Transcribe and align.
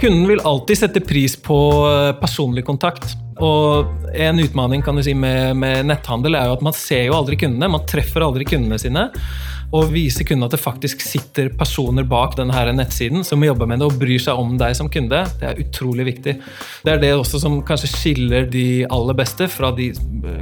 Kunden 0.00 0.28
vil 0.28 0.40
alltid 0.40 0.78
sette 0.78 1.00
pris 1.04 1.34
på 1.36 1.58
eh, 1.84 2.14
personlig 2.16 2.64
kontakt. 2.64 3.04
Og 3.40 4.06
en 4.16 4.40
utfordring 4.40 4.82
si 5.04 5.12
med, 5.16 5.56
med, 5.60 5.84
netthandel 5.88 6.38
er 6.38 6.48
jo 6.48 6.54
at 6.56 6.64
man 6.64 6.76
ser 6.76 7.04
jo 7.08 7.16
aldri 7.18 7.36
kundene. 7.40 7.68
Man 7.68 7.84
treffer 7.88 8.24
aldri 8.24 8.46
kundene 8.48 8.78
sine. 8.80 9.10
Og 9.76 9.92
viser 9.92 10.24
kundene 10.24 10.48
at 10.48 10.56
det 10.56 10.62
faktisk 10.62 11.04
sitter 11.04 11.50
personer 11.52 12.08
bak 12.08 12.32
denne 12.38 12.64
nettsiden 12.74 13.26
som 13.28 13.44
jobber 13.44 13.68
med 13.68 13.82
det 13.82 13.90
og 13.90 14.00
bryr 14.00 14.18
seg 14.24 14.40
om 14.40 14.56
deg 14.60 14.72
som 14.78 14.88
kunde. 14.92 15.20
Det 15.36 15.50
er 15.50 15.60
utrolig 15.66 16.08
viktig. 16.08 16.36
Det 16.86 16.94
er 16.94 17.04
det 17.04 17.12
også 17.18 17.42
som 17.44 17.60
kanskje 17.68 17.92
skiller 17.92 18.48
de 18.50 18.86
aller 18.88 19.20
beste 19.20 19.50
fra 19.52 19.68
de 19.76 19.92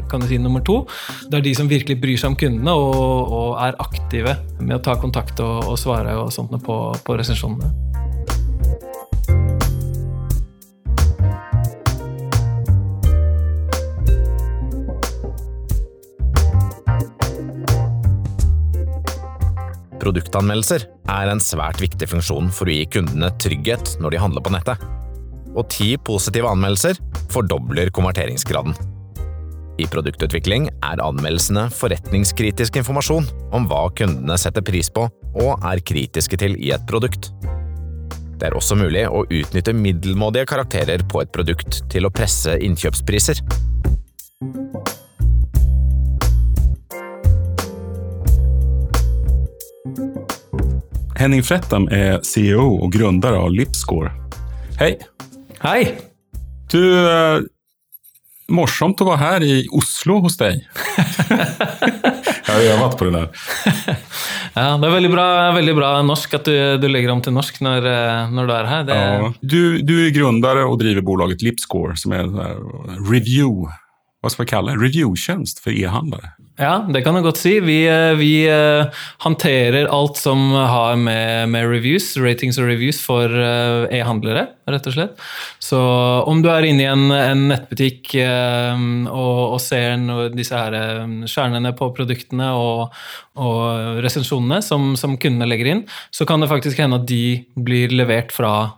kan 0.08 0.22
du 0.22 0.30
si, 0.30 0.38
nummer 0.38 0.62
to. 0.62 0.84
Det 1.26 1.40
er 1.40 1.48
de 1.50 1.56
som 1.58 1.70
virkelig 1.70 1.98
bryr 1.98 2.16
seg 2.16 2.30
om 2.30 2.38
kundene 2.38 2.78
og, 2.78 3.34
og 3.42 3.50
er 3.66 3.82
aktive 3.82 4.38
med 4.62 4.78
å 4.78 4.82
ta 4.86 4.94
kontakt 5.02 5.42
og, 5.42 5.66
og 5.66 5.82
svare 5.82 6.14
og 6.22 6.30
sånt 6.34 6.54
på, 6.62 6.78
på 7.02 7.18
resensjonene. 7.18 7.74
Produktanmeldelser 19.98 20.84
er 21.10 21.30
en 21.32 21.40
svært 21.42 21.80
viktig 21.82 22.08
funksjon 22.10 22.52
for 22.54 22.70
å 22.70 22.74
gi 22.74 22.86
kundene 22.94 23.32
trygghet 23.42 23.96
når 24.02 24.14
de 24.14 24.22
handler 24.22 24.44
på 24.44 24.52
nettet. 24.54 24.84
Og 25.58 25.66
ti 25.72 25.94
positive 26.06 26.50
anmeldelser 26.52 27.00
fordobler 27.32 27.90
konverteringsgraden. 27.94 28.76
I 29.78 29.86
produktutvikling 29.90 30.68
er 30.82 31.02
anmeldelsene 31.02 31.68
forretningskritisk 31.74 32.80
informasjon 32.80 33.28
om 33.54 33.66
hva 33.70 33.84
kundene 33.98 34.38
setter 34.40 34.64
pris 34.66 34.90
på 34.90 35.06
og 35.38 35.66
er 35.66 35.82
kritiske 35.86 36.38
til 36.40 36.56
i 36.58 36.72
et 36.74 36.86
produkt. 36.90 37.30
Det 38.38 38.46
er 38.46 38.54
også 38.54 38.78
mulig 38.78 39.02
å 39.10 39.24
utnytte 39.26 39.74
middelmådige 39.74 40.46
karakterer 40.50 41.02
på 41.10 41.22
et 41.24 41.32
produkt 41.34 41.82
til 41.90 42.06
å 42.06 42.12
presse 42.14 42.54
innkjøpspriser. 42.62 43.42
Henning 51.18 51.42
Frettam 51.42 51.88
är 51.88 52.20
CEO 52.22 52.74
och 52.74 52.92
grundare 52.92 53.36
av 53.36 53.52
Lipscore. 53.52 54.10
Hej! 54.78 54.98
Hej! 55.60 55.98
Du, 56.70 57.10
eh, 57.10 57.40
morsomt 58.48 59.00
att 59.00 59.06
vara 59.06 59.16
här 59.16 59.42
i 59.42 59.68
Oslo 59.70 60.18
hos 60.18 60.36
dig. 60.36 60.68
Jeg 62.46 62.54
har 62.54 62.60
övat 62.60 62.98
på 62.98 63.04
det 63.04 63.10
der. 63.10 63.28
ja, 64.54 64.76
det 64.78 64.86
er 64.86 64.94
veldig 64.94 65.10
bra, 65.10 65.26
veldig 65.52 65.74
bra 65.76 65.90
norsk 66.02 66.38
at 66.38 66.46
du, 66.46 66.54
du, 66.78 66.86
legger 66.88 67.10
om 67.12 67.20
til 67.22 67.34
norsk 67.34 67.60
når, 67.66 67.90
eh, 67.90 68.30
når 68.30 68.46
du 68.46 68.54
er 68.54 68.70
her. 68.70 68.86
Det... 68.86 69.02
Ja, 69.02 69.32
du, 69.40 69.60
du, 69.82 69.94
er 70.06 70.14
grundare 70.14 70.64
og 70.70 70.78
driver 70.80 71.02
bolaget 71.02 71.42
Lipscore, 71.42 71.98
som 71.98 72.14
er 72.14 72.24
en 72.28 72.38
review 73.10 73.66
hva 74.22 74.30
skal 74.30 74.46
vi 74.46 74.50
kalle 74.50 74.74
det, 74.74 74.82
review-tjänst 74.82 75.60
for 75.62 75.74
e-handlare. 75.74 76.32
Ja, 76.58 76.80
det 76.90 77.04
kan 77.06 77.14
du 77.14 77.22
godt 77.22 77.38
si. 77.38 77.52
Vi, 77.62 77.84
eh, 77.86 78.16
vi 78.18 78.32
håndterer 79.22 79.86
alt 79.94 80.18
som 80.18 80.50
har 80.52 80.96
med, 80.98 81.48
med, 81.52 81.68
reviews, 81.70 82.16
ratings 82.18 82.58
og 82.58 82.66
reviews 82.66 82.98
for 82.98 83.30
uh, 83.30 83.86
e-handlere, 83.94 84.48
rett 84.66 84.88
og 84.90 84.96
slett. 84.96 85.22
Så 85.62 85.78
om 86.26 86.42
du 86.42 86.50
er 86.50 86.66
inne 86.66 86.82
i 86.82 86.90
en, 86.90 87.06
en 87.14 87.44
nettbutikk 87.52 88.10
og, 88.18 89.44
og, 89.54 89.60
ser 89.62 89.94
noe, 90.02 90.28
disse 90.34 90.58
her 90.58 91.06
skjernene 91.30 91.72
på 91.78 91.92
produktene 91.94 92.50
og, 92.58 92.98
og 93.38 94.00
resensjonene 94.04 94.60
som, 94.64 94.92
som, 94.98 95.16
kundene 95.20 95.48
legger 95.48 95.72
inn, 95.72 95.82
så 96.14 96.26
kan 96.28 96.42
det 96.42 96.50
faktisk 96.50 96.80
hende 96.82 97.00
at 97.00 97.06
de 97.08 97.40
blir 97.54 97.94
levert 97.94 98.34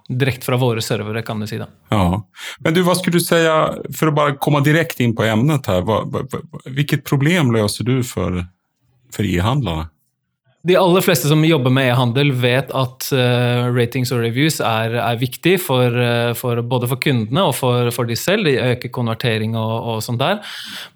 direkte 0.09 0.49
fra 0.49 0.59
våre 0.61 0.85
servere, 0.85 1.25
kan 1.27 1.41
du 1.41 1.49
si. 1.51 1.59
da. 1.61 1.69
Ja. 1.93 2.21
Men 2.65 2.77
du, 2.77 2.83
hva 2.87 2.97
skulle 2.99 3.21
du 3.21 3.25
si, 3.25 3.41
for 3.97 4.11
å 4.11 4.17
bare 4.17 4.37
komme 4.43 4.63
direkte 4.67 5.05
inn 5.05 5.17
på 5.17 5.27
emnet 5.29 5.71
her, 5.71 5.85
hvilket 6.69 7.07
problem 7.09 7.55
løser 7.57 7.89
du 7.89 8.01
for, 8.07 8.43
for? 9.15 9.27
De 10.63 10.77
aller 10.77 11.01
fleste 11.01 11.29
som 11.29 11.41
jobber 11.45 11.73
med 11.73 11.89
e-handel, 11.89 12.35
vet 12.37 12.69
at 12.77 13.07
uh, 13.17 13.71
ratings 13.73 14.11
og 14.13 14.21
reviews 14.21 14.59
er, 14.61 14.93
er 15.01 15.21
viktig 15.21 15.55
for, 15.65 15.95
uh, 15.97 16.35
for, 16.37 16.61
både 16.61 16.91
for 16.91 17.01
kundene 17.01 17.47
og 17.49 17.55
for, 17.57 17.89
for, 17.97 18.09
de 18.09 18.17
selv. 18.19 18.45
De 18.45 18.59
øker 18.75 18.93
konvertering 18.93 19.57
og, 19.57 19.73
og 19.95 20.03
sånt 20.05 20.21
der. 20.21 20.43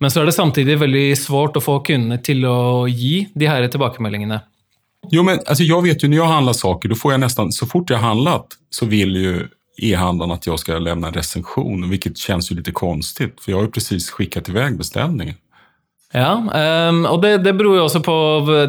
Men 0.05 0.13
så 0.13 0.21
er 0.21 0.29
det 0.29 0.37
samtidig 0.37 0.77
veldig 0.83 1.07
svårt 1.17 1.57
å 1.57 1.65
få 1.65 1.79
kundene 1.87 2.21
til 2.21 2.45
å 2.45 2.85
gi 2.93 3.23
de 3.33 3.49
her 3.49 3.65
tilbakemeldingene. 3.73 4.43
Jo, 5.13 5.25
men 5.25 5.41
altså, 5.41 5.65
jeg 5.65 5.85
vet 5.85 6.05
jo 6.05 6.11
når 6.13 6.21
jeg 6.21 6.33
handler 6.35 6.57
saker, 6.61 6.93
da 6.93 7.01
får 7.01 7.15
jeg 7.15 7.23
nesten, 7.25 7.53
så 7.57 7.69
fort 7.69 7.93
jeg 7.93 8.01
har 8.01 8.13
handlet, 8.13 8.59
så 8.73 8.89
vil 8.89 9.17
jo 9.21 9.35
e-handlaren 9.81 10.37
at 10.37 10.47
jeg 10.47 10.61
skal 10.61 10.85
lämna 10.85 11.09
en 11.09 11.17
recension, 11.17 11.89
hvilket 11.91 12.21
kjennes 12.21 12.51
jo 12.51 12.59
litt 12.59 12.71
konstigt, 12.77 13.41
for 13.41 13.51
jeg 13.51 13.59
har 13.59 13.67
jo 13.67 13.75
precis 13.75 14.11
skickat 14.13 14.53
iväg 14.53 14.77
beställningen. 14.79 15.41
Ja, 16.15 16.37
um, 16.39 17.01
og 17.11 17.17
det, 17.25 17.41
det, 17.43 17.57
beror 17.59 17.75
jo 17.75 17.85
også 17.89 17.99
på 18.07 18.13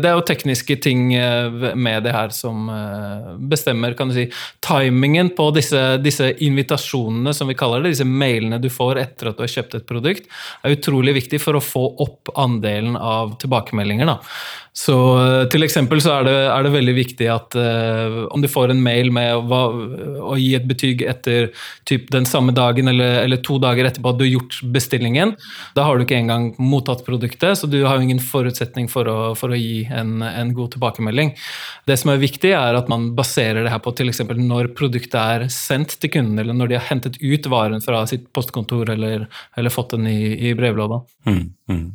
Det 0.02 0.10
er 0.10 0.16
jo 0.18 0.24
tekniske 0.26 0.80
ting 0.82 1.12
eh, 1.14 1.76
med 1.78 2.02
det 2.08 2.16
her 2.16 2.32
som 2.34 2.72
uh, 2.74 3.36
bestemmer 3.38 3.94
kan 3.94 4.10
du 4.10 4.16
si, 4.16 4.24
timingen 4.66 5.30
på 5.38 5.52
disse, 5.54 5.84
disse, 6.02 6.32
invitasjonene, 6.42 7.36
som 7.38 7.52
vi 7.52 7.58
kaller 7.58 7.86
det, 7.86 7.94
disse 7.94 8.08
mailene 8.10 8.58
du 8.58 8.66
får 8.74 9.04
etter 9.04 9.30
at 9.30 9.38
du 9.38 9.46
har 9.46 9.54
kjøpt 9.60 9.78
et 9.78 9.86
produkt, 9.86 10.26
er 10.66 10.74
utrolig 10.74 11.14
viktig 11.20 11.38
for 11.44 11.60
å 11.60 11.62
få 11.62 11.86
opp 12.08 12.34
andelen 12.34 12.98
av 12.98 13.38
tilbakemeldinger. 13.44 14.10
Da. 14.10 14.18
Så 14.76 14.96
eh, 15.22 15.46
til 15.52 15.64
eksempel 15.64 16.02
så 16.04 16.18
er 16.18 16.26
det, 16.28 16.36
er 16.52 16.66
det 16.66 16.72
veldig 16.74 16.94
viktig 16.98 17.28
at 17.32 17.56
uh, 17.56 18.26
om 18.36 18.42
du 18.44 18.50
får 18.52 18.74
en 18.74 18.82
mail 18.84 19.08
med 19.16 19.32
å, 19.56 19.60
å 20.34 20.36
gi 20.36 20.50
et 20.58 20.66
betyg 20.68 21.06
etter 21.08 21.48
typ, 21.88 22.10
den 22.12 22.28
samme 22.28 22.52
dagen 22.56 22.92
eller, 22.92 23.22
eller, 23.22 23.40
to 23.46 23.56
dager 23.64 23.88
etterpå 23.88 24.12
at 24.12 24.20
du 24.20 24.26
har 24.26 24.34
gjort 24.34 24.58
bestillingen, 24.76 25.32
da 25.78 25.86
har 25.88 25.96
du 25.96 26.04
ikke 26.04 26.20
engang 26.20 26.50
mottatt 26.60 27.06
produktet, 27.08 27.56
så 27.56 27.70
du 27.72 27.78
har 27.86 27.96
jo 27.96 28.08
ingen 28.10 28.20
forutsetning 28.20 28.90
for 28.92 29.08
å, 29.08 29.18
for 29.40 29.56
å 29.56 29.60
gi 29.60 29.86
en, 29.88 30.18
en, 30.28 30.52
god 30.56 30.76
tilbakemelding. 30.76 31.32
Det 31.88 31.98
som 32.02 32.12
er 32.12 32.20
viktig, 32.20 32.52
er 32.58 32.76
at 32.76 32.92
man 32.92 33.14
baserer 33.16 33.64
det 33.64 33.72
her 33.72 33.84
på 33.84 33.96
eksempel 34.06 34.42
når 34.44 34.74
produktet 34.76 35.20
er 35.22 35.48
sendt 35.54 35.96
til 36.02 36.12
kunden, 36.18 36.42
eller 36.42 36.58
når 36.58 36.74
de 36.74 36.80
har 36.82 36.90
hentet 36.90 37.22
ut 37.24 37.48
varen 37.52 37.84
fra 37.84 38.04
sitt 38.12 38.28
postkontor 38.36 38.92
eller, 38.92 39.30
eller 39.56 39.74
fått 39.74 39.96
den 39.96 40.12
i, 40.12 40.20
i 40.50 40.56
brevlåda. 40.58 41.00
Mm, 41.32 41.46
mm. 41.72 41.88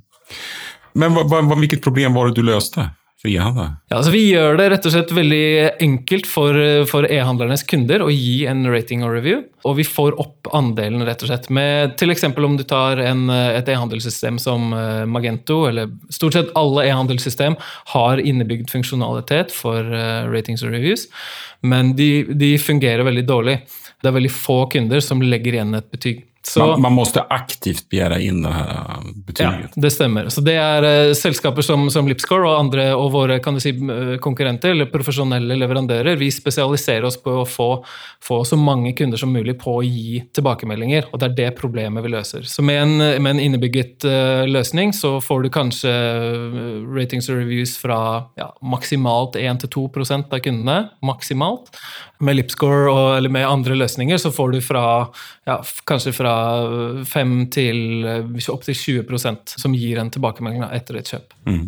Men 0.99 1.15
hva, 1.15 1.27
hva, 1.27 1.57
hvilket 1.57 1.85
problem 1.85 2.17
var 2.17 2.31
det 2.31 2.41
du 2.41 2.47
løste? 2.47 2.91
for? 3.21 3.29
Ja, 3.29 3.51
altså 3.93 4.13
vi 4.15 4.23
gjør 4.31 4.57
det 4.57 4.71
rett 4.73 4.87
og 4.89 4.95
slett 4.95 5.11
veldig 5.13 5.47
enkelt 5.85 6.29
for, 6.29 6.57
for 6.89 7.05
e-handlernes 7.05 7.67
kunder 7.69 8.01
å 8.01 8.09
gi 8.13 8.47
en 8.49 8.65
rating 8.73 9.05
og 9.05 9.13
review. 9.13 9.43
Og 9.69 9.77
vi 9.77 9.85
får 9.85 10.17
opp 10.23 10.49
andelen, 10.57 11.05
rett 11.05 11.21
og 11.21 11.29
slett. 11.29 11.51
Med 11.53 12.01
F.eks. 12.01 12.25
om 12.33 12.57
du 12.57 12.65
tar 12.65 13.03
en, 13.05 13.29
et 13.31 13.69
e-handelssystem 13.69 14.41
som 14.41 14.73
eh, 14.73 15.05
Magento, 15.05 15.67
eller 15.69 15.93
stort 16.09 16.39
sett 16.39 16.55
alle 16.57 16.87
e-handelssystem 16.89 17.59
har 17.93 18.25
innebygd 18.25 18.73
funksjonalitet 18.73 19.53
for 19.53 19.85
uh, 19.85 20.25
ratings 20.33 20.65
og 20.65 20.73
reviews, 20.73 21.07
men 21.61 21.93
de, 21.99 22.25
de 22.33 22.55
fungerer 22.61 23.05
veldig 23.05 23.27
dårlig. 23.29 23.61
Det 24.01 24.09
er 24.09 24.17
veldig 24.17 24.33
få 24.33 24.63
kunder 24.73 25.05
som 25.05 25.21
legger 25.21 25.59
igjen 25.59 25.77
et 25.77 25.93
betyg. 25.93 26.25
Så, 26.51 26.67
man, 26.67 26.81
man, 26.81 26.93
måste 26.93 27.23
aktivt 27.23 27.89
begära 27.89 28.19
inn 28.19 28.43
det 28.43 28.51
her 28.51 28.71
betyget? 29.27 29.71
Ja, 29.75 29.83
det 29.83 29.91
stemmer. 29.95 30.29
Så 30.35 30.43
det 30.43 30.57
er 30.59 30.83
uh, 30.83 31.13
selskaper 31.15 31.63
som, 31.63 31.85
som, 31.95 32.09
Lipscore 32.11 32.49
og 32.49 32.57
andre 32.59 32.89
og 32.97 33.13
våre 33.15 33.37
kan 33.45 33.55
du 33.55 33.63
si, 33.63 33.71
uh, 33.71 34.17
konkurrenter 34.23 34.75
eller 34.75 34.91
profesjonelle 34.91 35.55
leverandører. 35.61 36.19
Vi 36.19 36.33
spesialiserer 36.35 37.07
oss 37.07 37.21
på 37.23 37.37
å 37.45 37.47
få, 37.47 37.69
få, 38.19 38.41
så 38.49 38.59
mange 38.59 38.97
kunder 38.99 39.21
som 39.21 39.31
mulig 39.31 39.55
på 39.63 39.77
å 39.79 39.85
gi 39.87 40.25
tilbakemeldinger. 40.35 41.07
Og 41.13 41.23
det 41.23 41.31
er 41.31 41.39
det 41.39 41.49
problemet 41.61 42.03
vi 42.03 42.11
løser. 42.17 42.51
Så 42.51 42.67
med 42.67 42.83
en, 42.83 42.97
med 43.23 43.37
en 43.37 43.45
innebygget 43.47 44.09
løsning 44.51 44.91
så 44.97 45.13
får 45.23 45.47
du 45.47 45.53
kanskje 45.55 45.95
ratings 46.91 47.31
og 47.31 47.39
reviews 47.45 47.77
fra 47.79 48.01
ja, 48.41 48.51
maksimalt 48.67 49.39
1-2% 49.39 50.35
av 50.35 50.43
kundene. 50.43 50.81
Maksimalt. 51.07 51.71
Med 52.21 52.41
Lipscore 52.41 52.91
og, 52.91 53.05
eller 53.21 53.33
med 53.33 53.47
andre 53.47 53.79
løsninger 53.79 54.19
så 54.21 54.35
får 54.35 54.57
du 54.57 54.61
fra 54.65 54.85
ja, 55.49 55.61
kanskje 55.89 56.13
fra 56.19 56.40
5 57.09 57.35
til 57.55 57.81
opptil 58.53 58.77
20% 58.77 59.57
som 59.61 59.75
gir 59.77 60.01
en 60.01 60.13
tilbakemelding 60.13 60.65
etter 60.71 61.01
et 61.01 61.13
kjøp. 61.13 61.37
Mm. 61.49 61.67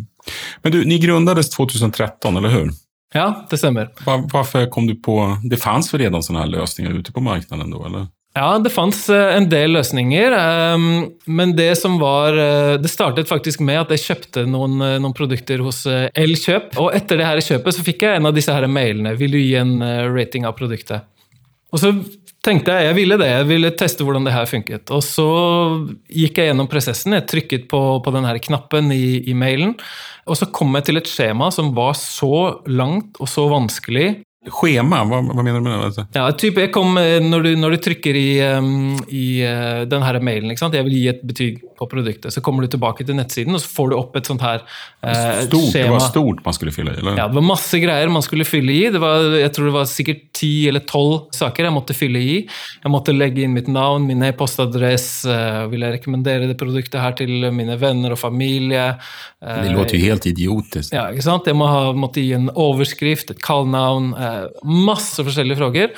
Men 0.63 0.75
du, 0.75 0.81
Ni 0.87 0.99
grundades 1.03 1.51
2013, 1.53 2.31
eller 2.37 2.53
hur? 2.53 2.73
Ja, 3.13 3.45
det 3.49 3.59
stemmer. 3.61 3.91
Hvorfor 4.03 4.65
kom 4.73 4.87
du 4.89 4.95
på 4.97 5.19
Det 5.45 5.59
fantes 5.61 5.91
vel 5.93 6.07
redan 6.07 6.23
sånne 6.25 6.47
her 6.47 6.53
løsninger 6.55 6.95
ute 6.97 7.13
på 7.13 7.21
markedet? 7.21 7.59
da, 7.61 7.85
eller? 7.85 8.07
Ja, 8.33 8.57
det 8.57 8.71
fantes 8.73 9.05
eh, 9.13 9.35
en 9.37 9.45
del 9.49 9.75
løsninger. 9.75 10.33
Ehm, 10.33 10.87
men 11.29 11.53
det 11.53 11.75
som 11.77 11.99
var 12.01 12.33
eh, 12.33 12.79
Det 12.81 12.89
startet 12.89 13.29
faktisk 13.29 13.61
med 13.61 13.83
at 13.83 13.93
jeg 13.93 14.01
kjøpte 14.07 14.47
noen, 14.49 14.79
eh, 14.81 14.97
noen 14.97 15.13
produkter 15.13 15.61
hos 15.61 15.83
Elkjøp. 15.85 16.73
Og 16.81 16.89
etter 16.97 17.21
det 17.21 17.29
her 17.29 17.43
kjøpet 17.45 17.77
så 17.77 17.85
fikk 17.85 18.07
jeg 18.07 18.17
en 18.17 18.31
av 18.31 18.33
disse 18.33 18.53
her 18.53 18.65
mailene. 18.65 19.13
Vil 19.19 19.37
du 19.37 19.37
gi 19.37 19.53
en 19.61 19.77
rating 20.15 20.49
av 20.49 20.57
produktet? 20.57 21.05
Og 21.73 21.81
så 21.81 21.89
tenkte 22.45 22.75
jeg 22.75 22.89
jeg 22.89 22.97
ville 22.99 23.17
det, 23.17 23.29
jeg 23.31 23.47
ville 23.49 23.71
teste 23.77 24.05
hvordan 24.05 24.27
det 24.27 24.35
her 24.35 24.49
funket. 24.49 24.91
Og 24.93 25.01
så 25.05 25.27
gikk 26.11 26.39
jeg 26.39 26.51
gjennom 26.51 26.69
prosessen, 26.71 27.15
jeg 27.17 27.27
trykket 27.31 27.65
på, 27.71 27.81
på 28.03 28.13
her 28.13 28.41
knappen 28.43 28.91
i, 28.93 29.23
i, 29.25 29.33
mailen. 29.37 29.73
Og 30.29 30.37
så 30.39 30.49
kom 30.53 30.75
jeg 30.77 30.89
til 30.89 31.01
et 31.01 31.09
skjema 31.09 31.49
som 31.55 31.73
var 31.75 31.95
så 31.99 32.59
langt 32.69 33.17
og 33.19 33.31
så 33.31 33.47
vanskelig 33.51 34.21
Schema, 34.51 35.03
Hva, 35.07 35.21
hva, 35.23 35.43
mener 35.43 35.61
du 35.61 35.67
med 35.69 35.95
det? 35.95 36.05
Ja, 36.17 36.25
typ 36.35 36.57
jeg 36.59 36.71
kom, 36.75 36.97
eh, 36.99 37.19
når, 37.23 37.45
du, 37.45 37.51
når 37.59 37.75
du 37.75 37.83
trykker 37.85 38.17
i, 38.19 38.29
um, 38.57 38.97
i 39.07 39.25
uh, 39.47 39.83
denne 39.87 40.19
mailen, 40.19 40.51
ikke 40.51 40.65
sant? 40.65 40.75
jeg 40.75 40.87
vil 40.89 40.97
gi 40.97 41.05
et 41.13 41.21
betyg 41.23 41.61
på 41.79 41.87
produktet, 41.89 42.33
så 42.33 42.41
kommer 42.43 42.65
du 42.65 42.71
tilbake 42.73 43.05
til 43.07 43.17
nettsiden, 43.17 43.55
og 43.55 43.61
så 43.63 43.71
får 43.71 43.91
du 43.91 43.95
opp 43.97 44.17
et 44.19 44.29
sånt 44.29 44.43
her 44.43 44.63
uh, 44.63 45.43
stort, 45.47 45.71
det 45.75 45.85
var 45.91 46.03
stort 46.03 46.43
man 46.45 46.57
skulle 46.57 46.73
fylle 46.75 46.93
i, 46.93 46.99
eller? 47.01 47.17
Ja, 47.19 47.27
det 47.31 47.37
var 47.39 47.45
masse 47.47 47.79
greier 47.81 48.11
man 48.13 48.25
skulle 48.25 48.47
fylle 48.47 48.75
i. 48.75 48.83
Det 48.93 49.01
var, 49.01 49.29
jeg 49.39 49.53
tror 49.55 49.69
det 49.69 49.75
var 49.75 49.89
sikkert 49.89 50.25
ti 50.35 50.51
eller 50.69 50.83
tolv 50.89 51.29
saker 51.35 51.67
jeg 51.67 51.75
måtte 51.75 51.95
fylle 51.97 52.21
i. 52.21 52.35
Jeg 52.83 52.91
måtte 52.91 53.15
legge 53.15 53.43
inn 53.45 53.55
mitt 53.55 53.69
navn, 53.71 54.07
min 54.09 54.23
e-postadress, 54.27 55.07
eh, 55.29 55.61
vil 55.71 55.85
jeg 55.85 55.97
rekommendere 55.97 56.49
det 56.49 56.57
produktet 56.59 56.99
her 57.01 57.15
til 57.19 57.47
mine 57.55 57.77
venner 57.79 58.15
og 58.15 58.21
familie. 58.21 58.89
Uh, 59.43 59.63
Det 59.63 59.73
låter 59.75 59.99
jo 59.99 60.11
helt 60.11 60.27
idiotisk. 60.29 60.93
ja, 60.93 61.07
ikke 61.11 61.25
sant? 61.25 61.47
Jeg 61.49 61.57
må 61.59 61.67
ha, 61.69 61.91
måtte 61.95 62.23
gi 62.23 62.33
en 62.35 62.49
overskrift, 62.49 63.33
et 63.33 63.43
kallenavn, 63.43 64.13
eh, 64.17 64.32
masse 64.63 65.23
forskjellige 65.23 65.59
frågor. 65.59 65.93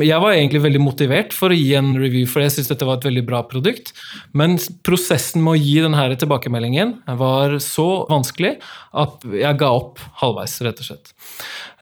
Jeg 0.00 0.22
var 0.22 0.32
egentlig 0.32 0.62
veldig 0.64 0.80
motivert 0.80 1.34
for 1.36 1.52
å 1.52 1.56
gi 1.56 1.74
en 1.76 1.90
review, 1.98 2.24
for 2.28 2.40
jeg 2.40 2.54
syntes 2.54 2.70
dette 2.70 2.86
var 2.88 2.98
et 2.98 3.06
veldig 3.08 3.24
bra 3.26 3.42
produkt. 3.48 3.92
Men 4.36 4.56
prosessen 4.86 5.42
med 5.44 5.58
å 5.58 5.60
gi 5.60 5.74
denne 5.84 6.06
tilbakemeldingen 6.20 6.94
var 7.20 7.58
så 7.64 8.06
vanskelig 8.08 8.54
at 8.96 9.26
jeg 9.28 9.60
ga 9.60 9.72
opp 9.76 10.00
halvveis, 10.22 10.56
rett 10.64 10.80
og 10.80 10.88
slett. 10.88 11.12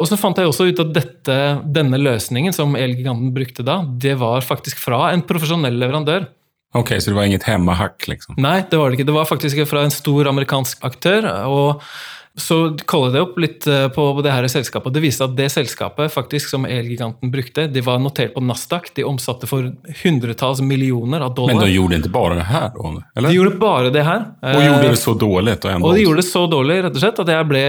Og 0.02 0.10
så 0.10 0.18
fant 0.18 0.38
jeg 0.38 0.50
også 0.50 0.68
ut 0.70 0.82
at 0.82 0.92
dette, 0.96 1.38
denne 1.78 2.00
løsningen 2.00 2.56
som 2.56 2.74
Elgiganten 2.78 3.30
brukte 3.36 3.66
da, 3.66 3.80
det 3.86 4.16
var 4.18 4.46
faktisk 4.46 4.82
fra 4.82 5.12
en 5.12 5.22
profesjonell 5.26 5.78
leverandør. 5.78 6.28
Ok, 6.76 6.98
så 7.00 7.10
det 7.10 7.16
var 7.16 7.28
inget 7.30 7.46
hemmahack 7.48 8.04
liksom? 8.10 8.36
Nei, 8.42 8.60
det 8.68 8.76
var 8.76 8.90
det 8.90 8.98
ikke. 8.98 9.08
Det 9.08 9.16
var 9.16 9.28
faktisk 9.30 9.62
fra 9.70 9.86
en 9.86 9.94
stor 9.94 10.28
amerikansk 10.28 10.82
aktør. 10.84 11.30
og 11.48 11.84
så 12.38 12.58
kollet 12.88 13.16
jeg 13.18 13.26
opp 13.26 13.38
litt 13.42 13.66
eh, 13.70 13.86
på 13.92 14.06
det 14.24 14.32
her 14.32 14.46
selskapet, 14.50 14.90
og 14.90 14.96
det 14.96 15.02
viste 15.02 15.26
at 15.26 15.36
det 15.38 15.48
selskapet 15.52 16.12
faktisk 16.14 16.50
som 16.52 16.66
Elgiganten 16.68 17.32
brukte, 17.32 17.66
de 17.70 17.82
var 17.84 18.00
notert 18.02 18.34
på 18.36 18.42
Nasdaq. 18.44 18.92
De 18.96 19.04
omsatte 19.06 19.48
for 19.50 19.70
hundretalls 20.02 20.62
millioner 20.64 21.24
av 21.26 21.34
dollar. 21.34 21.58
Men 21.58 21.66
de 21.66 21.74
gjorde 21.74 22.00
ikke 22.02 22.14
bare 22.14 22.38
det 22.38 22.48
her? 22.48 22.68
Eller? 22.78 23.28
De 23.28 23.34
gjorde 23.36 23.56
bare 23.62 23.90
det 23.94 24.04
her. 24.06 24.24
och 24.42 24.48
Eh, 24.48 24.66
gjorde 24.66 24.88
det 24.88 24.96
så 24.96 25.14
dårlig? 25.14 25.56
Og, 25.64 25.82
og 25.82 25.94
de 25.94 26.02
gjorde 26.02 26.22
det 26.22 26.28
så 26.28 26.46
dårlig 26.46 26.82
rett 26.84 26.94
og 26.94 27.02
slett, 27.02 27.18
at 27.24 27.32
jeg 27.32 27.48
ble 27.48 27.64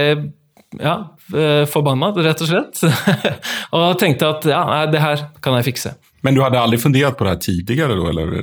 ja, 0.78 0.94
eh, 1.34 1.64
forbanna, 1.66 2.12
rett 2.14 2.44
og 2.44 2.50
slett. 2.50 2.80
og 3.76 3.98
tenkte 3.98 4.30
at 4.30 4.46
ja, 4.50 4.86
det 4.90 5.02
her 5.02 5.26
kan 5.42 5.58
jeg 5.58 5.72
fikse. 5.72 5.94
Men 6.22 6.36
du 6.36 6.42
hadde 6.44 6.60
aldri 6.60 6.78
fundert 6.78 7.16
på 7.18 7.26
det 7.26 7.34
her 7.34 7.42
tidligere? 7.44 7.96
Eller? 8.10 8.34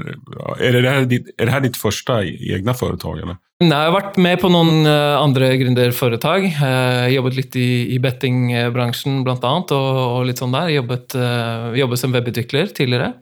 Er, 0.59 0.79
det 0.81 0.89
her 0.89 1.05
ditt, 1.05 1.27
første 1.27 1.45
det 1.45 1.51
här 1.51 1.61
ditt 1.61 1.77
första 1.77 2.23
egna 2.25 2.73
företag? 2.73 3.19
Eller? 3.19 3.37
Nei, 3.57 3.73
jeg 3.73 3.89
har 3.89 3.95
vært 3.95 4.17
med 4.21 4.35
på 4.37 4.49
noen 4.53 4.85
eh, 4.85 5.15
andre 5.17 5.47
gründerforetak. 5.57 6.43
Uh, 6.59 7.07
jobbet 7.09 7.37
litt 7.39 7.55
i, 7.57 7.69
i 7.89 7.95
bettingbransjen 7.97 9.23
annet, 9.25 9.71
og, 9.73 9.93
og 9.97 10.27
litt 10.27 10.37
sånn 10.37 10.51
der. 10.53 10.67
Jobbet, 10.75 11.15
eh, 11.17 11.77
jobbet 11.79 11.97
som 11.97 12.11
webutvikler 12.13 12.69
tidligere. 12.77 13.15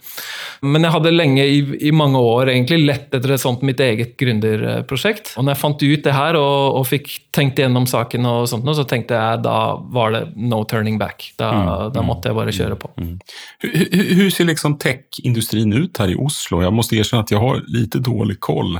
Men 0.67 0.83
jeg 0.83 0.91
hadde 0.91 1.13
lenge, 1.13 1.45
i, 1.47 1.61
i 1.87 1.91
mange 1.95 2.19
år, 2.19 2.51
egentlig 2.51 2.81
lett 2.81 3.15
etter 3.15 3.31
et 3.31 3.39
sånt 3.39 3.63
mitt 3.63 3.79
eget 3.79 4.17
gründerprosjekt. 4.19 5.31
Og 5.39 5.45
når 5.45 5.55
jeg 5.55 5.61
fant 5.61 5.85
ut 5.85 6.03
det 6.09 6.15
her 6.17 6.39
og, 6.41 6.79
og 6.81 6.83
fikk 6.89 7.07
tenkt 7.31 7.61
igjennom 7.61 7.87
saken, 7.87 8.27
og 8.27 8.49
sånt, 8.51 8.67
så 8.75 8.83
tenkte 8.91 9.15
jeg 9.15 9.39
da 9.45 9.59
var 9.95 10.11
det 10.17 10.25
no 10.35 10.65
turning 10.67 10.97
back. 10.99 11.29
Da, 11.39 11.53
da 11.95 12.03
måtte 12.03 12.33
jeg 12.33 12.39
bare 12.41 12.57
kjøre 12.57 12.75
på. 12.81 12.91
Mm. 12.99 13.15
hur, 13.63 14.11
hur 14.19 14.35
ser 14.35 14.51
liksom 14.51 14.75
techindustrin 14.83 15.71
ut 15.79 16.03
her 16.03 16.11
i 16.11 16.19
Oslo? 16.19 16.59
Jeg 16.65 16.75
må 16.75 16.83
erkjenne 16.83 17.23
at 17.23 17.31
jeg 17.31 17.39
har 17.39 17.63
litt 17.71 17.95
dårlig 18.03 18.41
koll. 18.43 18.75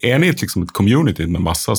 Ett, 0.00 0.40
liksom 0.40 0.62
ett 0.62 0.72
community 0.72 1.26
med 1.26 1.40
massa 1.40 1.74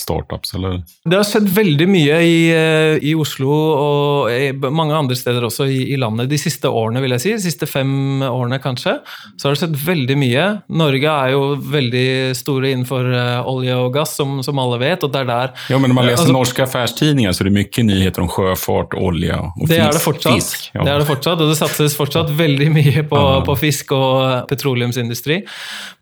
startups? 0.00 0.54
Eller? 0.56 0.78
Det 1.04 1.16
har 1.18 1.26
skjedd 1.28 1.48
veldig 1.52 1.86
mye 1.90 2.18
i, 2.24 2.36
eh, 2.52 2.96
i 3.02 3.14
Oslo 3.18 3.50
og 3.52 4.30
i 4.32 4.52
mange 4.72 4.94
andre 4.96 5.16
steder 5.18 5.44
også 5.48 5.66
i, 5.68 5.92
i 5.92 5.98
landet 6.00 6.28
de 6.30 6.38
siste 6.40 6.68
årene, 6.70 7.02
vil 7.04 7.14
jeg 7.16 7.20
si. 7.24 7.32
De 7.36 7.42
siste 7.44 7.68
fem 7.68 8.22
årene, 8.26 8.58
kanskje. 8.62 8.98
Så 9.36 9.48
har 9.48 9.54
det 9.56 9.60
skjedd 9.62 9.76
veldig 9.86 10.16
mye. 10.20 10.46
Norge 10.82 11.12
er 11.12 11.32
jo 11.34 11.42
veldig 11.72 12.06
store 12.38 12.72
innenfor 12.72 13.10
eh, 13.12 13.50
olje 13.52 13.76
og 13.76 13.92
gass, 13.94 14.14
som, 14.18 14.38
som 14.46 14.58
alle 14.62 14.78
vet. 14.82 15.02
og 15.04 15.12
det 15.12 15.22
er 15.24 15.30
der 15.32 15.52
Ja, 15.72 15.78
men 15.78 15.90
når 15.92 15.98
man 16.00 16.06
leser 16.08 16.22
altså, 16.24 16.36
norske 16.38 16.64
affærstidninger, 16.66 17.32
så 17.36 17.44
er 17.44 17.50
det 17.50 17.56
mye 17.58 17.86
nyheter 17.92 18.24
om 18.24 18.30
sjøfart, 18.32 18.96
olje 18.98 19.36
og 19.36 19.66
Det 19.66 19.74
fisk. 19.76 19.84
er 19.86 19.92
det 19.98 20.04
fortsatt. 20.06 20.34
fisk. 20.38 20.70
Ja. 20.74 20.84
Det 20.86 20.92
er 20.94 20.98
det 21.04 21.08
fortsatt, 21.10 21.40
og 21.44 21.50
det 21.52 21.58
satses 21.60 21.96
fortsatt 21.98 22.30
veldig 22.38 22.70
mye 22.72 23.02
på, 23.08 23.18
Ja. 23.22 23.40
på 23.46 23.56
fisk 23.58 23.92
og 23.96 24.48
petroleumsindustri. 24.48 25.42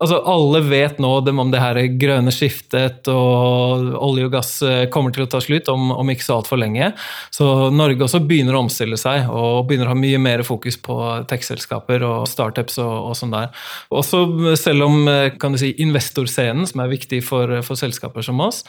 Altså, 0.01 0.21
alle 0.25 0.61
vet 0.69 0.99
nå 1.03 1.11
dem 1.25 1.39
om 1.43 1.51
det 1.51 1.59
her 1.61 1.79
grønne 2.01 2.31
skiftet, 2.33 3.07
og 3.11 3.80
olje 3.81 4.27
og 4.27 4.33
gass 4.35 4.51
eh, 4.65 4.85
kommer 4.93 5.13
til 5.15 5.25
å 5.25 5.29
ta 5.31 5.41
slutt 5.43 5.69
om, 5.71 5.91
om 5.95 6.11
ikke 6.13 6.25
så 6.25 6.39
altfor 6.39 6.61
lenge. 6.61 6.91
Så 7.33 7.47
Norge 7.73 8.05
også 8.05 8.21
begynner 8.25 8.57
å 8.57 8.63
omstille 8.65 8.99
seg, 8.99 9.29
og 9.29 9.67
begynner 9.69 9.89
å 9.89 9.95
ha 9.95 9.99
mye 9.99 10.21
mer 10.21 10.45
fokus 10.47 10.79
på 10.81 10.97
tech-selskaper 11.29 12.05
og 12.07 12.27
startups 12.29 12.79
og, 12.83 12.93
og 13.11 13.17
sånn 13.19 13.35
der. 13.35 13.51
Også 13.93 14.23
selv 14.59 14.87
om 14.87 15.05
eh, 15.11 15.31
kan 15.41 15.55
du 15.55 15.61
si, 15.61 15.73
investorscenen, 15.83 16.67
som 16.69 16.83
er 16.83 16.93
viktig 16.93 17.21
for, 17.25 17.59
for 17.65 17.79
selskaper 17.79 18.25
som 18.25 18.41
oss, 18.43 18.63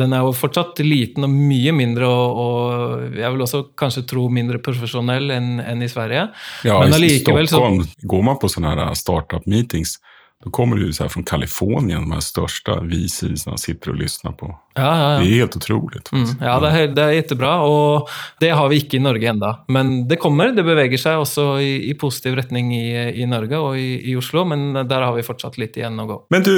den 0.00 0.14
er 0.16 0.26
jo 0.26 0.36
fortsatt 0.36 0.82
liten 0.84 1.26
og 1.26 1.34
mye 1.34 1.74
mindre, 1.76 2.08
og, 2.08 2.42
og 2.44 3.18
jeg 3.18 3.34
vil 3.34 3.46
også 3.46 3.64
kanskje 3.78 4.06
tro 4.08 4.28
mindre 4.32 4.62
profesjonell 4.62 5.32
enn 5.34 5.58
enn 5.68 5.82
i 5.82 5.88
Sverige. 5.90 6.28
Ja, 6.64 6.78
Men 6.80 7.04
i 7.04 7.18
Stockholm 7.18 7.82
så 7.82 8.06
går 8.08 8.22
man 8.24 8.38
på 8.40 8.50
sånne 8.52 8.90
startup 8.98 9.46
meetings, 9.46 9.98
då 10.44 10.50
kommer 10.50 10.76
det 10.76 10.82
ju 10.82 10.92
så 10.92 11.02
här 11.04 11.08
från 11.08 11.24
Kalifornien, 11.24 12.00
de 12.00 12.12
här 12.12 12.20
största 12.20 12.80
VCs 12.80 13.44
sitter 13.56 13.90
och 13.90 13.96
lyssnar 13.96 14.32
på. 14.32 14.58
Ja, 14.74 14.82
ja, 14.82 15.12
ja. 15.12 15.18
Det 15.18 15.26
är 15.26 15.34
helt 15.34 15.56
otroligt. 15.56 16.12
Mm, 16.12 16.28
ja, 16.40 16.60
det 16.60 16.68
er, 16.70 16.88
det 16.94 17.02
är 17.02 17.10
jättebra, 17.10 17.56
og 17.62 18.08
det 18.40 18.50
har 18.50 18.68
vi 18.68 18.76
ikke 18.78 18.96
i 18.96 19.00
Norge 19.02 19.28
enda. 19.30 19.64
Men 19.68 20.08
det 20.08 20.16
kommer, 20.16 20.52
det 20.54 20.62
beveger 20.62 20.98
seg 20.98 21.18
også 21.18 21.58
i, 21.60 21.90
i 21.90 21.94
positiv 21.98 22.36
retning 22.38 22.70
i, 22.76 22.86
i 23.22 23.26
Norge 23.26 23.58
og 23.58 23.78
i, 23.78 23.98
i 24.12 24.16
Oslo, 24.16 24.44
men 24.44 24.72
der 24.88 25.02
har 25.02 25.16
vi 25.16 25.26
fortsatt 25.26 25.58
litt 25.58 25.76
igjen 25.76 25.98
å 25.98 26.06
gå. 26.06 26.20
Men 26.30 26.42
du, 26.46 26.54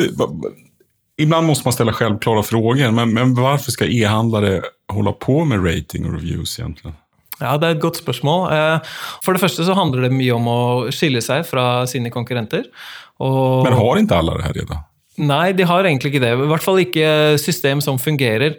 ibland 1.16 1.46
måste 1.46 1.66
man 1.66 1.72
ställa 1.72 1.92
självklara 1.92 2.42
frågor, 2.42 2.90
men, 2.90 3.14
men 3.14 3.34
varför 3.34 3.72
ska 3.72 3.86
e-handlare 3.86 4.60
hålla 4.92 5.12
på 5.12 5.44
med 5.44 5.64
rating 5.66 6.04
och 6.06 6.12
reviews 6.12 6.58
egentligen? 6.58 6.96
Ja, 7.40 7.56
Det 7.56 7.66
er 7.66 7.74
et 7.78 7.80
godt 7.82 7.96
spørsmål. 7.96 8.50
Eh, 8.52 8.80
For 9.24 9.32
det 9.32 9.40
første 9.40 9.64
så 9.64 9.72
handler 9.72 10.02
det 10.04 10.12
mye 10.12 10.34
om 10.36 10.48
å 10.48 10.60
skille 10.92 11.22
seg 11.24 11.46
fra 11.48 11.86
sine 11.88 12.12
konkurrenter. 12.12 12.66
Og 13.20 13.66
Men 13.66 13.76
har 13.76 14.00
ikke 14.00 14.22
alle 14.22 14.38
det 14.38 14.48
her 14.48 14.62
redan? 14.62 14.86
Nei, 15.20 15.50
de 15.52 15.66
har 15.68 15.84
egentlig 15.84 16.14
ikke 16.14 16.22
det. 16.22 16.30
I 16.32 16.48
hvert 16.48 16.64
fall 16.64 16.78
ikke 16.80 17.08
system 17.40 17.80
som 17.84 17.98
fungerer. 18.00 18.54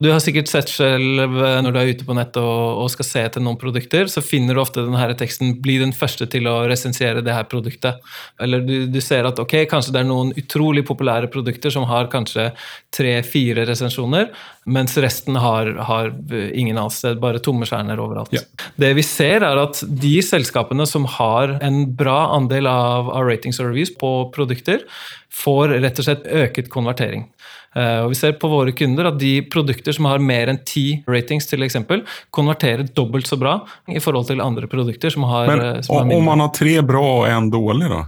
Du 0.00 0.08
har 0.08 0.20
sikkert 0.22 0.48
sett 0.48 0.70
selv 0.72 1.20
eh, 1.20 1.58
når 1.64 1.74
du 1.74 1.78
er 1.80 1.90
ute 1.92 2.06
på 2.08 2.16
nett 2.16 2.36
og, 2.40 2.82
og 2.84 2.90
skal 2.92 3.08
se 3.08 3.24
etter 3.26 3.42
noen 3.44 3.58
produkter, 3.60 4.08
så 4.12 4.22
finner 4.24 4.56
du 4.56 4.62
ofte 4.62 4.84
denne 4.84 5.16
teksten 5.18 5.56
'bli 5.60 5.78
den 5.82 5.92
første 5.96 6.28
til 6.30 6.48
å 6.48 6.62
resensiere 6.70 7.24
det 7.26 7.34
her 7.36 7.48
produktet'. 7.50 8.00
Eller 8.40 8.64
du, 8.64 8.74
du 8.86 9.00
ser 9.04 9.28
at 9.28 9.40
ok, 9.42 9.58
kanskje 9.68 9.96
det 9.96 10.04
er 10.04 10.08
noen 10.08 10.32
utrolig 10.38 10.86
populære 10.88 11.32
produkter 11.32 11.74
som 11.74 11.88
har 11.90 12.08
kanskje 12.12 12.50
tre-fire 12.94 13.66
resensjoner, 13.68 14.30
mens 14.66 14.96
resten 14.98 15.36
har, 15.38 15.68
har 15.88 16.10
ingen 16.52 16.78
er 16.78 17.20
bare 17.22 17.40
tomme 17.42 17.66
stjerner 17.68 18.00
overalt. 18.02 18.32
Ja. 18.34 18.42
Det 18.76 18.92
vi 18.98 19.04
ser, 19.06 19.44
er 19.46 19.60
at 19.62 19.82
de 19.86 20.16
selskapene 20.26 20.86
som 20.90 21.06
har 21.16 21.58
en 21.62 21.84
bra 21.96 22.32
andel 22.34 22.66
av, 22.70 23.10
av 23.14 23.28
ratings 23.28 23.60
og 23.62 23.70
reviews 23.70 23.94
på 23.94 24.10
produkter, 24.34 24.82
får 25.30 25.76
rett 25.84 26.02
og 26.02 26.08
slett 26.08 26.26
øket 26.26 26.70
konvertering. 26.72 27.28
Eh, 27.76 28.00
og 28.02 28.10
vi 28.14 28.18
ser 28.18 28.34
på 28.40 28.48
våre 28.50 28.72
kunder 28.76 29.10
at 29.10 29.18
de 29.20 29.34
produkter 29.52 29.94
som 29.94 30.08
har 30.08 30.22
mer 30.22 30.50
enn 30.50 30.62
ti 30.66 31.02
ratings, 31.06 31.46
til 31.50 31.66
eksempel, 31.66 32.02
konverterer 32.34 32.88
dobbelt 32.96 33.28
så 33.28 33.38
bra 33.40 33.58
i 33.86 34.00
forhold 34.02 34.30
til 34.30 34.42
andre 34.42 34.70
produkter 34.70 35.12
som 35.12 35.28
har, 35.28 35.50
Men 35.50 35.64
eh, 35.64 35.80
som 35.86 35.98
har 35.98 36.06
om, 36.06 36.08
mindre. 36.08 36.20
om 36.22 36.30
man 36.32 36.46
har 36.46 36.54
tre 36.56 36.80
bra 36.82 37.06
og 37.20 37.26
én 37.28 37.50
dårlig, 37.52 37.90
då? 37.92 38.04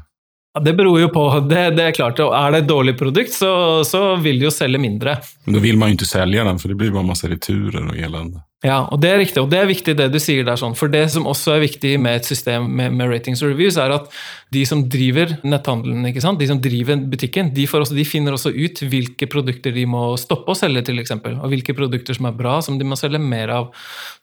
Ja, 0.58 0.64
Det 0.64 0.74
beror 0.74 0.98
jo 0.98 1.08
på, 1.14 1.22
det, 1.46 1.70
det 1.78 1.84
er 1.86 1.94
klart, 1.94 2.18
er 2.18 2.50
det 2.50 2.64
et 2.64 2.68
dårlig 2.68 2.96
produkt, 2.98 3.30
så, 3.30 3.84
så 3.86 4.16
vil 4.18 4.40
de 4.40 4.48
jo 4.48 4.54
selge 4.54 4.80
mindre. 4.82 5.14
Men 5.46 5.54
da 5.54 5.62
vil 5.62 5.78
man 5.78 5.92
jo 5.92 6.00
ikke 6.00 6.10
selge 6.10 6.46
den, 6.50 6.58
for 6.58 6.72
det 6.72 6.78
blir 6.80 6.90
bare 6.94 7.06
masse 7.06 7.30
returer 7.30 7.84
og 7.84 7.94
elände. 7.94 8.42
Ja, 8.66 8.80
og 8.90 8.98
det 8.98 9.10
er 9.12 9.20
riktig, 9.20 9.38
og 9.38 9.52
det 9.52 9.58
er 9.60 9.68
viktig 9.70 9.92
det 9.94 10.08
du 10.10 10.16
sier 10.18 10.42
der. 10.42 10.56
sånn, 10.58 10.74
For 10.74 10.90
det 10.90 11.04
som 11.14 11.28
også 11.30 11.52
er 11.54 11.60
viktig 11.62 11.92
med 12.02 12.18
et 12.18 12.26
system 12.26 12.64
med, 12.66 12.90
med 12.90 13.06
ratings 13.12 13.38
og 13.44 13.52
reviews, 13.52 13.76
er 13.78 13.94
at 13.94 14.08
de 14.50 14.64
som 14.66 14.82
driver 14.90 15.36
netthandelen, 15.46 16.08
ikke 16.10 16.24
sant? 16.24 16.40
de 16.42 16.48
som 16.50 16.58
driver 16.58 16.98
butikken, 17.12 17.52
de, 17.54 17.68
får 17.70 17.84
også, 17.84 17.94
de 17.94 18.06
finner 18.08 18.34
også 18.34 18.50
ut 18.50 18.82
hvilke 18.90 19.30
produkter 19.30 19.76
de 19.76 19.86
må 19.86 20.02
stoppe 20.18 20.50
å 20.50 20.58
selge, 20.58 20.88
til 20.88 20.98
eksempel, 20.98 21.38
og 21.38 21.54
hvilke 21.54 21.76
produkter 21.78 22.18
som 22.18 22.26
er 22.26 22.34
bra, 22.40 22.56
som 22.66 22.80
de 22.80 22.88
må 22.88 22.98
selge 22.98 23.22
mer 23.22 23.54
av. 23.60 23.70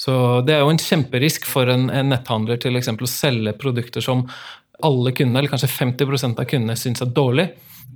Så 0.04 0.18
det 0.44 0.58
er 0.58 0.66
jo 0.66 0.76
en 0.76 0.84
kjemperisk 0.84 1.48
for 1.48 1.72
en, 1.72 1.88
en 1.88 2.12
netthandler 2.12 2.60
til 2.60 2.76
eksempel, 2.76 3.08
å 3.08 3.16
selge 3.16 3.56
produkter 3.62 4.04
som 4.04 4.28
alle 4.84 5.12
kundene, 5.16 5.40
eller 5.40 5.54
kanskje 5.54 5.72
50% 5.72 6.42
av 6.42 6.50
kundene, 6.50 6.78
syns 6.80 7.04
er 7.04 7.14
dårlig. 7.16 7.50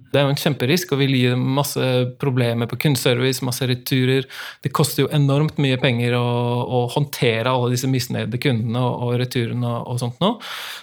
Det 0.09 0.17
er 0.17 0.25
jo 0.25 0.33
en 0.33 0.39
kjemperisk 0.41 0.93
og 0.93 1.01
vil 1.03 1.13
gi 1.13 1.33
masse 1.37 1.85
problemer 2.21 2.69
på 2.69 2.79
kundeservice, 2.81 3.43
masse 3.45 3.65
returer. 3.69 4.25
Det 4.63 4.71
koster 4.73 5.03
jo 5.03 5.11
enormt 5.13 5.59
mye 5.61 5.77
penger 5.81 6.15
å, 6.17 6.25
å 6.65 6.83
håndtere 6.95 7.51
alle 7.51 7.75
disse 7.75 7.89
misnøyde 7.89 8.41
kundene 8.41 8.81
og, 8.81 9.03
og 9.05 9.19
returene 9.21 9.69
og, 9.69 9.91
og 9.93 10.01
sånt 10.01 10.21
noe. 10.23 10.39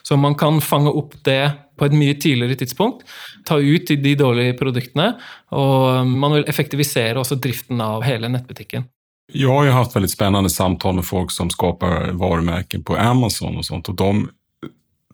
Så 0.06 0.18
man 0.20 0.38
kan 0.38 0.60
fange 0.62 0.94
opp 0.94 1.18
det 1.26 1.42
på 1.76 1.88
et 1.88 1.96
mye 1.98 2.14
tidligere 2.22 2.58
tidspunkt. 2.62 3.02
Ta 3.46 3.58
ut 3.58 3.90
de 3.90 4.14
dårlige 4.18 4.54
produktene, 4.58 5.12
og 5.58 6.06
man 6.06 6.38
vil 6.38 6.46
effektivisere 6.50 7.18
også 7.20 7.40
driften 7.42 7.82
av 7.82 8.06
hele 8.06 8.30
nettbutikken. 8.32 8.86
Jag 9.32 9.52
har 9.52 9.64
jo 9.64 9.72
haft 9.72 9.96
väldigt 9.96 10.10
spännande 10.10 10.50
samtal 10.50 10.94
med 10.94 11.04
folk 11.04 11.30
som 11.30 11.50
skapar 11.50 12.12
varumärken 12.12 12.84
på 12.84 12.96
Amazon 12.96 13.56
och 13.56 13.66
sånt 13.66 13.88
och 13.88 13.94
de, 13.94 14.28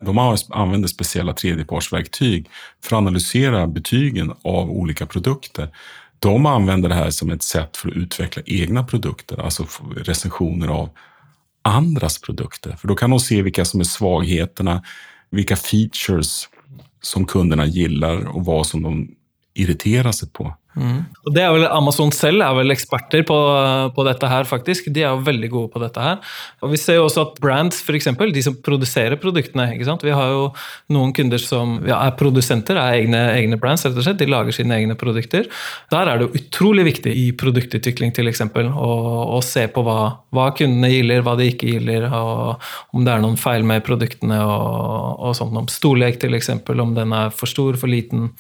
de 0.05 0.37
använder 0.51 0.89
speciella 0.89 1.33
tredjepartsverktyg 1.33 2.51
för 2.83 2.97
att 2.97 2.99
analysera 2.99 3.67
betygen 3.67 4.33
av 4.43 4.71
olika 4.71 5.07
produkter. 5.07 5.69
De 6.19 6.47
använder 6.47 6.89
det 6.89 6.95
här 6.95 7.11
som 7.11 7.31
ett 7.31 7.43
sätt 7.43 7.77
för 7.77 7.89
att 7.89 7.95
utveckla 7.95 8.43
egna 8.47 8.85
produkter, 8.85 9.41
alltså 9.41 9.67
recensioner 9.97 10.69
av 10.69 10.91
andras 11.63 12.21
produkter. 12.21 12.77
För 12.77 12.89
då 12.89 12.95
kan 12.95 13.11
de 13.11 13.21
se 13.21 13.43
vilka 13.43 13.65
som 13.65 13.81
är 13.81 13.85
svagheterna, 13.85 14.83
vilka 15.31 15.57
features 15.57 16.49
som 17.01 17.25
kunderna 17.25 17.67
gillar 17.67 18.37
och 18.37 18.45
vad 18.45 18.67
som 18.67 18.83
de 18.83 19.11
irriterer 19.55 20.13
sig 20.13 20.29
på. 20.29 20.57
Mm. 20.73 21.03
Og 21.27 21.35
det 21.37 21.43
er 21.45 21.51
vel, 21.53 21.67
Amazon 21.69 22.13
selv 22.15 22.41
er 22.45 22.55
vel 22.57 22.73
eksperter 22.73 23.25
på, 23.29 23.37
på, 23.93 24.05
dette 24.07 24.29
her, 24.31 24.47
faktisk. 24.49 24.89
De 24.95 25.03
er 25.05 25.11
jo 25.11 25.25
veldig 25.27 25.51
gode 25.53 25.73
på 25.75 25.83
dette 25.83 26.01
her. 26.01 26.21
Og 26.65 26.73
Vi 26.73 26.81
ser 26.81 26.97
jo 26.97 27.07
også 27.09 27.27
at 27.27 27.41
brands, 27.45 27.83
f.eks., 27.85 28.09
de 28.33 28.45
som 28.45 28.57
produserer 28.65 29.21
produktene 29.21 29.69
ikke 29.75 29.89
sant? 29.89 30.05
Vi 30.07 30.15
har 30.15 30.33
jo 30.33 30.47
noen 30.95 31.13
kunder 31.17 31.41
som 31.43 31.77
ja, 31.89 31.99
er 32.07 32.17
produsenter, 32.17 32.81
er 32.81 33.03
egne, 33.03 33.23
egne, 33.37 33.61
brands, 33.61 33.85
rett 33.87 33.99
og 33.99 34.07
slett. 34.07 34.21
De 34.23 34.31
lager 34.31 34.57
sine 34.57 34.79
egne 34.81 34.97
produkter. 34.99 35.49
Der 35.93 36.09
er 36.09 36.19
det 36.19 36.29
jo 36.29 36.41
utrolig 36.41 36.87
viktig 36.89 37.13
i 37.13 37.29
produktutvikling 37.37 38.15
til 38.17 38.33
eksempel, 38.33 38.73
å 38.73 39.41
se 39.45 39.67
på 39.73 39.85
hva, 39.85 39.99
hva, 40.33 40.51
kundene 40.57 40.91
gilder, 40.93 41.25
hva 41.27 41.37
de 41.39 41.51
ikke 41.53 41.75
gilder, 41.75 42.09
og 42.17 42.97
om 42.97 43.05
det 43.05 43.13
er 43.13 43.25
noen 43.25 43.39
feil 43.41 43.67
med 43.67 43.85
produktene 43.87 44.41
og, 44.41 45.21
og 45.29 45.37
sånt. 45.37 45.57
Om 45.59 45.69
storlek, 45.71 46.19
til 46.23 46.37
eksempel, 46.39 46.81
om 46.81 46.97
den 46.97 47.13
er 47.17 47.33
for 47.35 47.51
stor, 47.51 47.77
for 47.81 47.93
liten. 47.93 48.31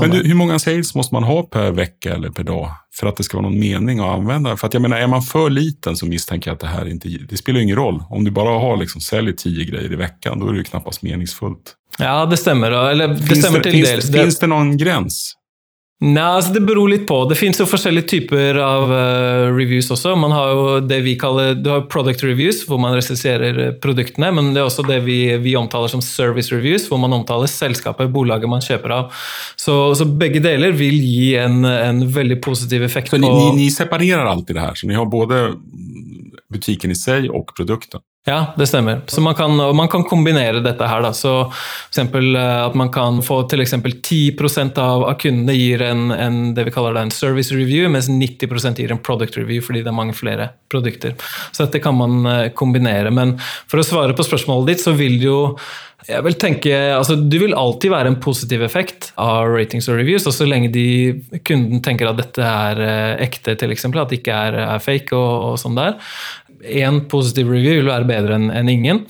Men 0.00 0.10
du, 0.10 0.28
hur 0.28 0.34
många 0.34 0.58
sales 0.58 0.94
måste 0.94 1.14
man 1.14 1.24
ha 1.24 1.42
per 1.42 1.70
vecka 1.70 2.14
eller 2.14 2.30
per 2.30 2.44
dag 2.44 2.70
för 2.94 3.06
att 3.06 3.16
det 3.16 3.24
ska 3.24 3.36
vara 3.36 3.48
någon 3.48 3.60
mening 3.60 3.98
att 3.98 4.06
använda? 4.06 4.56
För 4.56 4.66
att 4.66 4.74
jag 4.74 4.82
menar, 4.82 4.96
är 4.96 5.06
man 5.06 5.22
för 5.22 5.50
liten 5.50 5.96
så 5.96 6.06
misstänker 6.06 6.50
jag 6.50 6.54
att 6.54 6.60
det 6.60 6.66
här 6.66 6.88
inte, 6.88 7.08
det 7.08 7.36
spelar 7.36 7.60
ingen 7.60 7.76
roll. 7.76 8.02
Om 8.10 8.24
du 8.24 8.30
bara 8.30 8.58
har 8.58 8.76
liksom, 8.76 9.00
säljer 9.00 9.32
tio 9.32 9.64
grejer 9.64 9.92
i 9.92 9.96
veckan, 9.96 10.38
då 10.40 10.48
är 10.48 10.52
det 10.52 10.58
ju 10.58 10.64
knappast 10.64 11.02
meningsfullt. 11.02 11.74
Ja, 11.98 12.26
det 12.26 12.36
stämmer. 12.36 12.70
Eller, 12.70 13.08
det 13.08 13.16
finns 13.16 13.40
stämmer 13.40 13.58
det, 13.58 13.70
till 13.70 13.86
finns, 13.86 14.06
det, 14.10 14.18
finns 14.18 14.38
det 14.38 14.46
någon 14.46 14.76
gräns? 14.76 15.34
Nei, 16.02 16.24
altså 16.26 16.52
Det 16.52 16.60
beror 16.66 16.90
litt 16.90 17.04
på. 17.06 17.16
Det 17.30 17.36
fins 17.38 17.60
forskjellige 17.62 18.08
typer 18.10 18.58
av 18.60 18.90
uh, 18.90 19.54
reviews 19.54 19.86
også. 19.94 20.16
Man 20.18 20.34
har 20.34 20.50
jo 20.50 20.64
det 20.82 20.98
vi 21.06 21.14
kaller 21.20 21.54
du 21.54 21.70
har 21.70 21.86
product 21.90 22.24
reviews, 22.26 22.64
hvor 22.68 22.80
man 22.82 22.96
resenserer 22.96 23.60
eh, 23.62 23.72
produktene. 23.80 24.32
Men 24.34 24.50
det 24.52 24.60
er 24.60 24.66
også 24.66 24.84
det 24.88 24.98
vi, 25.06 25.18
vi, 25.40 25.54
omtaler 25.56 25.92
som 25.92 26.02
service 26.04 26.52
reviews, 26.52 26.88
hvor 26.90 26.98
man 27.00 27.14
omtaler 27.14 27.48
selskapet, 27.50 28.10
bolaget 28.12 28.50
man 28.50 28.64
kjøper 28.64 28.96
av. 28.98 29.22
Så, 29.56 29.78
så 29.96 30.08
begge 30.08 30.42
deler 30.44 30.74
vil 30.76 30.98
gi 30.98 31.36
en, 31.40 31.62
en 31.64 32.02
veldig 32.12 32.40
positiv 32.44 32.84
effekt. 32.84 33.14
Så 33.14 33.22
ni, 33.22 33.30
ni, 33.30 33.52
ni 33.62 33.70
separerer 33.72 34.26
alltid 34.26 34.58
det 34.58 34.66
her? 34.66 34.80
Så 34.80 34.90
ni 34.90 34.98
har 34.98 35.08
både 35.08 35.46
butikken 36.52 36.92
i 36.92 36.98
seg 36.98 37.30
og 37.30 37.54
produktet? 37.54 38.02
Ja, 38.26 38.54
det 38.56 38.66
stemmer. 38.66 39.00
Så 39.06 39.20
man 39.20 39.34
kan, 39.34 39.56
man 39.56 39.88
kan 39.88 40.04
kombinere 40.04 40.60
dette 40.64 40.86
her. 40.88 41.02
Da. 41.04 41.12
Så 41.12 41.52
eksempel 41.90 42.36
eh, 42.36 42.60
at 42.64 42.74
man 42.74 42.88
kan 42.92 43.20
få 43.22 43.42
til 43.52 43.60
eksempel 43.60 43.98
10 44.00 44.32
av, 44.80 45.04
av 45.04 45.18
kundene 45.20 45.52
gir 45.52 45.84
en, 45.84 46.08
en, 46.10 46.38
det 46.56 46.64
vi 46.64 46.72
kaller 46.72 46.96
en 46.96 47.12
service 47.12 47.52
review, 47.52 47.84
mens 47.92 48.08
90% 48.08 48.80
gir 48.80 48.96
en 48.96 49.02
product 49.04 49.36
review 49.36 49.60
fordi 49.60 49.84
det 49.84 49.92
er 49.92 50.00
mange 50.00 50.16
flere 50.16 50.48
produkter. 50.72 51.12
Så 51.52 51.66
dette 51.66 51.84
kan 51.84 52.00
man 52.00 52.24
eh, 52.24 52.52
kombinere. 52.56 53.12
Men 53.12 53.36
for 53.68 53.82
å 53.82 53.84
svare 53.84 54.16
på 54.16 54.24
spørsmålet 54.24 54.72
ditt, 54.72 54.86
så 54.86 54.96
vil 54.96 55.20
jo 55.20 55.40
jeg 56.04 56.20
vil 56.20 56.34
tenke, 56.36 56.72
altså 56.92 57.14
Du 57.16 57.38
vil 57.40 57.54
alltid 57.56 57.88
være 57.88 58.10
en 58.12 58.18
positiv 58.20 58.60
effekt 58.66 59.06
av 59.20 59.48
ratings 59.48 59.86
og 59.88 59.96
reviews, 59.96 60.26
og 60.28 60.34
så 60.36 60.44
lenge 60.44 60.68
de, 60.72 60.86
kunden 61.48 61.80
tenker 61.84 62.10
at 62.10 62.18
dette 62.20 62.44
er 62.44 62.80
eh, 62.84 63.24
ekte, 63.24 63.54
til 63.60 63.72
eksempel, 63.72 64.02
at 64.02 64.12
det 64.12 64.20
ikke 64.20 64.40
er, 64.48 64.58
er 64.66 64.84
fake. 64.84 65.16
og, 65.16 65.52
og 65.52 65.60
sånn 65.60 65.78
der 65.78 65.96
én 66.64 67.00
positiv 67.10 67.50
review 67.52 67.80
vil 67.80 67.90
være 67.90 68.08
bedre 68.08 68.38
enn 68.38 68.50
en 68.54 68.70
ingen. 68.70 69.02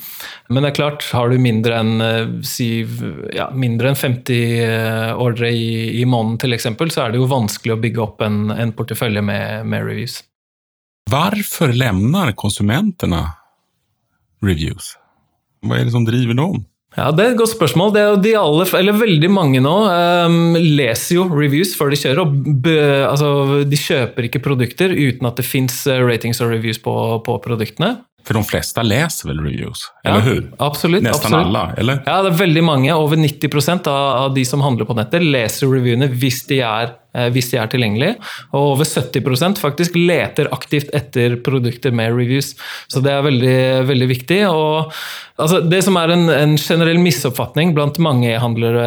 Men 0.51 0.65
det 0.65 0.73
er 0.73 0.77
klart, 0.79 1.07
har 1.15 1.31
du 1.31 1.39
mindre 1.41 1.79
enn 1.81 2.43
si, 2.47 2.69
ja, 3.35 3.49
mindre 3.55 3.93
enn 3.93 3.99
50 3.99 4.35
eh, 4.65 5.13
ordre 5.21 5.51
i, 5.55 6.01
i 6.01 6.05
måneden 6.09 6.55
f.eks., 6.55 6.69
så 6.95 7.07
er 7.07 7.15
det 7.15 7.23
jo 7.23 7.31
vanskelig 7.31 7.77
å 7.77 7.81
bygge 7.81 8.05
opp 8.05 8.25
en, 8.27 8.51
en 8.53 8.75
portefølje 8.77 9.25
med, 9.25 9.65
med, 9.71 9.87
reviews. 9.87 10.21
Hvorfor 11.11 11.73
lemner 11.77 12.33
konsumentene 12.37 13.23
reviews? 14.45 14.95
Hva 15.65 15.81
er 15.81 15.89
det 15.89 15.95
som 15.95 16.07
driver 16.07 16.37
dem? 16.37 16.65
Ja, 16.95 17.11
Det 17.11 17.25
er 17.25 17.33
et 17.33 17.39
godt 17.39 17.55
spørsmål. 17.55 17.93
Det 17.95 18.03
er 18.03 18.17
de 18.23 18.35
alle, 18.39 18.67
eller 18.79 18.99
Veldig 19.05 19.31
mange 19.33 19.61
nå 19.63 19.75
um, 20.29 20.55
leser 20.55 21.19
jo 21.19 21.27
reviews 21.33 21.75
før 21.79 21.91
de 21.91 22.01
kjører. 22.01 22.23
og 22.23 22.35
be, 22.65 22.79
altså, 23.09 23.65
De 23.67 23.79
kjøper 23.79 24.29
ikke 24.29 24.43
produkter 24.45 24.95
uten 24.95 25.27
at 25.27 25.41
det 25.41 25.47
fins 25.47 25.85
eh, 25.91 26.03
ratings 26.05 26.41
og 26.45 26.53
reviews 26.55 26.79
på, 26.83 26.95
på 27.27 27.39
produktene. 27.43 27.97
For 28.25 28.39
de 28.39 28.45
fleste 28.47 28.81
leser 28.87 29.29
vel 29.29 29.43
reviews, 29.45 29.83
eller 30.01 30.23
ja, 30.23 30.29
hur? 30.31 30.45
Absolutt. 30.65 31.05
Nesten 31.05 31.29
absolutt. 31.29 31.51
alle, 31.51 31.65
eller? 31.83 31.99
Ja, 32.07 32.23
det 32.25 32.31
er 32.33 32.39
veldig 32.39 32.63
mange. 32.65 32.95
Over 32.97 33.21
90 33.21 33.85
av, 33.85 33.89
av 33.91 34.31
de 34.37 34.45
som 34.49 34.65
handler 34.65 34.89
på 34.89 34.97
nettet, 34.97 35.27
leser 35.27 35.69
reviewene 35.69 36.09
hvis 36.09 36.41
de 36.49 36.63
er 36.65 36.95
hvis 37.35 37.51
de 37.53 37.59
er 37.61 37.71
tilgjengelige. 37.71 38.17
Og 38.53 38.75
over 38.75 38.89
70% 38.89 39.61
faktisk 39.63 39.99
leter 39.99 40.51
aktivt 40.55 40.91
etter 40.97 41.37
produkter 41.45 41.95
med 41.95 42.15
reviews. 42.15 42.55
Så 42.91 43.03
det 43.05 43.13
er 43.13 43.27
veldig, 43.27 43.59
veldig 43.91 44.09
viktig. 44.11 44.41
Og 44.51 44.93
altså, 45.41 45.61
det 45.63 45.83
som 45.87 45.99
er 46.01 46.15
en, 46.15 46.27
en 46.33 46.57
generell 46.61 47.01
misoppfatning 47.03 47.75
blant 47.77 48.01
mange 48.03 48.33
e-handlere, 48.33 48.85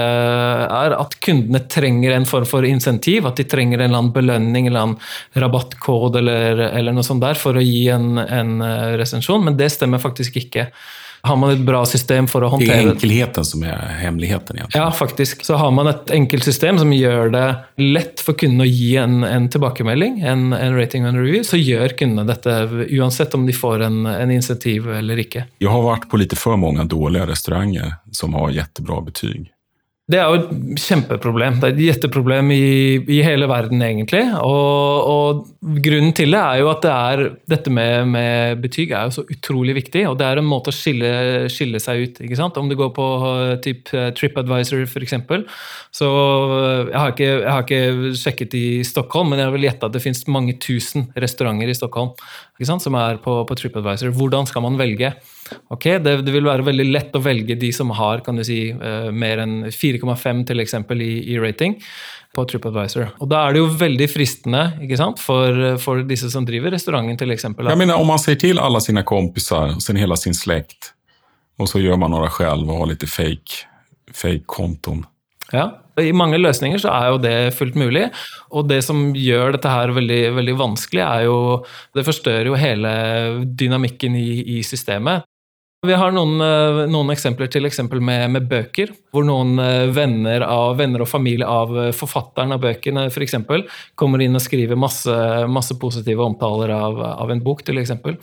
er 0.68 0.98
at 0.98 1.18
kundene 1.24 1.64
trenger 1.72 2.16
en 2.16 2.28
form 2.30 2.48
for 2.50 2.68
insentiv. 2.68 3.28
At 3.30 3.40
de 3.40 3.48
trenger 3.48 3.80
en 3.80 3.90
eller 3.90 4.04
annen 4.04 4.16
belønning 4.16 4.70
eller 4.70 4.92
en 4.92 4.98
rabattkode 5.44 6.22
eller, 6.24 6.68
eller 6.72 6.96
noe 6.96 7.08
sånt 7.08 7.24
der 7.24 7.40
for 7.40 7.58
å 7.58 7.64
gi 7.64 7.88
en, 7.94 8.18
en 8.22 8.62
eh, 8.64 8.96
resensjon, 9.00 9.44
men 9.46 9.58
det 9.60 9.72
stemmer 9.74 10.02
faktisk 10.04 10.40
ikke. 10.44 10.70
Har 11.28 11.40
man 11.40 11.54
et 11.54 11.64
bra 11.68 11.84
system 11.86 12.28
for 12.32 12.46
å 12.46 12.52
håndtere 12.54 12.78
Det 12.78 12.86
er 12.86 12.92
enkelheten 12.94 13.48
som 13.48 13.64
er 13.68 13.82
hemmeligheten? 14.02 14.60
Egentlig. 14.62 14.80
Ja, 14.80 14.88
faktisk. 14.96 15.44
Så 15.46 15.60
har 15.60 15.74
man 15.76 15.90
et 15.92 16.12
enkelt 16.16 16.48
system 16.48 16.80
som 16.82 16.94
gjør 16.96 17.32
det 17.34 17.46
lett 17.84 18.24
for 18.24 18.38
kunden 18.40 18.64
å 18.64 18.70
gi 18.70 18.96
en, 19.02 19.22
en 19.28 19.50
tilbakemelding, 19.52 20.22
en, 20.24 20.50
en, 20.56 20.78
rating 20.78 21.06
og 21.06 21.14
en 21.14 21.22
review, 21.22 21.44
så 21.48 21.60
gjør 21.60 21.98
kundene 22.00 22.28
dette 22.30 22.56
uansett 22.98 23.36
om 23.38 23.46
de 23.48 23.56
får 23.56 23.86
en, 23.90 24.00
en 24.12 24.34
insentiv 24.34 24.90
eller 24.94 25.22
ikke. 25.24 25.48
Jeg 25.64 25.74
har 25.74 25.86
vært 25.86 26.10
på 26.12 26.22
litt 26.22 26.36
for 26.38 26.60
mange 26.60 26.86
dårlige 26.90 27.30
restauranter 27.34 28.00
som 28.16 28.36
har 28.38 28.56
kjempebra 28.56 29.04
betyg. 29.12 29.52
Det 30.08 30.16
er 30.16 30.30
jo 30.32 30.38
et 30.40 30.80
kjempeproblem. 30.80 31.58
Det 31.60 31.68
er 31.68 31.74
et 31.74 31.82
gjetteproblem 31.84 32.52
i, 32.56 32.68
i 33.12 33.18
hele 33.26 33.50
verden, 33.52 33.82
egentlig. 33.84 34.22
Og, 34.40 35.10
og, 35.12 35.42
grunnen 35.84 36.14
til 36.16 36.32
det 36.32 36.40
er 36.40 36.62
jo 36.62 36.70
at 36.72 36.86
det 36.86 36.94
er, 36.94 37.24
dette 37.52 37.74
med, 37.76 38.08
med, 38.14 38.62
betyg 38.64 38.94
er 38.96 39.10
jo 39.10 39.18
så 39.18 39.26
utrolig 39.28 39.76
viktig. 39.76 40.06
Og 40.08 40.16
det 40.16 40.30
er 40.30 40.40
en 40.40 40.48
måte 40.48 40.72
å 40.72 40.78
skille, 40.78 41.12
skille 41.52 41.84
seg 41.84 42.06
ut. 42.06 42.24
ikke 42.24 42.40
sant? 42.40 42.56
Om 42.56 42.72
du 42.72 42.78
går 42.80 42.94
på 42.96 43.10
typ 43.66 43.92
TripAdvisor 43.92 44.88
f.eks. 44.88 45.18
Så 46.00 46.08
jeg 46.08 46.96
har, 46.96 47.12
ikke, 47.12 47.32
jeg 47.34 47.52
har, 47.52 47.68
ikke, 47.68 48.16
sjekket 48.24 48.56
i 48.56 48.68
Stockholm, 48.88 49.34
men 49.34 49.44
jeg 49.44 49.58
vil 49.58 49.68
gjette 49.68 49.92
at 49.92 49.98
det 49.98 50.06
finnes 50.08 50.24
mange 50.32 50.56
tusen 50.56 51.10
restauranter 51.20 51.68
i 51.68 51.76
Stockholm 51.76 52.16
ikke 52.58 52.72
sant? 52.72 52.86
som 52.86 52.96
er 52.98 53.20
på, 53.22 53.42
på 53.44 53.60
TripAdvisor. 53.60 54.16
Hvordan 54.16 54.48
skal 54.50 54.64
man 54.66 54.80
velge? 54.80 55.12
Ok, 55.72 55.86
det, 56.04 56.16
det, 56.26 56.32
vil 56.34 56.48
være 56.48 56.66
veldig 56.68 56.88
lett 56.90 57.16
å 57.16 57.22
velge 57.24 57.56
de 57.60 57.70
som 57.76 57.92
har 57.96 58.24
kan 58.26 58.40
du 58.40 58.44
si, 58.48 58.72
mer 59.14 59.44
enn 59.44 59.60
4,5 59.98 60.46
til 60.50 60.64
eksempel, 60.64 61.02
i, 61.02 61.14
i, 61.34 61.40
rating 61.42 61.78
på 62.36 62.46
TripAdvisor. 62.50 63.16
Og 63.20 63.30
Da 63.32 63.44
er 63.48 63.56
det 63.56 63.64
jo 63.64 63.72
veldig 63.80 64.10
fristende 64.12 64.64
ikke 64.86 65.00
sant? 65.00 65.22
For, 65.24 65.78
for 65.82 66.06
disse 66.08 66.30
som 66.34 66.46
driver 66.48 66.74
restauranten 66.76 67.18
til 67.20 67.34
eksempel. 67.34 67.70
Jeg 67.72 67.82
mener, 67.82 67.98
Om 67.98 68.14
man 68.14 68.22
sier 68.22 68.40
til 68.40 68.62
alle 68.62 68.82
sine 68.84 69.06
kompiser 69.08 69.76
og 69.76 70.02
hele 70.02 70.18
sin 70.18 70.38
slekt, 70.38 70.94
og 71.58 71.70
så 71.72 71.82
gjør 71.82 71.98
man 71.98 72.14
noe 72.14 72.30
selv 72.38 72.70
og 72.70 72.84
har 72.84 72.92
litt 72.94 73.08
fake, 73.10 73.64
fake 74.14 74.46
kontoen 74.46 75.06
ja, 75.56 75.68
I 76.02 76.12
mange 76.16 76.40
løsninger 76.40 76.82
så 76.82 76.92
er 76.92 77.12
jo 77.12 77.20
det 77.24 77.36
fullt 77.56 77.78
mulig. 77.80 78.08
Og 78.52 78.68
det 78.70 78.82
som 78.86 79.12
gjør 79.16 79.56
dette 79.56 79.72
her 79.72 79.94
veldig, 79.96 80.22
veldig 80.38 80.56
vanskelig, 80.60 81.04
er 81.04 81.26
jo 81.28 81.38
Det 81.96 82.06
forstørrer 82.06 82.52
jo 82.52 82.60
hele 82.60 82.92
dynamikken 83.48 84.16
i, 84.20 84.58
i 84.58 84.64
systemet. 84.64 85.24
Vi 85.88 85.96
har 85.96 86.12
noen, 86.12 86.42
eh, 86.42 86.82
noen, 86.92 87.12
eksempler 87.14 87.50
til 87.52 87.68
eksempel 87.70 88.02
med, 88.04 88.28
med, 88.34 88.48
bøker, 88.50 88.92
hvor 89.14 89.26
noen 89.28 89.56
eh, 89.64 89.88
venner, 89.94 90.44
av, 90.44 90.76
venner, 90.80 91.04
og 91.06 91.10
familie 91.10 91.48
av 91.48 91.72
eh, 91.78 91.94
forfatteren 91.96 92.56
av 92.56 92.62
bøkene 92.64 93.08
for 93.14 93.24
eksempel, 93.26 93.64
kommer 93.96 94.24
inn 94.24 94.36
og 94.36 94.44
skriver 94.44 94.80
masse, 94.80 95.16
masse 95.52 95.78
positive 95.80 96.26
omtaler 96.26 96.74
av, 96.76 97.00
av 97.24 97.32
en 97.32 97.44
bok, 97.44 97.64
til 97.68 97.80
eksempel. 97.80 98.20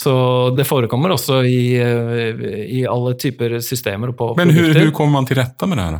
Så 0.00 0.12
det 0.56 0.64
forekommer 0.64 1.12
også 1.12 1.42
i, 1.44 1.76
i 1.76 2.84
alle 2.88 3.16
typer 3.20 3.58
systemer. 3.60 4.14
og 4.14 4.16
på 4.16 4.30
Men 4.38 4.54
hvordan 4.56 4.94
kommer 4.96 5.18
man 5.18 5.28
til 5.28 5.36
rette 5.42 5.68
med 5.68 5.76
det 5.76 5.88
her? 5.90 5.98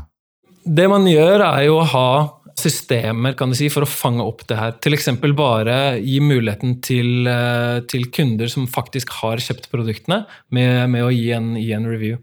Det 0.64 0.87
man 0.92 1.04
gjør, 1.09 1.45
er 1.45 1.66
jo 1.66 1.76
å 1.80 1.88
ha 1.88 2.09
systemer 2.61 3.35
kan 3.38 3.50
du 3.50 3.57
si, 3.59 3.69
for 3.73 3.87
å 3.87 3.88
fange 3.88 4.25
opp 4.25 4.45
det 4.50 4.59
her. 4.59 4.76
Eksempel 4.90 5.33
bare 5.37 5.99
gi 6.02 6.19
muligheten 6.21 6.76
til, 6.85 7.26
eh, 7.31 7.81
til 7.88 8.09
kunder 8.12 8.50
som 8.52 8.67
faktisk 8.69 9.12
har 9.21 9.40
kjøpt 9.40 9.71
produktene, 9.73 10.25
med, 10.50 10.90
med 10.93 11.07
å 11.07 11.11
gi 11.14 11.31
en, 11.37 11.52
gi 11.57 11.71
en, 11.76 11.87
review. 11.90 12.19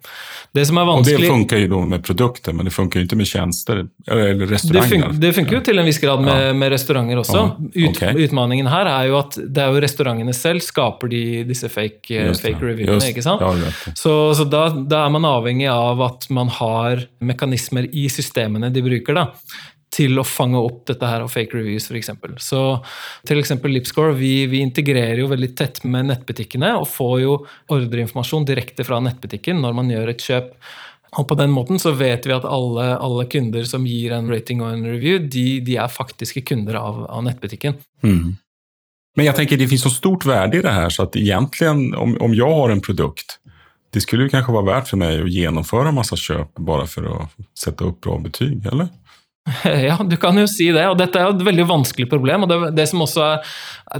Det 0.54 0.66
som 0.70 0.78
er 0.78 0.88
vanskelig... 0.90 1.16
Og 1.18 1.24
det 1.24 1.32
funker 1.32 1.64
jo 1.64 1.82
med 1.90 2.04
produkter, 2.06 2.56
men 2.56 2.68
det 2.68 2.74
funker 2.76 3.02
jo 3.02 3.08
ikke 3.08 3.20
med 3.20 3.30
tjenester 3.30 3.84
eller 3.84 4.44
restauranter? 4.52 5.08
Det, 5.08 5.08
fun 5.08 5.22
det 5.24 5.32
funker 5.38 5.58
jo 5.58 5.62
til 5.70 5.82
en 5.82 5.88
viss 5.90 6.02
grad 6.04 6.24
med, 6.24 6.44
ja. 6.50 6.56
med 6.58 6.74
restauranter 6.76 7.22
også. 7.24 7.44
Ut, 7.72 7.80
okay. 7.90 8.28
Utmaningen 8.28 8.70
her 8.72 8.92
er 8.92 9.10
jo 9.12 9.20
at 9.22 9.40
det 9.40 9.64
er 9.64 9.74
jo 9.74 9.84
restaurantene 9.84 10.36
selv 10.38 10.66
skaper 10.66 11.12
de, 11.12 11.24
disse 11.48 11.72
fake, 11.72 12.28
fake 12.42 12.62
reviewene. 12.62 13.12
ikke 13.12 13.26
sant? 13.26 13.44
Ja, 13.44 13.94
så, 13.98 14.18
så 14.38 14.46
da, 14.48 14.68
da, 14.78 15.06
er 15.06 15.16
man 15.16 15.28
avhengig 15.28 15.70
av 15.72 16.04
at 16.06 16.30
man 16.34 16.52
har 16.60 17.08
mekanismer 17.24 17.90
i 17.92 18.08
systemene 18.12 18.72
de 18.74 18.84
bruker. 18.86 19.18
da, 19.18 19.30
til 19.98 20.20
å 20.22 20.26
fange 20.28 20.60
opp 20.62 20.84
dette 20.92 21.10
her 21.10 21.24
av 21.26 21.32
fake 21.34 21.58
reviews, 21.58 21.90
f.eks. 21.90 22.12
Så 22.44 22.62
eksempel 23.34 23.74
Lipscore, 23.74 24.16
vi, 24.18 24.46
vi, 24.50 24.62
integrerer 24.66 25.24
jo 25.24 25.32
veldig 25.32 25.54
tett 25.58 25.82
med 25.86 26.12
nettbutikkene 26.12 26.76
og 26.78 26.90
får 26.92 27.16
jo 27.24 27.38
ordreinformasjon 27.74 28.46
direkte 28.48 28.86
fra 28.88 29.02
nettbutikken 29.04 29.62
når 29.64 29.78
man 29.78 29.94
gjør 29.94 30.14
et 30.14 30.28
kjøp. 30.30 30.52
Og 31.18 31.28
på 31.30 31.38
den 31.40 31.54
måten 31.56 31.80
så 31.82 31.94
vet 31.98 32.28
vi 32.28 32.36
at 32.36 32.46
alle, 32.46 32.90
alle 33.02 33.26
kunder 33.32 33.66
som 33.66 33.88
gir 33.88 34.14
en 34.14 34.30
rating 34.30 34.62
og 34.62 34.74
en 34.74 34.86
review, 34.86 35.24
de, 35.24 35.48
de 35.66 35.80
er 35.80 35.90
faktiske 35.92 36.44
kunder 36.46 36.78
av, 36.78 37.06
av 37.10 37.26
nettbutikken. 37.26 37.80
Mm. 38.06 38.38
Men 39.18 39.26
jeg 39.32 39.40
tenker 39.40 39.58
det 39.58 39.70
finnes 39.72 39.88
så 39.88 39.94
stort 39.94 40.28
verdi 40.30 40.60
i 40.60 40.66
det 40.66 40.76
her, 40.76 40.92
så 40.94 41.08
at 41.08 41.16
egentlig 41.18 41.72
om, 41.74 42.14
om 42.22 42.36
jeg 42.38 42.60
har 42.60 42.74
en 42.76 42.84
produkt 42.86 43.40
det 43.96 44.04
skulle 44.04 44.28
jo 44.28 44.32
kanskje 44.34 44.54
være 44.54 44.68
verdt 44.68 44.90
for 44.92 45.00
meg 45.02 45.22
å 45.24 45.30
gjennomføre 45.32 45.94
masse 45.96 46.18
kjøp 46.20 46.60
bare 46.68 46.86
for 46.92 47.08
å 47.08 47.16
sette 47.58 47.86
opp 47.88 48.02
bra 48.04 48.18
betyg, 48.22 48.60
eller? 48.70 48.92
Ja, 49.88 49.98
du 50.04 50.18
kan 50.20 50.38
jo 50.40 50.46
si 50.50 50.70
det. 50.76 50.84
Og 50.92 50.98
dette 51.00 51.20
er 51.20 51.28
jo 51.28 51.36
et 51.38 51.46
veldig 51.48 51.68
vanskelig 51.70 52.08
problem. 52.12 52.46
og 52.46 52.52
Det, 52.52 52.60
det 52.78 52.88
som 52.92 53.04
også 53.06 53.24
er, 53.26 53.52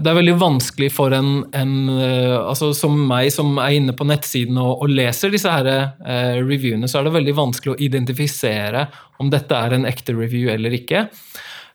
det 0.04 0.12
er 0.12 0.20
veldig 0.20 0.36
vanskelig 0.42 0.92
for 0.94 1.16
en, 1.16 1.32
en 1.56 1.74
eh, 1.94 2.36
altså 2.38 2.74
som 2.76 2.98
meg, 3.10 3.32
som 3.34 3.56
er 3.64 3.78
inne 3.80 3.96
på 3.98 4.08
nettsiden 4.08 4.60
og, 4.62 4.84
og 4.84 4.92
leser 4.92 5.34
disse 5.34 5.52
her, 5.52 5.70
eh, 5.72 6.40
reviewene, 6.42 6.90
så 6.90 7.00
er 7.00 7.08
det 7.08 7.18
veldig 7.18 7.38
vanskelig 7.38 7.76
å 7.76 7.82
identifisere 7.88 8.88
om 9.24 9.32
dette 9.34 9.56
er 9.56 9.78
en 9.78 9.88
ekte 9.90 10.16
review 10.18 10.52
eller 10.54 10.76
ikke. 10.78 11.08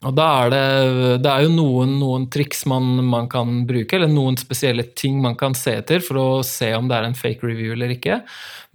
Og 0.02 0.14
da 0.18 0.24
er 0.42 0.50
det, 0.50 0.62
det 1.22 1.30
er 1.30 1.44
jo 1.44 1.52
noen, 1.54 1.92
noen 2.00 2.24
triks 2.32 2.64
man, 2.66 2.96
man, 3.06 3.28
kan 3.30 3.60
bruke, 3.68 3.94
eller 3.94 4.10
noen 4.10 4.38
spesielle 4.40 4.88
ting 4.98 5.20
man 5.22 5.36
kan 5.38 5.54
se 5.54 5.76
etter 5.78 6.02
for 6.02 6.18
å 6.18 6.26
se 6.46 6.72
om 6.74 6.88
det 6.90 6.98
er 6.98 7.06
en 7.06 7.14
fake 7.18 7.46
review 7.46 7.76
eller 7.76 7.94
ikke. 7.94 8.18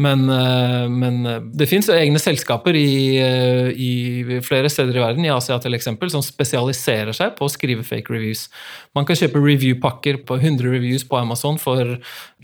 Men, 0.03 0.23
eh, 0.31 0.85
men 0.87 1.19
det 1.57 1.67
fins 1.67 1.89
egne 1.91 2.21
selskaper 2.21 2.79
i, 2.79 3.17
eh, 3.19 3.73
i, 3.73 4.39
flere 4.45 4.71
steder 4.71 4.95
i 4.95 5.03
verden, 5.03 5.27
i 5.27 5.33
Asia 5.33 5.59
til 5.59 5.75
eksempel, 5.75 6.11
som 6.13 6.23
spesialiserer 6.23 7.15
seg 7.17 7.35
på 7.35 7.47
å 7.47 7.51
skrive 7.51 7.83
fake 7.87 8.13
reviews. 8.13 8.47
Man 8.95 9.09
kan 9.09 9.19
kjøpe 9.19 9.43
review-pakker 9.43 10.23
på 10.27 10.39
100 10.39 10.71
reviews 10.71 11.03
på 11.07 11.19
Amazon 11.19 11.59
for 11.59 11.97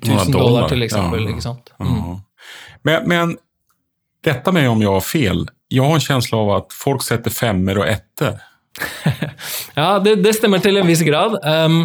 1000 0.04 0.36
dollar, 0.36 0.68
til 0.68 0.84
eksempel. 0.84 1.30
Ja, 1.32 1.56
ja. 1.56 1.88
Mm. 1.88 2.24
Men, 2.84 3.08
men 3.08 3.38
dette 4.28 4.52
med 4.56 4.70
om 4.72 4.82
jeg 4.84 4.92
har 4.92 5.06
feil, 5.06 5.46
jeg 5.72 5.84
har 5.84 5.96
en 5.96 6.04
følelse 6.04 6.40
av 6.40 6.58
at 6.58 6.76
folk 6.76 7.06
setter 7.06 7.32
femmer 7.34 7.80
og 7.80 7.88
etter. 7.88 8.42
ja, 9.76 10.00
det, 10.00 10.16
det, 10.24 10.32
stemmer 10.34 10.62
til 10.64 10.80
en 10.80 10.88
viss 10.88 11.04
grad. 11.06 11.36
Um, 11.46 11.84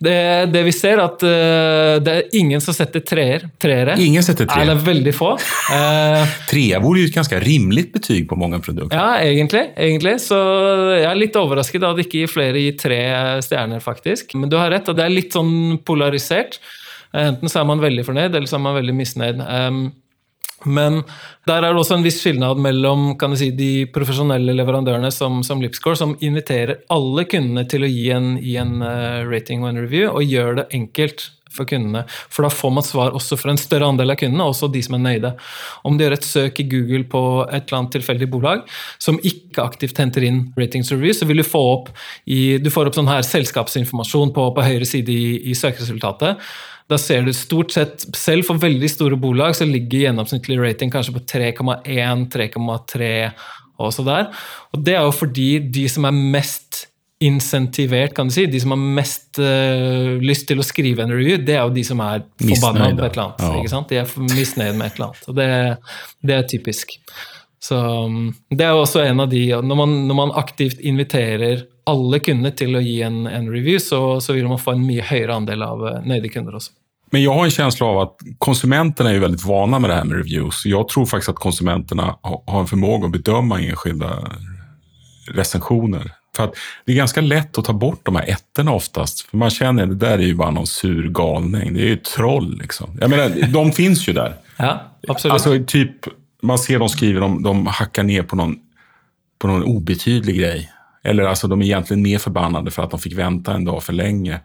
det, 0.00 0.16
det, 0.52 0.62
vi 0.64 0.72
ser, 0.72 1.02
at 1.02 1.20
uh, 1.20 1.98
det 2.00 2.14
er 2.14 2.36
ingen 2.40 2.62
som 2.64 2.76
setter 2.76 3.04
treer. 3.04 3.44
treere. 3.60 3.98
Ingen 4.00 4.24
setter 4.24 4.48
treer. 4.48 4.64
Eller 4.64 4.80
veldig 4.80 5.14
få. 5.16 5.34
Uh, 5.68 6.34
Trea 6.48 6.80
vore 6.82 7.04
jo 7.04 7.10
et 7.10 7.16
ganske 7.16 7.40
rimelig 7.44 7.90
betyg 7.94 8.28
på 8.30 8.40
mange 8.40 8.62
produkter. 8.64 8.96
Ja, 8.96 9.20
egentlig, 9.20 9.66
egentlig. 9.76 10.16
Så 10.24 10.38
jeg 10.96 11.08
er 11.10 11.20
litt 11.20 11.36
overrasket 11.40 11.86
at 11.86 12.04
ikke 12.06 12.30
flere 12.30 12.64
gir 12.64 12.78
tre 12.80 13.00
stjerner, 13.44 13.84
faktisk. 13.84 14.36
Men 14.40 14.52
du 14.52 14.56
har 14.60 14.72
rett, 14.72 14.88
at 14.88 14.98
det 14.98 15.06
er 15.06 15.18
litt 15.18 15.36
sånn 15.36 15.80
polarisert. 15.84 16.60
Enten 17.16 17.50
så 17.50 17.60
er 17.60 17.66
man 17.66 17.82
veldig 17.82 18.06
fornøyd, 18.06 18.32
eller 18.32 18.48
så 18.48 18.56
er 18.56 18.64
man 18.64 18.78
veldig 18.78 18.94
misnøyd. 18.96 19.40
Um, 19.42 19.88
men 20.68 21.00
der 21.48 21.64
er 21.64 21.72
det 21.72 21.80
også 21.80 21.96
en 21.96 22.04
viss 22.04 22.20
skilnad 22.22 22.60
mellom 22.60 23.14
si, 23.38 23.50
de 23.56 23.86
profesjonelle 23.94 24.54
leverandørene 24.58 25.10
som, 25.14 25.40
som 25.46 25.62
Lipscore, 25.62 25.98
som 25.98 26.16
inviterer 26.20 26.82
alle 26.92 27.24
kundene 27.30 27.66
til 27.70 27.86
å 27.86 27.90
gi 27.90 28.08
en, 28.14 28.32
gi 28.42 28.56
en 28.60 28.80
uh, 28.84 29.26
rating 29.28 29.64
og 29.64 29.72
en 29.72 29.84
review, 29.84 30.10
og 30.12 30.26
gjør 30.26 30.60
det 30.60 30.70
enkelt 30.76 31.30
for 31.50 31.66
kundene. 31.68 32.04
For 32.30 32.46
da 32.46 32.50
får 32.52 32.72
man 32.74 32.86
svar 32.86 33.16
også 33.16 33.38
fra 33.40 33.54
en 33.54 33.60
større 33.60 33.88
andel 33.90 34.14
av 34.14 34.20
kundene, 34.20 34.46
også 34.46 34.70
de 34.72 34.82
som 34.86 34.96
er 34.96 35.04
nøyde. 35.04 35.32
Om 35.86 35.98
du 35.98 36.04
gjør 36.04 36.16
et 36.16 36.26
søk 36.26 36.62
i 36.62 36.68
Google 36.70 37.02
på 37.10 37.22
et 37.48 37.64
eller 37.64 37.80
annet 37.80 37.96
tilfeldig 37.98 38.30
bolag 38.30 38.64
som 39.02 39.18
ikke 39.18 39.64
aktivt 39.64 39.98
henter 40.00 40.26
inn 40.26 40.44
ratings 40.58 40.92
reviews, 40.94 41.20
så 41.20 41.28
vil 41.28 41.42
du 41.42 41.46
få 41.46 41.62
opp, 41.74 41.90
i, 42.30 42.58
du 42.62 42.70
får 42.72 42.90
opp 42.90 43.00
sånn 43.00 43.10
her 43.10 43.26
selskapsinformasjon 43.26 44.34
på, 44.36 44.50
på 44.54 44.66
høyre 44.66 44.88
side 44.88 45.14
i, 45.14 45.32
i 45.50 45.58
søkeresultatet. 45.58 46.38
Da 46.90 46.98
ser 46.98 47.22
du 47.26 47.32
stort 47.36 47.74
sett, 47.74 48.02
selv 48.18 48.48
for 48.48 48.58
veldig 48.60 48.90
store 48.90 49.18
bolag, 49.20 49.54
så 49.56 49.68
ligger 49.68 50.08
gjennomsnittlig 50.08 50.58
rating 50.58 50.90
kanskje 50.90 51.14
på 51.14 51.24
3,1, 51.32 52.26
3,3 52.32 53.10
og 53.80 53.92
så 53.94 54.04
der. 54.04 54.30
Og 54.74 54.82
det 54.84 54.96
er 54.98 55.06
jo 55.06 55.12
fordi 55.14 55.50
de 55.72 55.86
som 55.88 56.08
er 56.08 56.16
mest 56.36 56.86
insentivert, 57.20 58.14
kan 58.16 58.30
du 58.30 58.32
si, 58.32 58.46
de 58.48 58.60
som 58.62 58.72
har 58.72 58.80
mest 58.96 59.38
uh, 59.42 60.16
lyst 60.24 60.46
til 60.48 60.60
å 60.60 60.64
skrive 60.64 61.04
en 61.04 61.12
review, 61.12 61.36
det 61.44 61.58
er 61.58 61.66
jo 61.66 61.74
de 61.76 61.84
som 61.84 62.00
er 62.04 62.24
forbanna 62.40 62.94
på 62.96 63.04
et 63.04 63.18
eller 63.18 63.26
annet. 63.26 63.42
Ja. 63.44 63.50
ikke 63.60 63.72
sant? 63.74 63.92
De 63.92 64.00
er 64.00 64.14
misnøyd 64.24 64.78
med 64.78 64.86
et 64.86 64.96
eller 64.96 65.10
annet. 65.10 65.28
Og 65.28 65.36
det, 65.36 65.50
det 66.24 66.38
er 66.38 66.48
typisk. 66.48 66.96
Så 67.60 67.76
um, 67.76 68.30
Det 68.48 68.64
er 68.64 68.72
jo 68.72 68.86
også 68.86 69.02
en 69.04 69.20
av 69.20 69.26
de 69.28 69.42
Når 69.52 69.76
man, 69.76 69.90
når 70.08 70.16
man 70.16 70.30
aktivt 70.40 70.78
inviterer 70.80 71.66
alle 71.90 72.20
kundene 72.24 72.54
til 72.56 72.72
å 72.72 72.80
gi 72.80 73.02
en, 73.04 73.26
en 73.28 73.50
review, 73.52 73.76
så, 73.82 74.16
så, 74.24 74.32
vil 74.32 74.48
man 74.48 74.60
få 74.62 74.72
en 74.72 74.86
mye 74.86 75.04
høyere 75.04 75.36
andel 75.42 75.66
av 75.66 75.84
uh, 75.84 75.98
nøyde 76.06 76.32
kunder 76.32 76.56
også. 76.56 76.72
Men 77.10 77.22
jeg 77.22 77.30
har 77.30 77.44
en 77.44 77.50
känsla 77.50 77.86
av 77.86 77.98
at 77.98 78.22
konsumenterna 78.38 79.12
er 79.12 79.18
väldigt 79.18 79.44
vana 79.44 79.78
med 79.78 79.90
det 79.90 79.96
her 79.96 80.04
med 80.04 80.16
reviews. 80.16 80.62
Jeg 80.66 80.88
tror 80.88 81.06
faktisk 81.06 81.32
at 81.34 81.42
konsumenterna 81.42 82.14
har 82.22 82.60
en 82.60 82.70
förmåga 82.70 83.08
å 83.08 83.14
bedöma 83.14 83.60
enskilda 83.60 84.12
recensioner. 85.34 86.12
För 86.36 86.44
att 86.44 86.54
det 86.86 86.92
er 86.92 86.96
ganske 86.96 87.20
lett 87.20 87.58
å 87.58 87.62
ta 87.62 87.72
bort 87.72 88.04
de 88.06 88.16
her 88.16 88.30
ettorna 88.30 88.72
oftast. 88.72 89.26
För 89.30 89.36
man 89.36 89.50
kjenner 89.50 89.82
att 89.82 89.88
det 89.88 90.06
där 90.06 90.18
er 90.18 90.26
ju 90.26 90.34
bare 90.34 90.50
någon 90.50 90.66
sur 90.66 91.08
galning. 91.08 91.74
Det 91.74 91.82
er 91.82 91.88
jo 91.88 91.94
ett 91.94 92.04
troll. 92.04 92.58
Liksom. 92.58 92.98
Jag 93.00 93.10
menar, 93.10 93.52
de 93.52 93.72
finns 93.80 94.08
jo 94.08 94.14
der. 94.14 94.34
Ja, 94.56 94.80
absolut. 95.08 95.32
Alltså, 95.32 95.58
typ, 95.66 96.06
man 96.42 96.58
ser 96.58 96.78
de 96.78 96.88
skriver, 96.88 97.20
de, 97.20 97.42
de 97.42 97.66
hackar 97.66 98.02
ned 98.02 98.28
på 98.28 98.36
noen 98.36 98.58
på 99.40 99.48
någon 99.48 99.64
obetydlig 99.64 100.36
grej. 100.38 100.70
Eller 101.04 101.24
alltså, 101.24 101.48
de 101.48 101.62
er 101.62 101.66
egentlig 101.66 101.98
mer 101.98 102.18
förbannade 102.18 102.70
for 102.70 102.84
at 102.84 102.90
de 102.90 103.00
fikk 103.00 103.14
vänta 103.18 103.54
en 103.54 103.64
dag 103.64 103.82
for 103.82 103.96
lenge. 103.96 104.40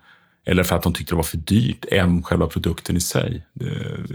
Eller 0.46 0.64
för 0.64 0.76
att 0.76 0.84
de 0.84 0.94
tyckte 0.94 1.14
det 1.14 1.18
var 1.18 1.24
för 1.24 1.38
dyrt 1.38 1.86
än 1.92 2.24
själva 2.24 2.48
produkten 2.48 2.98
i 2.98 3.02
sig. 3.02 3.46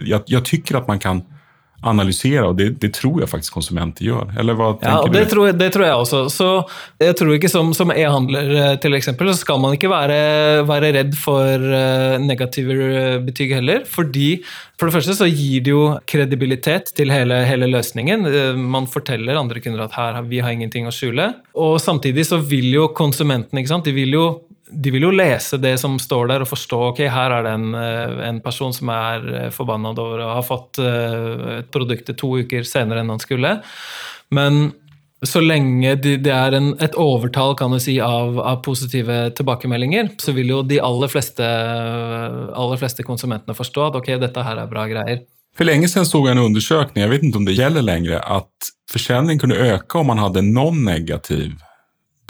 Jag, 0.04 0.22
jag 0.26 0.44
tycker 0.44 0.74
att 0.74 0.88
man 0.88 0.98
kan 0.98 1.22
analysere, 1.80 2.44
og 2.44 2.56
det, 2.58 2.66
det, 2.82 2.90
tror 2.96 3.22
jeg 3.22 3.30
faktisk 3.30 3.56
konsumenter 3.56 4.04
gjør. 4.04 4.32
Eller 4.40 4.56
hva 4.58 4.72
tenker 4.76 5.08
ja, 5.08 5.12
det 5.14 5.22
du? 5.24 5.30
Tror, 5.32 5.52
det 5.56 5.68
tror 5.72 5.86
jeg 5.86 6.02
også. 6.02 6.20
Så 6.32 6.48
jeg 7.00 7.16
tror 7.16 7.32
ikke 7.36 7.50
som, 7.52 7.72
som 7.76 7.92
e-handler 7.94 8.52
eh, 8.52 8.74
til 8.82 8.96
eksempel, 8.98 9.30
så 9.32 9.40
skal 9.40 9.62
man 9.62 9.76
ikke 9.76 9.90
være, 9.92 10.18
være 10.68 10.92
redd 10.98 11.16
for 11.18 11.64
uh, 11.72 12.20
negative 12.20 12.76
eh, 12.76 13.16
betyg 13.24 13.56
heller. 13.56 13.86
Fordi 13.88 14.42
for 14.80 14.88
det 14.88 14.98
første 14.98 15.16
så 15.22 15.28
gir 15.30 15.64
det 15.64 15.72
jo 15.72 15.82
kredibilitet 16.08 16.92
til 16.96 17.12
hele, 17.12 17.42
hele 17.48 17.68
løsningen. 17.72 18.28
Man 18.60 18.88
forteller 18.90 19.40
andre 19.40 19.64
kunder 19.64 19.86
at 19.86 19.96
her 19.96 20.20
vi 20.28 20.44
har 20.44 20.52
ingenting 20.56 20.88
å 20.88 20.94
skjule. 20.94 21.32
Og 21.56 21.78
samtidig 21.80 22.28
så 22.28 22.40
vil 22.44 22.68
jo 22.76 22.90
konsumentene 22.96 23.60
ikke 23.60 23.72
sant, 23.72 23.88
de 23.88 23.96
vil 23.96 24.16
jo 24.16 24.26
de 24.72 24.90
vil 24.94 25.06
jo 25.08 25.12
lese 25.14 25.58
det 25.60 25.76
som 25.80 25.98
står 26.00 26.30
der, 26.30 26.44
og 26.44 26.50
forstå 26.50 26.80
ok, 26.90 27.00
her 27.12 27.34
er 27.36 27.46
det 27.46 27.54
en, 27.58 27.72
eh, 27.74 28.20
en 28.28 28.40
person 28.44 28.74
som 28.74 28.90
er 28.94 29.26
eh, 29.34 29.48
forbanna 29.54 29.92
over 29.94 30.22
å 30.24 30.34
ha 30.36 30.44
fått 30.44 30.80
eh, 30.82 31.58
et 31.60 31.70
produkt 31.72 32.12
to 32.18 32.36
uker 32.40 32.66
senere 32.68 33.02
enn 33.02 33.12
han 33.12 33.22
skulle. 33.22 33.56
Men 34.34 34.70
så 35.26 35.42
lenge 35.44 35.96
det 36.00 36.32
er 36.32 36.56
en, 36.56 36.70
et 36.80 36.96
overtall 36.96 37.52
kan 37.58 37.74
du 37.74 37.80
si, 37.82 37.98
av, 38.00 38.38
av, 38.40 38.62
positive 38.64 39.18
tilbakemeldinger, 39.36 40.14
så 40.22 40.32
vil 40.32 40.54
jo 40.54 40.62
de 40.64 40.78
aller 40.80 41.12
fleste, 41.12 41.44
aller 41.44 42.80
fleste 42.80 43.04
konsumentene 43.04 43.56
forstå 43.56 43.90
at 43.90 43.98
ok, 44.00 44.14
dette 44.22 44.46
her 44.46 44.62
er 44.62 44.70
bra 44.70 44.86
greier. 44.88 45.26
For 45.58 45.68
lenge 45.68 45.90
siden 45.90 46.08
så 46.08 46.22
jeg 46.24 46.38
en 46.38 46.46
undersøkning, 46.46 47.02
jeg 47.02 47.10
vet 47.10 47.26
ikke 47.26 47.42
om 47.42 47.48
det 47.48 47.58
gjelder 47.58 47.84
lenger, 47.84 48.22
at 48.22 48.70
forsäljning 48.90 49.42
kunne 49.42 49.58
øke 49.74 50.00
om 50.00 50.08
man 50.08 50.22
hadde 50.22 50.46
noen 50.46 50.80
negativ 50.86 51.58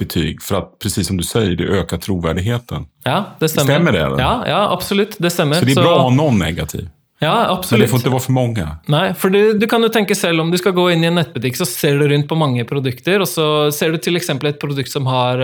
betyg 0.01 0.41
for 0.45 0.61
at, 0.61 0.73
precis 0.83 1.11
som 1.11 1.19
du 1.21 1.25
sier, 1.27 1.53
det 1.59 1.69
øker 1.69 2.01
troverdigheten. 2.01 2.89
Ja, 3.07 3.37
det 3.41 3.53
stemmer. 3.53 3.77
Stemmer 3.77 3.97
det? 3.97 4.07
Ja, 4.23 4.33
ja, 4.49 4.63
absolutt. 4.73 5.19
Det 5.21 5.33
stemmer. 5.33 5.61
Så 5.61 5.69
det 5.69 5.77
er 5.77 5.85
bra 5.85 5.99
å 5.99 6.09
ha 6.09 6.17
noen 6.17 6.41
negativ? 6.41 6.89
Ja, 7.21 7.35
absolutt. 7.53 7.77
Men 7.77 7.85
det 7.85 7.91
får 7.93 8.01
ikke 8.01 8.13
være 8.15 8.25
for 8.25 8.33
mange? 8.33 8.67
Nei, 8.89 9.03
for 9.21 9.35
du, 9.35 9.41
du, 9.61 9.67
kan 9.69 9.85
jo 9.85 9.91
tenke 9.93 10.17
selv 10.17 10.41
om 10.41 10.49
du 10.53 10.57
skal 10.57 10.73
gå 10.73 10.87
inn 10.95 11.05
i 11.05 11.11
en 11.11 11.19
nettbutikk, 11.21 11.59
så 11.61 11.67
ser 11.69 12.01
du 12.01 12.07
rundt 12.09 12.29
på 12.31 12.39
mange 12.41 12.65
produkter, 12.69 13.21
og 13.21 13.29
så 13.29 13.45
ser 13.77 13.93
du 13.93 14.01
f.eks. 14.01 14.33
et 14.33 14.61
produkt 14.63 14.93
som 14.93 15.09
har 15.11 15.43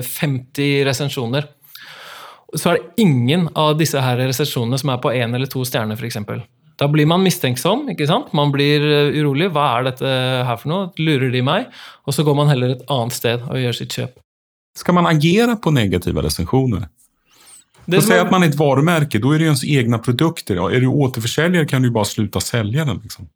50 0.00 0.64
eh, 0.64 0.80
resensjoner. 0.88 1.50
Så 2.56 2.72
er 2.72 2.78
det 2.78 3.04
ingen 3.04 3.50
av 3.52 3.74
disse 3.76 4.00
her 4.00 4.22
resensjonene 4.24 4.80
som 4.80 4.94
er 4.94 5.02
på 5.04 5.12
én 5.12 5.36
eller 5.36 5.50
to 5.52 5.66
stjerner, 5.68 6.00
f.eks. 6.00 6.16
Da 6.76 6.88
blir 6.92 7.08
man 7.08 7.22
mistenksom. 7.24 7.86
ikke 7.92 8.06
sant? 8.08 8.32
Man 8.36 8.52
blir 8.52 8.84
eh, 8.84 9.14
urolig. 9.20 9.48
Hva 9.54 9.78
er 9.78 9.88
dette 9.90 10.10
her 10.48 10.58
for 10.60 10.72
noe? 10.72 10.90
Lurer 11.00 11.32
de 11.32 11.42
meg? 11.46 11.70
Og 12.06 12.14
så 12.16 12.24
går 12.26 12.36
man 12.36 12.50
heller 12.52 12.74
et 12.76 12.84
annet 12.92 13.16
sted 13.16 13.46
og 13.48 13.56
gjør 13.62 13.78
sitt 13.78 13.96
kjøp. 13.96 14.18
Skal 14.76 14.96
man 14.98 15.08
agere 15.08 15.56
på 15.56 15.72
negative 15.72 16.20
recensioner? 16.26 16.88
Det 17.86 18.02
si 18.02 18.12
at 18.18 18.30
man 18.30 18.42
er- 18.42 18.48
et 18.50 18.58
man 18.58 19.22
da 19.22 19.32
er 19.32 19.38
det 19.38 19.46
jo 19.46 19.52
ens 19.54 19.64
egne 19.64 19.98
produkter. 20.02 20.58
Er 20.68 20.80
du 20.80 20.88
återförsäljare 20.90 21.68
kan 21.68 21.82
du 21.82 21.90
bare 21.90 22.04
slutte 22.04 22.38
sluta 22.38 22.40
selge 22.42 22.84
den. 22.84 23.00
Liksom. 23.02 23.28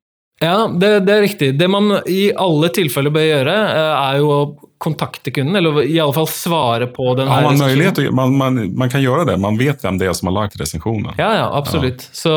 Ja, 0.42 0.66
det, 0.68 1.06
det 1.06 1.14
er 1.14 1.22
riktig. 1.22 1.58
Det 1.58 1.68
man 1.70 2.02
i 2.08 2.32
alle 2.32 2.68
tilfeller 2.68 3.10
bør 3.10 3.26
gjøre, 3.28 3.54
eh, 3.54 4.10
er 4.10 4.18
jo 4.18 4.28
å 4.34 4.69
kontakte 4.80 5.30
kunden, 5.30 5.56
eller 5.56 5.82
i 5.82 6.00
alle 6.00 6.12
fall 6.16 6.28
svare 6.28 6.86
på 6.88 7.14
den 7.14 7.28
her 7.28 7.42
man 7.42 7.58
möjlighet 7.58 7.98
man, 8.16 8.36
man, 8.36 8.60
man 8.78 8.90
kan 8.90 9.02
gjøre 9.02 9.26
det, 9.28 9.34
man 9.36 9.58
vet 9.60 9.82
hvem 9.84 9.98
det 10.00 10.06
er 10.08 10.14
som 10.16 10.30
har 10.30 10.36
lagt 10.38 10.56
resensjonen. 10.56 11.12
Ja, 11.20 11.28
ja, 11.36 11.48
absolutt. 11.58 12.06
Så, 12.16 12.32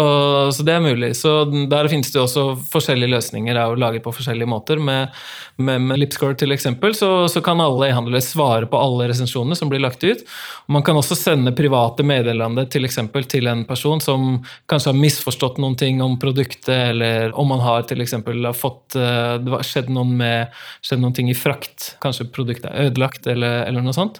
så 0.51 0.65
det 0.67 0.73
er 0.75 0.83
mulig. 0.83 1.13
Så 1.15 1.45
der 1.71 1.87
finnes 1.87 2.11
det 2.11 2.19
også 2.19 2.49
forskjellige 2.73 3.13
løsninger 3.13 3.59
å 3.63 3.77
lage 3.79 4.01
på 4.03 4.11
forskjellige 4.11 4.49
måter. 4.51 4.81
Med, 4.83 5.15
med, 5.55 5.85
med 5.87 6.01
Lipscore 6.01 6.35
eksempel, 6.51 6.91
så, 6.99 7.29
så 7.31 7.39
kan 7.45 7.63
alle 7.63 7.87
e-handlere 7.87 8.19
svare 8.25 8.67
på 8.67 8.81
alle 8.81 9.07
resensjonene 9.13 9.55
som 9.55 9.71
blir 9.71 9.79
lagt 9.79 10.03
ut. 10.03 10.25
Man 10.67 10.83
kan 10.83 10.99
også 10.99 11.15
sende 11.15 11.55
private 11.55 12.03
meddelende 12.03 12.67
til 12.67 12.83
eksempel 12.83 13.23
til 13.29 13.47
en 13.47 13.63
person 13.69 14.03
som 14.03 14.41
kanskje 14.67 14.91
har 14.91 14.99
misforstått 14.99 15.63
noen 15.63 15.79
ting 15.79 16.03
om 16.03 16.19
produktet, 16.19 16.75
eller 16.91 17.31
om 17.39 17.47
man 17.55 17.63
har 17.63 17.87
til 17.87 18.03
eksempel 18.03 18.43
har 18.43 18.57
fått 18.57 18.99
eh, 18.99 19.39
Det 19.39 19.55
har 19.55 19.63
skjedd, 19.67 19.95
noen 19.95 20.11
med, 20.19 20.51
skjedd 20.83 20.99
noen 21.03 21.15
ting 21.15 21.31
i 21.31 21.37
frakt. 21.37 21.93
Kanskje 22.03 22.32
produktet 22.35 22.69
er 22.69 22.89
ødelagt, 22.89 23.27
eller, 23.29 23.63
eller 23.67 23.85
noe 23.85 23.95
sånt. 23.95 24.19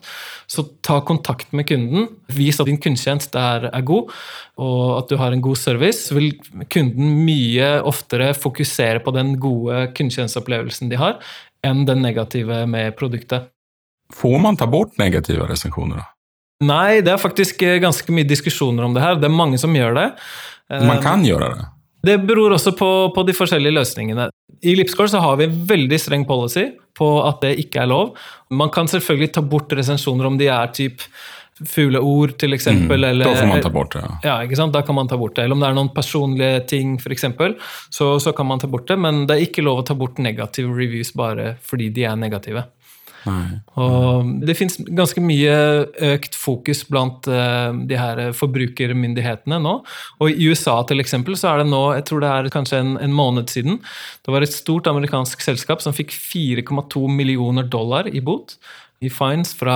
Så 0.50 0.66
ta 0.86 1.00
kontakt 1.06 1.52
med 1.56 1.68
kunden. 1.70 2.08
Vis 2.34 2.62
at 2.62 2.70
din 2.70 2.80
kundetjeneste 2.82 3.40
er, 3.40 3.68
er 3.74 3.86
god, 3.88 4.14
og 4.62 4.84
at 5.00 5.12
du 5.12 5.18
har 5.22 5.36
en 5.36 5.44
god 5.44 5.60
service. 5.60 6.08
Så 6.08 6.18
vil 6.18 6.32
kunden 6.74 7.20
mye 7.28 7.76
oftere 7.90 8.32
fokusere 8.38 9.04
på 9.04 9.16
den 9.16 9.36
gode 9.42 9.88
kundetjenesteopplevelsen 9.98 10.94
de 10.94 11.02
har, 11.02 11.20
enn 11.66 11.86
den 11.90 12.04
negative 12.06 12.64
med 12.70 12.96
produktet. 13.00 13.50
Får 14.14 14.40
man 14.42 14.58
ta 14.60 14.68
bort 14.70 14.98
negative 15.02 15.48
resensjoner, 15.50 16.04
da? 16.04 16.10
Nei, 16.64 17.02
det 17.04 17.12
er 17.12 17.22
faktisk 17.22 17.62
eh, 17.66 17.80
ganske 17.84 18.14
mye 18.14 18.28
diskusjoner 18.28 18.86
om 18.86 18.94
det 18.96 19.04
her. 19.04 19.18
Det 19.20 19.28
er 19.28 19.36
mange 19.36 19.60
som 19.60 19.74
gjør 19.76 19.98
det. 19.98 20.10
Eh, 20.72 20.86
Man 20.88 21.02
kan 21.04 21.26
gjøre 21.26 21.50
det. 21.58 21.66
Det 22.04 22.18
beror 22.28 22.56
også 22.58 22.74
på, 22.76 22.90
på 23.16 23.24
de 23.24 23.36
forskjellige 23.36 23.78
løsningene. 23.78 24.28
I 24.64 24.76
Lipscore 24.76 25.12
så 25.12 25.22
har 25.24 25.38
vi 25.40 25.48
en 25.48 25.60
veldig 25.68 26.00
streng 26.00 26.26
policy 26.28 26.66
på 26.98 27.08
at 27.26 27.42
det 27.46 27.56
ikke 27.66 27.84
er 27.84 27.90
lov. 27.90 28.18
Man 28.54 28.72
kan 28.74 28.90
selvfølgelig 28.90 29.32
ta 29.34 29.42
bort 29.42 29.74
resensjoner 29.74 30.30
om 30.30 30.38
de 30.38 30.52
er 30.54 30.74
typ 30.76 31.02
fule 31.70 32.00
ord, 32.02 32.34
til 32.42 32.54
eksempel. 32.56 33.04
eller, 33.04 33.26
da 33.26 33.36
får 33.38 33.50
man 33.50 33.62
ta 33.62 33.70
bort 33.74 33.94
det. 33.94 34.02
Ja. 34.04 34.14
Ja, 34.24 34.36
ikke 34.46 34.58
sant? 34.58 34.74
Da 34.74 34.82
kan 34.86 34.98
man 34.98 35.08
ta 35.08 35.18
bort 35.18 35.36
det. 35.38 35.46
Eller 35.46 35.58
om 35.58 35.62
det 35.62 35.70
er 35.70 35.78
noen 35.78 35.92
personlige 35.94 36.64
ting, 36.70 36.96
f.eks., 37.00 37.26
så, 37.94 38.08
så 38.20 38.34
kan 38.36 38.50
man 38.50 38.62
ta 38.62 38.68
bort 38.68 38.88
det. 38.90 38.98
Men 39.00 39.26
det 39.30 39.38
er 39.38 39.46
ikke 39.48 39.66
lov 39.66 39.84
å 39.84 39.88
ta 39.88 39.98
bort 39.98 40.22
negative 40.22 40.74
reviews 40.74 41.14
bare 41.18 41.54
fordi 41.62 41.92
de 41.94 42.08
er 42.10 42.18
negative. 42.20 42.66
Og 43.80 44.30
det 44.44 44.56
fins 44.60 44.78
ganske 44.84 45.24
mye 45.24 45.56
økt 46.14 46.38
fokus 46.38 46.84
blant 46.90 47.28
eh, 47.32 47.72
de 47.90 48.00
her 48.00 48.24
forbrukermyndighetene 48.38 49.60
nå. 49.64 49.76
Og 50.20 50.32
i 50.32 50.50
USA 50.52 50.80
til 50.90 51.04
eksempel, 51.04 51.38
så 51.40 51.54
er 51.54 51.64
det 51.64 51.72
nå, 51.72 51.84
jeg 51.98 52.08
tror 52.10 52.24
det 52.24 52.32
er 52.32 52.54
kanskje 52.54 52.84
en, 52.84 52.96
en 53.02 53.16
måned 53.16 53.52
siden, 53.54 53.82
det 54.24 54.36
var 54.36 54.46
et 54.46 54.56
stort 54.56 54.88
amerikansk 54.92 55.44
selskap 55.44 55.84
som 55.84 55.96
fikk 55.96 56.14
4,2 56.16 57.08
millioner 57.12 57.68
dollar 57.68 58.10
i 58.12 58.24
bot. 58.24 58.58
I 59.04 59.10
fines 59.12 59.52
fra 59.58 59.76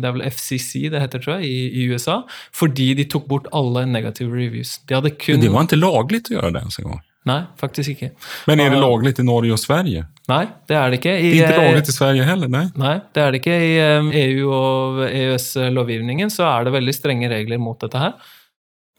det 0.00 0.08
er 0.08 0.14
vel 0.16 0.24
FCC 0.30 0.88
det 0.92 1.02
heter, 1.02 1.20
tror 1.20 1.38
jeg, 1.38 1.50
i, 1.50 1.82
i 1.82 1.88
USA. 1.92 2.22
Fordi 2.56 2.94
de 2.96 3.04
tok 3.10 3.28
bort 3.28 3.50
alle 3.52 3.84
negative 3.88 4.32
reviews. 4.32 4.78
De 4.88 4.96
hadde 4.96 5.12
kun 5.20 5.36
Men 5.36 5.44
det 5.44 5.52
var 5.52 5.68
ikke 5.68 5.82
lagligt 5.82 6.32
å 6.32 6.38
gjøre 6.38 6.54
det 6.56 6.64
ens 6.64 6.80
en 6.80 6.90
gång. 6.92 7.02
Nei, 7.26 7.42
faktisk 7.60 7.90
ikke. 7.90 8.10
Men 8.46 8.60
är 8.60 8.70
det 8.70 8.78
lagligt 8.80 9.18
i 9.18 9.22
Norge 9.22 9.52
och 9.52 9.60
Sverige? 9.60 10.06
Nei, 10.28 10.46
det 10.68 10.76
er 10.76 10.90
det 10.90 10.98
ikke. 11.00 11.18
I, 11.18 11.30
Det 11.30 11.44
är 11.44 11.48
inte 11.48 11.54
eh, 11.62 11.64
lagligt 11.66 11.88
i 11.88 11.92
Sverige 11.92 12.22
heller, 12.22 12.48
nej. 12.48 12.68
Nei, 12.76 13.00
det 13.14 13.20
er 13.22 13.32
det 13.32 13.40
ikke. 13.42 13.56
I 13.58 13.78
eh, 13.78 14.10
EU 14.22 14.50
og 14.52 15.02
EØS-lovgivningen 15.10 16.30
så 16.30 16.46
er 16.48 16.64
det 16.68 16.72
veldig 16.72 16.94
strenge 16.94 17.28
regler 17.28 17.58
mot 17.58 17.80
dette 17.80 17.98
her. 17.98 18.12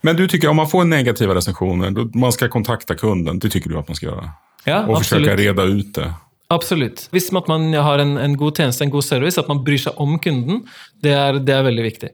Men 0.01 0.15
du 0.15 0.27
tycker 0.27 0.49
om 0.49 0.55
man 0.55 0.67
får 0.69 0.85
negativa 0.85 1.35
recensioner, 1.35 1.91
då 1.91 2.09
man 2.19 2.31
ska 2.31 2.47
kontakta 2.47 2.95
kunden, 2.95 3.39
det 3.39 3.49
tycker 3.49 3.69
du 3.69 3.77
att 3.77 3.87
man 3.87 3.95
ska 3.95 4.05
göra? 4.05 4.29
Ja, 4.63 4.85
Och 4.87 4.97
försöka 4.97 5.33
å 5.33 5.35
reda 5.35 5.63
ut 5.63 5.93
det. 5.95 6.13
absolutt. 6.49 7.07
Hvis 7.11 7.33
at 7.33 7.47
man 7.47 7.73
har 7.73 7.99
en, 7.99 8.17
en 8.17 8.37
god 8.37 8.57
tjeneste, 8.57 8.83
en 8.83 8.89
god 8.89 9.03
service, 9.03 9.37
at 9.37 9.47
man 9.47 9.63
bryr 9.63 9.77
seg 9.77 9.93
om 9.97 10.19
kunden, 10.19 10.63
det 11.03 11.11
er, 11.13 11.33
det 11.39 11.53
er 11.53 11.63
veldig 11.63 11.83
viktig. 11.83 12.09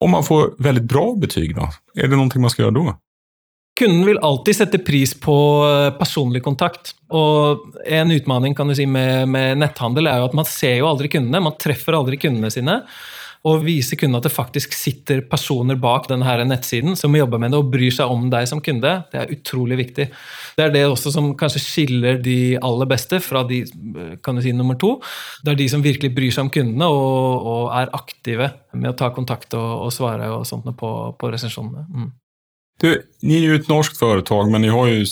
Om 0.00 0.10
man 0.10 0.24
får 0.24 0.54
väldigt 0.58 0.84
bra 0.84 1.14
betyg 1.14 1.54
då, 1.56 1.68
är 1.94 2.08
det 2.08 2.16
någonting 2.16 2.42
man 2.42 2.50
ska 2.50 2.62
göra 2.62 2.70
då? 2.70 2.94
Kunden 3.78 4.06
vil 4.06 4.18
alltid 4.18 4.56
sette 4.56 4.78
pris 4.78 5.20
på 5.20 5.66
eh, 5.66 5.98
personlig 5.98 6.42
kontakt. 6.42 6.94
Og 7.10 7.74
en 7.86 8.10
utfordring 8.10 8.54
si, 8.74 8.86
med, 8.86 9.28
med 9.28 9.58
netthandel 9.58 10.06
er 10.06 10.20
jo 10.22 10.28
at 10.28 10.36
man 10.38 10.46
ser 10.46 10.76
jo 10.78 10.86
aldri 10.86 11.10
kundene. 11.10 11.42
Man 11.42 11.58
treffer 11.58 11.98
aldri 11.98 12.20
kundene 12.22 12.52
sine. 12.54 12.82
Og 13.44 13.60
vise 13.60 13.96
kunden 14.00 14.16
at 14.16 14.24
det 14.24 14.32
faktisk 14.32 14.72
sitter 14.72 15.20
personer 15.28 15.76
bak 15.76 16.06
denne 16.08 16.46
nettsiden 16.48 16.96
som 16.96 17.12
jobber 17.16 17.42
med 17.42 17.52
det 17.52 17.58
og 17.60 17.68
bryr 17.74 17.92
seg 17.92 18.08
om 18.08 18.30
deg 18.32 18.48
som 18.48 18.62
kunde. 18.64 18.92
Det 19.12 19.20
er 19.20 19.34
utrolig 19.34 19.76
viktig. 19.82 20.06
Det 20.56 20.64
er 20.64 20.72
det 20.72 20.86
også 20.88 21.12
som 21.12 21.34
kanskje 21.36 21.60
skiller 21.60 22.22
de 22.24 22.56
aller 22.56 22.88
beste 22.88 23.20
fra 23.20 23.42
de 23.44 23.60
kan 24.24 24.38
du 24.38 24.40
si, 24.40 24.54
nummer 24.56 24.78
to. 24.80 24.94
Det 25.44 25.52
er 25.52 25.60
de 25.60 25.68
som 25.68 25.84
virkelig 25.84 26.14
bryr 26.16 26.32
seg 26.32 26.46
om 26.46 26.52
kundene 26.56 26.88
og, 26.88 27.44
og 27.52 27.68
er 27.76 27.92
aktive 28.00 28.48
med 28.72 28.94
å 28.94 28.96
ta 28.96 29.12
kontakt 29.12 29.52
og, 29.60 29.70
og 29.86 29.92
svare 29.92 30.30
og 30.32 30.46
sånt 30.48 30.70
på, 30.80 30.90
på 31.20 31.32
resensjonene. 31.36 31.84
Mm. 31.92 32.12
Du, 32.80 33.02
ni 33.22 33.34
är 33.36 33.40
ju 33.40 33.54
ett 33.54 33.68
norskt 33.68 33.98
företag, 33.98 34.50
men 34.50 34.62
ni 34.62 34.68
har 34.68 34.86
ju 34.86 35.06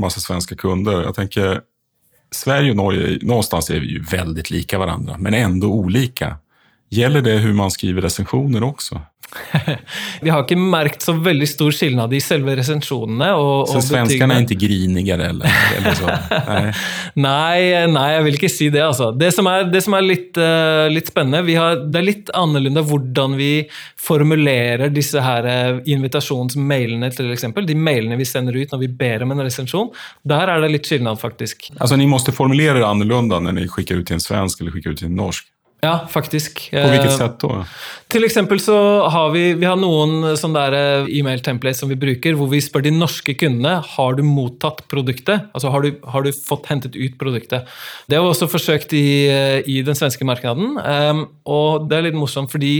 massa 0.00 0.20
svenska 0.20 0.56
kunder. 0.56 1.02
Jag 1.02 1.14
tänker, 1.14 1.60
Sverige 2.30 2.70
och 2.70 2.76
Norge, 2.76 3.18
någonstans 3.22 3.70
är 3.70 3.80
vi 3.80 3.86
ju 3.86 4.02
väldigt 4.02 4.50
lika 4.50 4.78
varandra, 4.78 5.16
men 5.18 5.34
ändå 5.34 5.68
olika. 5.68 6.36
Gäller 6.90 7.20
det 7.22 7.38
hur 7.44 7.52
man 7.52 7.70
skriver 7.70 8.02
recensioner 8.02 8.64
også? 8.64 9.00
Vi 10.22 10.30
har 10.30 10.44
ikke 10.44 10.56
merket 10.56 11.04
så 11.04 11.12
veldig 11.20 11.46
stor 11.48 11.74
skillnad 11.74 12.12
i 12.16 12.20
selve 12.22 12.54
resensjonene. 12.56 13.28
Og, 13.36 13.68
Så 13.68 13.80
og 13.82 13.84
er 14.32 14.44
ikke 14.44 14.56
grinigere, 14.62 15.28
eller, 15.34 15.58
eller 15.76 15.98
så? 15.98 16.14
Nei. 16.48 16.62
Nei, 17.28 17.86
nei, 17.90 18.06
jeg 18.14 18.24
vil 18.24 18.36
ikke 18.38 18.50
si 18.52 18.68
det. 18.72 18.80
altså. 18.84 19.10
Det 19.16 19.30
som 19.34 19.48
er, 19.50 19.66
det 19.72 19.82
som 19.84 19.96
er 19.98 20.04
litt, 20.06 20.38
uh, 20.38 20.86
litt 20.92 21.10
spennende, 21.10 21.42
vi 21.46 21.56
har, 21.58 21.82
det 21.88 22.00
er 22.00 22.06
litt 22.06 22.32
annerledes 22.36 22.86
hvordan 22.88 23.34
vi 23.38 23.50
formulerer 23.98 24.92
disse 24.94 25.20
her 25.20 25.46
eh, 25.48 25.80
invitasjonsmailene, 25.90 27.10
eksempel. 27.34 27.66
De 27.68 27.74
mailene 27.76 28.16
vi 28.20 28.26
sender 28.28 28.56
ut 28.56 28.72
når 28.72 28.82
vi 28.84 28.90
ber 29.00 29.24
om 29.26 29.34
en 29.34 29.42
resensjon. 29.44 29.90
Der 30.28 30.52
er 30.52 30.62
det 30.62 30.70
litt 30.72 30.88
skillnad, 30.88 31.18
faktisk. 31.20 31.68
Altså, 31.76 31.98
ni 31.98 32.06
må 32.08 32.20
formulere 32.36 32.78
det 32.78 32.88
annorlunda 32.88 33.42
når 33.42 33.58
ni 33.58 33.68
sender 33.68 34.00
ut 34.00 34.08
til 34.08 34.16
en 34.16 34.24
svensk 34.24 34.62
eller 34.62 34.76
skikker 34.76 34.94
ut 34.94 35.02
til 35.02 35.10
en 35.10 35.18
norsk. 35.18 35.50
Ja, 35.78 36.08
faktisk. 36.10 36.64
På 36.72 36.88
hvilket 36.90 37.14
sett 37.14 37.38
da? 37.44 37.62
Til 38.10 38.24
eksempel 38.26 38.58
så 38.58 38.74
har 39.12 39.28
vi, 39.30 39.42
vi 39.60 39.66
har 39.68 39.76
noen 39.78 40.32
sånne 40.40 40.62
eh, 40.74 41.10
e-mail-templates 41.20 41.82
som 41.84 41.90
vi 41.92 41.98
bruker, 42.00 42.34
hvor 42.34 42.48
vi 42.50 42.58
spør 42.64 42.82
de 42.86 42.90
norske 42.96 43.34
kundene 43.38 43.76
har 43.84 44.16
du 44.18 44.24
mottatt 44.26 44.80
produktet. 44.90 45.46
Altså 45.52 45.70
har 45.70 45.84
du, 45.84 45.92
har 46.08 46.24
du 46.24 46.32
fått 46.34 46.66
hentet 46.72 46.96
ut 46.96 47.14
produktet. 47.20 47.68
Det 48.08 48.18
har 48.18 48.24
vi 48.24 48.32
også 48.32 48.48
forsøkt 48.50 48.94
i, 48.96 49.04
eh, 49.30 49.60
i 49.70 49.76
den 49.86 49.98
svenske 49.98 50.26
markedet. 50.26 50.56
Um, 50.58 51.20
og 51.46 51.86
det 51.90 51.98
er 51.98 52.08
litt 52.08 52.18
morsomt, 52.18 52.50
fordi 52.50 52.72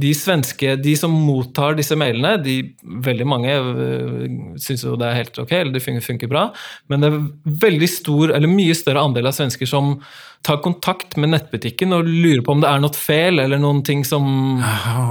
de 0.00 0.10
svenske, 0.16 0.74
de 0.80 0.96
som 0.98 1.12
mottar 1.12 1.76
disse 1.78 1.94
mailene, 1.98 2.34
de, 2.42 2.56
veldig 3.04 3.28
mange 3.28 3.52
uh, 3.60 4.56
syns 4.58 4.82
jo 4.88 4.96
det 4.98 5.06
er 5.06 5.20
helt 5.20 5.38
ok, 5.44 5.54
eller 5.60 5.76
det 5.76 5.84
funker, 5.84 6.06
funker 6.08 6.32
bra, 6.32 6.48
men 6.90 7.04
det 7.04 7.12
er 7.12 7.22
veldig 7.68 7.90
stor, 7.92 8.34
eller 8.34 8.50
mye 8.50 8.74
større 8.74 9.04
andel 9.04 9.28
av 9.28 9.36
svensker 9.36 9.68
som 9.68 9.98
tar 10.46 10.60
kontakt 10.64 11.18
med 11.20 11.34
nettbutikken 11.34 11.92
og 11.92 12.08
lurer 12.08 12.39
på 12.46 12.54
om 12.56 12.60
det 12.62 12.68
er 12.70 12.82
noe 12.82 12.96
feil, 12.96 13.38
eller 13.42 13.60
noen 13.60 13.82
ting 13.86 14.04
som 14.06 14.26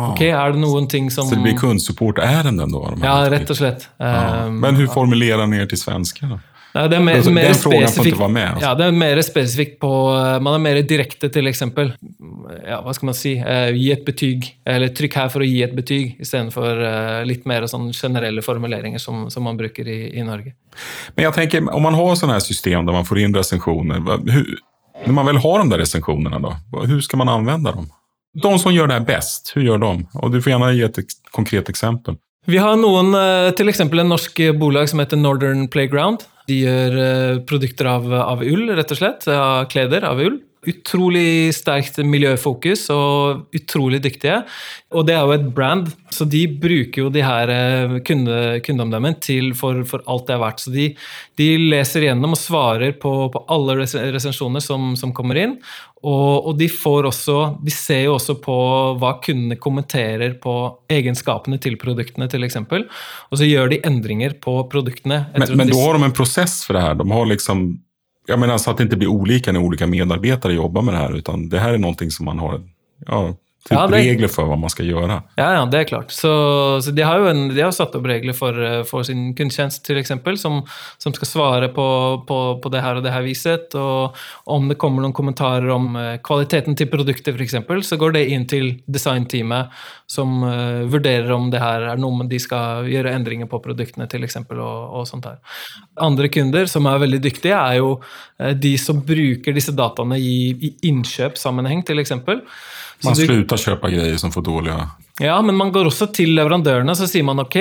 Ok, 0.10 0.22
er 0.30 0.54
det 0.56 0.62
noen 0.62 0.88
ting 0.90 1.10
som 1.14 1.28
Så 1.30 1.36
det 1.36 1.46
blir 1.48 1.58
kundsupportärenden 1.58 2.72
då? 2.72 2.84
de 2.96 3.04
Ja, 3.04 3.30
rett 3.32 3.50
og 3.50 3.58
slett. 3.58 3.90
Ja. 3.98 4.46
Um, 4.46 4.60
Men 4.60 4.76
hvordan 4.76 4.94
formulerer 4.94 5.62
er 5.62 5.66
til 5.66 5.78
svensk? 5.82 6.22
Da? 6.22 6.40
Nei, 6.70 6.84
det 6.86 6.98
er 7.00 7.02
mer, 7.02 7.24
mer 7.34 7.48
den 7.50 7.58
frågan 7.58 7.88
får 7.88 8.04
spesifikt- 8.04 8.22
altså. 8.22 8.62
Ja, 8.62 8.74
det 8.78 8.86
er 8.86 8.92
mer 8.92 9.22
spesifikt 9.26 9.80
på 9.82 9.90
Man 10.42 10.54
er 10.54 10.62
mer 10.62 10.82
direkte, 10.86 11.30
til 11.34 11.50
eksempel. 11.50 11.96
Ja, 12.68 12.82
hva 12.86 12.94
skal 12.94 13.10
man 13.10 13.18
si? 13.18 13.34
Eh, 13.38 13.72
gi 13.74 13.92
et 13.92 14.06
betyg. 14.06 14.46
Eller 14.66 14.94
trykk 14.94 15.18
her 15.18 15.32
for 15.34 15.42
å 15.42 15.50
gi 15.50 15.64
et 15.66 15.74
betyg, 15.76 16.20
istedenfor 16.22 16.84
eh, 16.86 17.26
litt 17.26 17.48
mer 17.50 17.66
sånn 17.66 17.90
generelle 17.94 18.44
formuleringer 18.46 19.02
som, 19.02 19.26
som 19.34 19.44
man 19.44 19.58
bruker 19.58 19.88
i, 19.90 20.00
i 20.20 20.26
Norge. 20.26 20.54
Men 21.16 21.26
jeg 21.26 21.34
tenker, 21.34 21.74
om 21.74 21.82
man 21.84 21.98
har 21.98 22.16
sånne 22.16 22.38
her 22.38 22.46
system 22.46 22.86
der 22.86 22.94
man 22.94 23.08
får 23.08 23.24
inn 23.26 23.34
hur, 23.34 24.60
när 25.06 25.14
man 25.14 25.26
väl 25.26 25.38
har 25.38 25.60
de 25.60 25.70
där 25.70 25.78
recensionerna 25.78 26.40
då, 26.40 26.80
hur 26.80 27.02
ska 27.02 27.18
man 27.18 27.30
använda 27.30 27.72
dem? 27.72 27.90
De 28.42 28.60
som 28.60 28.74
gör 28.74 28.88
det 28.88 28.94
här 28.94 29.06
bäst, 29.06 29.52
hur 29.56 29.62
gör 29.62 29.78
de? 29.78 30.08
Och 30.14 30.32
du 30.32 30.42
får 30.42 30.52
gärna 30.52 30.72
ge 30.72 30.84
ett 30.84 30.98
konkret 31.32 31.70
exempel. 31.70 32.16
Vi 32.46 32.58
har 32.58 32.76
noen, 32.76 33.14
eh, 33.14 33.52
til 33.54 33.70
eksempel 33.70 34.00
en 34.00 34.10
norsk 34.10 34.40
bolag 34.60 34.90
som 34.90 35.00
heter 35.00 35.18
Northern 35.18 35.68
Playground. 35.68 36.24
De 36.48 36.62
gjør 36.64 36.98
eh, 36.98 37.40
produkter 37.46 37.86
av, 37.86 38.14
av 38.14 38.44
ull, 38.44 38.70
rett 38.78 38.92
og 38.92 38.98
slett. 38.98 39.28
Av 39.28 39.66
kleder 39.70 40.06
av 40.08 40.22
ull. 40.24 40.40
Utrolig 40.68 41.54
sterkt 41.56 42.02
miljøfokus 42.04 42.90
og 42.92 43.56
utrolig 43.56 44.02
dyktige. 44.04 44.42
Og 44.92 45.06
det 45.08 45.16
er 45.16 45.24
jo 45.24 45.36
et 45.38 45.46
brand, 45.56 45.88
så 46.12 46.28
de 46.28 46.42
bruker 46.52 47.06
jo 47.06 47.12
de 47.14 47.24
her 47.24 47.52
eh, 47.54 47.96
kunde, 48.04 49.14
til 49.24 49.54
for, 49.56 49.86
for, 49.88 50.04
alt 50.06 50.28
det 50.28 50.36
er 50.36 50.42
verdt. 50.44 50.64
Så 50.66 50.74
de, 50.74 50.90
de 51.40 51.50
leser 51.72 52.10
gjennom 52.10 52.36
og 52.36 52.42
svarer 52.42 52.98
på, 53.00 53.14
på 53.32 53.44
alle 53.48 53.80
resensjoner 53.80 54.64
som, 54.64 54.96
som, 55.00 55.16
kommer 55.16 55.40
inn. 55.40 55.56
Og, 56.04 56.48
og, 56.48 56.54
de 56.56 56.70
får 56.72 57.10
også 57.10 57.34
De 57.60 57.74
ser 57.76 58.06
jo 58.06 58.14
også 58.16 58.38
på 58.40 58.54
hva 59.02 59.18
kundene 59.24 59.58
kommenterer 59.60 60.38
på 60.40 60.54
egenskapene 60.92 61.60
til 61.60 61.76
produktene, 61.80 62.28
f.eks. 62.28 62.60
Og 63.32 63.40
så 63.40 63.48
gjør 63.48 63.72
de 63.72 63.84
endringer 63.88 64.36
på 64.44 64.62
produktene. 64.72 65.26
Men, 65.36 65.56
men 65.56 65.72
da 65.72 65.84
har 65.86 65.96
de 65.96 66.10
en 66.10 66.16
prosess 66.16 66.66
for 66.68 66.76
det 66.76 66.84
her? 66.84 67.00
De 67.00 67.08
har 67.12 67.32
liksom 67.32 67.70
jag 68.30 68.40
menar 68.40 68.58
så 68.58 68.72
att 68.72 68.78
det 68.78 68.84
inte 68.84 68.98
blir 68.98 69.08
olika 69.08 69.52
när 69.52 69.60
olika 69.60 69.88
medarbetare 69.88 70.54
jobbar 70.54 70.82
med 70.82 70.94
det 70.94 70.98
här, 70.98 71.18
utan 71.18 71.50
det 71.50 71.60
här 71.60 71.74
är 71.74 71.78
någonting 71.78 72.12
som 72.12 72.26
man 72.26 72.40
har 72.40 72.62
ja, 73.06 73.36
typ 73.68 73.76
ja, 73.76 73.82
det, 73.92 74.00
regler 74.00 74.32
for 74.32 74.48
hva 74.48 74.56
man 74.60 74.72
skal 74.72 74.88
gjøre. 74.88 75.18
Ja, 75.38 75.50
ja 75.58 75.64
det 75.70 75.82
er 75.82 75.88
klart. 75.90 76.14
Så, 76.16 76.32
så 76.84 76.94
de 76.96 77.04
har 77.04 77.20
jo 77.20 77.28
en, 77.28 77.42
de 77.52 77.60
har 77.60 77.74
satt 77.76 77.96
opp 77.98 78.08
regler 78.08 78.36
for, 78.38 78.56
eh, 78.56 78.82
for 78.88 79.04
sin 79.08 79.34
kundetjeneste, 79.36 79.96
f.eks., 79.96 80.14
som, 80.40 80.62
som 80.98 81.16
skal 81.16 81.28
svare 81.28 81.70
på, 81.76 81.88
på, 82.30 82.40
på, 82.64 82.72
det 82.72 82.84
her 82.86 83.00
og 83.00 83.04
det 83.04 83.14
her 83.14 83.26
viset. 83.26 83.76
Og 83.76 84.16
om 84.56 84.72
det 84.72 84.80
kommer 84.80 85.04
noen 85.04 85.16
kommentarer 85.16 85.68
om 85.76 85.92
eh, 86.00 86.16
kvaliteten 86.24 86.78
til 86.80 86.88
produktet, 86.92 87.36
f.eks., 87.36 87.60
så 87.90 88.00
går 88.00 88.16
det 88.16 88.26
inn 88.32 88.48
til 88.50 88.72
designteamet, 88.88 89.76
som 90.10 90.40
uh, 90.42 90.88
vurderer 90.90 91.30
om 91.36 91.52
det 91.54 91.60
her 91.62 91.84
er 91.92 92.00
noe 92.02 92.26
de 92.30 92.40
skal 92.42 92.88
gjøre 92.90 93.12
endringer 93.14 93.50
på 93.50 93.60
produktene, 93.62 94.08
f.eks., 94.10 94.40
og, 94.56 94.64
og 94.64 95.06
sånt 95.10 95.28
her. 95.28 95.38
Andre 96.02 96.32
kunder 96.34 96.70
som 96.72 96.88
er 96.90 97.04
veldig 97.04 97.22
dyktige, 97.28 97.60
er 97.60 97.78
jo 97.78 97.92
de 98.58 98.74
som 98.82 99.04
bruker 99.06 99.54
disse 99.56 99.74
dataene 99.76 100.18
i, 100.18 100.36
i 100.56 100.74
innkjøpssammenheng, 100.90 101.84
f.eks. 101.86 102.16
Man 103.06 103.16
du, 103.16 103.22
slutter 103.24 103.56
å 103.56 103.62
kjøpe 103.62 103.90
greier 103.94 104.18
som 104.20 104.32
får 104.34 104.44
dårlige 104.44 104.76
Ja, 105.24 105.38
men 105.44 105.56
man 105.56 105.72
går 105.72 105.88
også 105.88 106.10
til 106.16 106.34
leverandørene 106.36 106.92
så 106.96 107.08
sier 107.08 107.24
man 107.28 107.40
ok, 107.44 107.56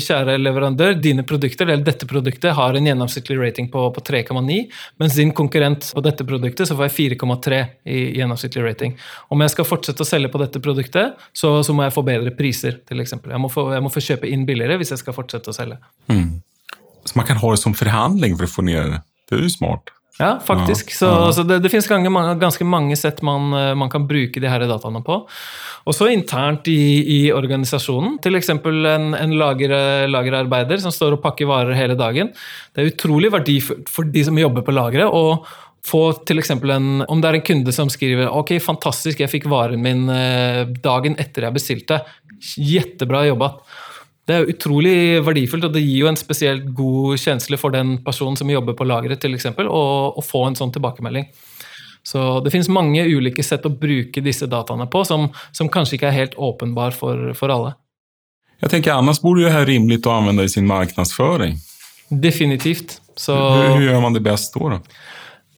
kjære 0.00 0.34
leverandør, 0.40 0.98
dine 1.00 1.24
produkter 1.28 1.68
eller 1.68 1.84
dette 1.84 2.08
produktet 2.08 2.52
har 2.56 2.76
en 2.76 2.88
gjennomsnittlig 2.90 3.38
rating 3.40 3.70
på, 3.72 3.86
på 3.96 4.04
3,9, 4.04 4.58
mens 5.00 5.16
din 5.16 5.32
konkurrent 5.36 5.90
på 5.96 6.04
dette 6.04 6.26
produktet 6.28 6.68
så 6.68 6.76
får 6.76 6.90
jeg 6.90 7.16
4,3 7.16 7.60
i 7.88 8.02
gjennomsnittlig 8.20 8.64
rating. 8.66 8.96
Om 9.32 9.46
jeg 9.46 9.54
skal 9.54 9.68
fortsette 9.68 10.04
å 10.04 10.08
selge 10.08 10.32
på 10.32 10.42
dette 10.42 10.62
produktet, 10.64 11.20
så, 11.32 11.54
så 11.64 11.76
må 11.76 11.86
jeg 11.86 11.96
få 11.96 12.04
bedre 12.08 12.32
priser, 12.36 12.80
f.eks. 12.84 13.16
Jeg, 13.16 13.40
må 13.40 13.52
få, 13.52 13.70
jeg 13.76 13.84
må 13.84 13.92
få 13.92 14.04
kjøpe 14.04 14.28
inn 14.28 14.44
billigere 14.48 14.80
hvis 14.80 14.92
jeg 14.96 15.04
skal 15.04 15.16
fortsette 15.16 15.52
å 15.52 15.56
selge. 15.56 15.80
Mm. 16.12 16.40
Så 17.04 17.16
man 17.16 17.28
kan 17.28 17.40
ha 17.40 17.54
det 17.54 17.62
som 17.62 17.76
forhandling 17.76 18.36
for 18.36 18.48
å 18.48 18.54
få 18.58 18.66
ned 18.68 18.96
det? 18.96 19.00
Det 19.28 19.38
er 19.38 19.44
jo 19.46 19.52
smart. 19.52 19.92
Ja, 20.20 20.34
faktisk. 20.44 20.92
Så, 20.92 21.08
så 21.32 21.42
det, 21.48 21.62
det, 21.64 21.70
finnes 21.72 21.88
ganske 21.88 22.66
mange, 22.68 22.96
sett 23.00 23.22
man, 23.24 23.54
eh, 23.56 23.72
man, 23.78 23.88
kan 23.92 24.04
bruke 24.08 24.42
de 24.42 24.50
her 24.52 24.66
dataene 24.68 25.00
på. 25.06 25.16
Og 25.88 25.96
så 25.96 26.10
internt 26.12 26.68
i, 26.68 26.76
i 27.00 27.18
organisasjonen. 27.32 28.18
F.eks. 28.20 28.52
en, 28.52 29.08
en 29.16 29.34
lager, 29.40 29.74
lagerarbeider 30.12 30.82
som 30.82 30.92
står 30.92 31.16
og 31.16 31.24
pakker 31.24 31.48
varer 31.48 31.78
hele 31.78 31.96
dagen. 31.98 32.34
Det 32.74 32.84
er 32.84 32.92
utrolig 32.92 33.32
verdifullt 33.32 33.88
for 33.88 34.12
de 34.12 34.26
som 34.28 34.38
jobber 34.38 34.66
på 34.66 34.76
lageret. 34.76 35.08
og 35.08 35.48
få 35.86 36.12
til 36.28 36.40
en, 36.40 37.04
Om 37.08 37.20
det 37.20 37.28
er 37.28 37.38
en 37.38 37.46
kunde 37.46 37.72
som 37.72 37.88
skriver 37.88 38.28
ok, 38.28 38.58
fantastisk, 38.60 39.20
jeg 39.20 39.30
fikk 39.32 39.48
varen 39.48 39.82
min 39.82 40.08
eh, 40.12 40.66
dagen 40.82 41.16
etter 41.18 41.48
jeg 41.48 41.56
bestilte. 41.56 42.02
Jettebra 42.56 43.24
jobba. 43.26 43.54
Det 44.30 44.36
er 44.36 44.50
utrolig 44.52 44.94
verdifullt, 45.26 45.64
og 45.66 45.74
det 45.74 45.82
gir 45.82 46.04
jo 46.04 46.10
en 46.10 46.18
spesielt 46.18 46.68
god 46.76 47.18
kjensle 47.18 47.58
for 47.58 47.74
den 47.74 47.96
personen 48.04 48.38
som 48.38 48.50
jobber 48.52 48.76
på 48.78 48.86
lageret, 48.86 49.24
f.eks., 49.26 49.48
å 49.66 50.22
få 50.22 50.44
en 50.46 50.58
sånn 50.58 50.70
tilbakemelding. 50.76 51.26
Så 52.06 52.38
det 52.44 52.52
finnes 52.54 52.70
mange 52.70 53.02
ulike 53.10 53.42
sett 53.44 53.66
å 53.66 53.72
bruke 53.74 54.22
disse 54.24 54.46
dataene 54.48 54.86
på, 54.90 55.02
som, 55.04 55.26
som 55.56 55.68
kanskje 55.72 55.98
ikke 55.98 56.08
er 56.12 56.16
helt 56.16 56.38
åpenbar 56.38 56.94
for, 56.96 57.32
for 57.36 57.52
alle. 57.52 57.74
Jeg 58.60 58.72
tenker 58.76 58.94
Annars 58.94 59.20
burde 59.24 59.48
det 59.48 59.54
her 59.54 59.66
rimelig 59.68 60.02
å 60.04 60.14
anvende 60.14 60.46
i 60.46 60.52
sin 60.52 60.68
markedsføring. 60.68 61.58
Definitivt. 62.10 63.00
Så, 63.16 63.34
Hvordan 63.34 63.82
gjør 63.82 64.00
man 64.04 64.16
det 64.16 64.22
best 64.24 64.54
da? 64.54 64.76
da? 64.78 65.00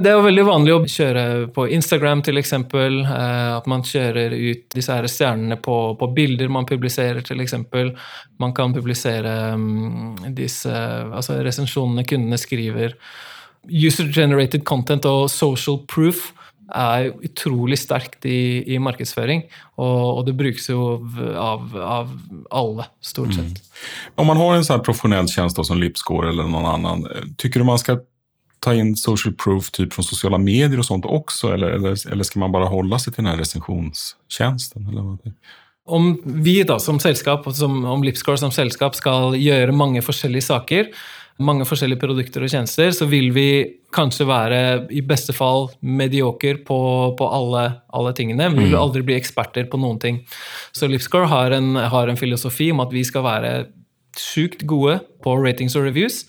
Det 0.02 0.10
er 0.10 0.16
jo 0.16 0.24
veldig 0.24 0.44
vanlig 0.46 0.72
å 0.74 0.82
kjøre 0.88 1.24
på 1.54 1.66
Instagram 1.76 2.22
f.eks. 2.24 2.52
Eh, 2.56 3.50
at 3.54 3.68
man 3.70 3.84
kjører 3.86 4.34
ut 4.34 4.64
disse 4.74 4.96
her 4.96 5.06
stjernene 5.10 5.58
på, 5.62 5.76
på 5.98 6.08
bilder 6.16 6.50
man 6.50 6.66
publiserer 6.66 7.22
f.eks. 7.22 7.56
Man 8.42 8.54
kan 8.56 8.74
publisere 8.74 9.52
um, 9.54 10.16
disse 10.34 10.72
altså 10.72 11.38
resensjonene 11.46 12.06
kundene 12.08 12.40
skriver. 12.40 12.96
User-generated 13.70 14.66
content 14.66 15.06
og 15.06 15.28
social 15.30 15.82
proof 15.86 16.32
er 16.72 17.10
utrolig 17.22 17.76
sterkt 17.78 18.24
i, 18.26 18.62
i 18.74 18.78
markedsføring. 18.82 19.44
Og, 19.76 19.98
og, 20.18 20.22
det 20.26 20.34
brukes 20.38 20.70
jo 20.70 20.86
av, 21.36 21.74
av 21.76 22.14
alle, 22.50 22.88
stort 23.04 23.36
sett. 23.36 23.60
Mm. 23.60 24.16
Om 24.22 24.32
man 24.32 24.40
har 24.40 24.56
en 24.56 24.66
sånn 24.66 24.86
profesjonell 24.86 25.28
tjeneste 25.30 25.66
som 25.68 25.78
Lipscore 25.78 26.32
eller 26.32 26.48
noen 26.48 26.70
annen, 26.72 27.36
tykker 27.38 27.62
du 27.62 27.68
man 27.68 27.82
skal 27.82 28.02
ta 28.62 28.74
in 28.74 28.96
social 28.96 29.34
proof 29.34 29.70
typ 29.70 29.92
från 29.92 30.04
sociala 30.04 30.38
medier 30.38 30.78
och 30.78 30.86
sånt 30.86 31.04
också? 31.04 31.54
Eller, 31.54 31.70
eller, 31.70 32.12
eller 32.12 32.24
ska 32.24 32.38
man 32.40 32.52
bara 32.52 32.64
hålla 32.64 32.98
sig 32.98 33.12
till 33.12 33.24
den 33.24 33.32
här 33.32 33.38
recensionstjänsten? 33.38 34.88
Eller 34.88 35.02
vad 35.02 35.18
om 35.84 36.20
vi 36.24 36.62
da 36.62 36.78
som 36.78 37.00
selskap, 37.00 37.48
som, 37.54 37.84
om 37.84 38.04
Lipscore 38.04 38.38
som 38.38 38.52
selskap 38.54 38.94
skal 38.94 39.34
gjøre 39.34 39.74
mange 39.74 40.02
forskjellige 40.04 40.46
saker, 40.46 40.92
mange 41.42 41.66
forskjellige 41.66 41.98
produkter 42.04 42.44
og 42.44 42.52
tjenester, 42.52 42.92
så 42.94 43.08
vil 43.10 43.32
vi 43.34 43.48
kanskje 43.94 44.26
være 44.28 44.60
i 44.94 45.02
beste 45.02 45.34
fall 45.34 45.70
medioker 45.80 46.60
på, 46.66 46.78
på 47.18 47.28
alle, 47.28 47.64
alle, 47.90 48.12
tingene. 48.14 48.50
Vi 48.52 48.68
vil 48.68 48.76
mm. 48.76 48.80
aldri 48.80 49.02
bli 49.08 49.16
eksperter 49.18 49.66
på 49.72 49.80
noen 49.80 49.98
ting. 50.02 50.22
Så 50.76 50.86
Lipscore 50.86 51.30
har 51.32 51.56
en, 51.56 51.74
har 51.76 52.08
en 52.08 52.20
filosofi 52.20 52.70
om 52.72 52.84
at 52.84 52.94
vi 52.94 53.02
skal 53.08 53.26
være 53.26 53.52
sjukt 54.18 54.64
gode 54.68 54.98
på 55.22 55.36
ratings 55.38 55.76
og 55.78 55.86
reviews. 55.86 56.22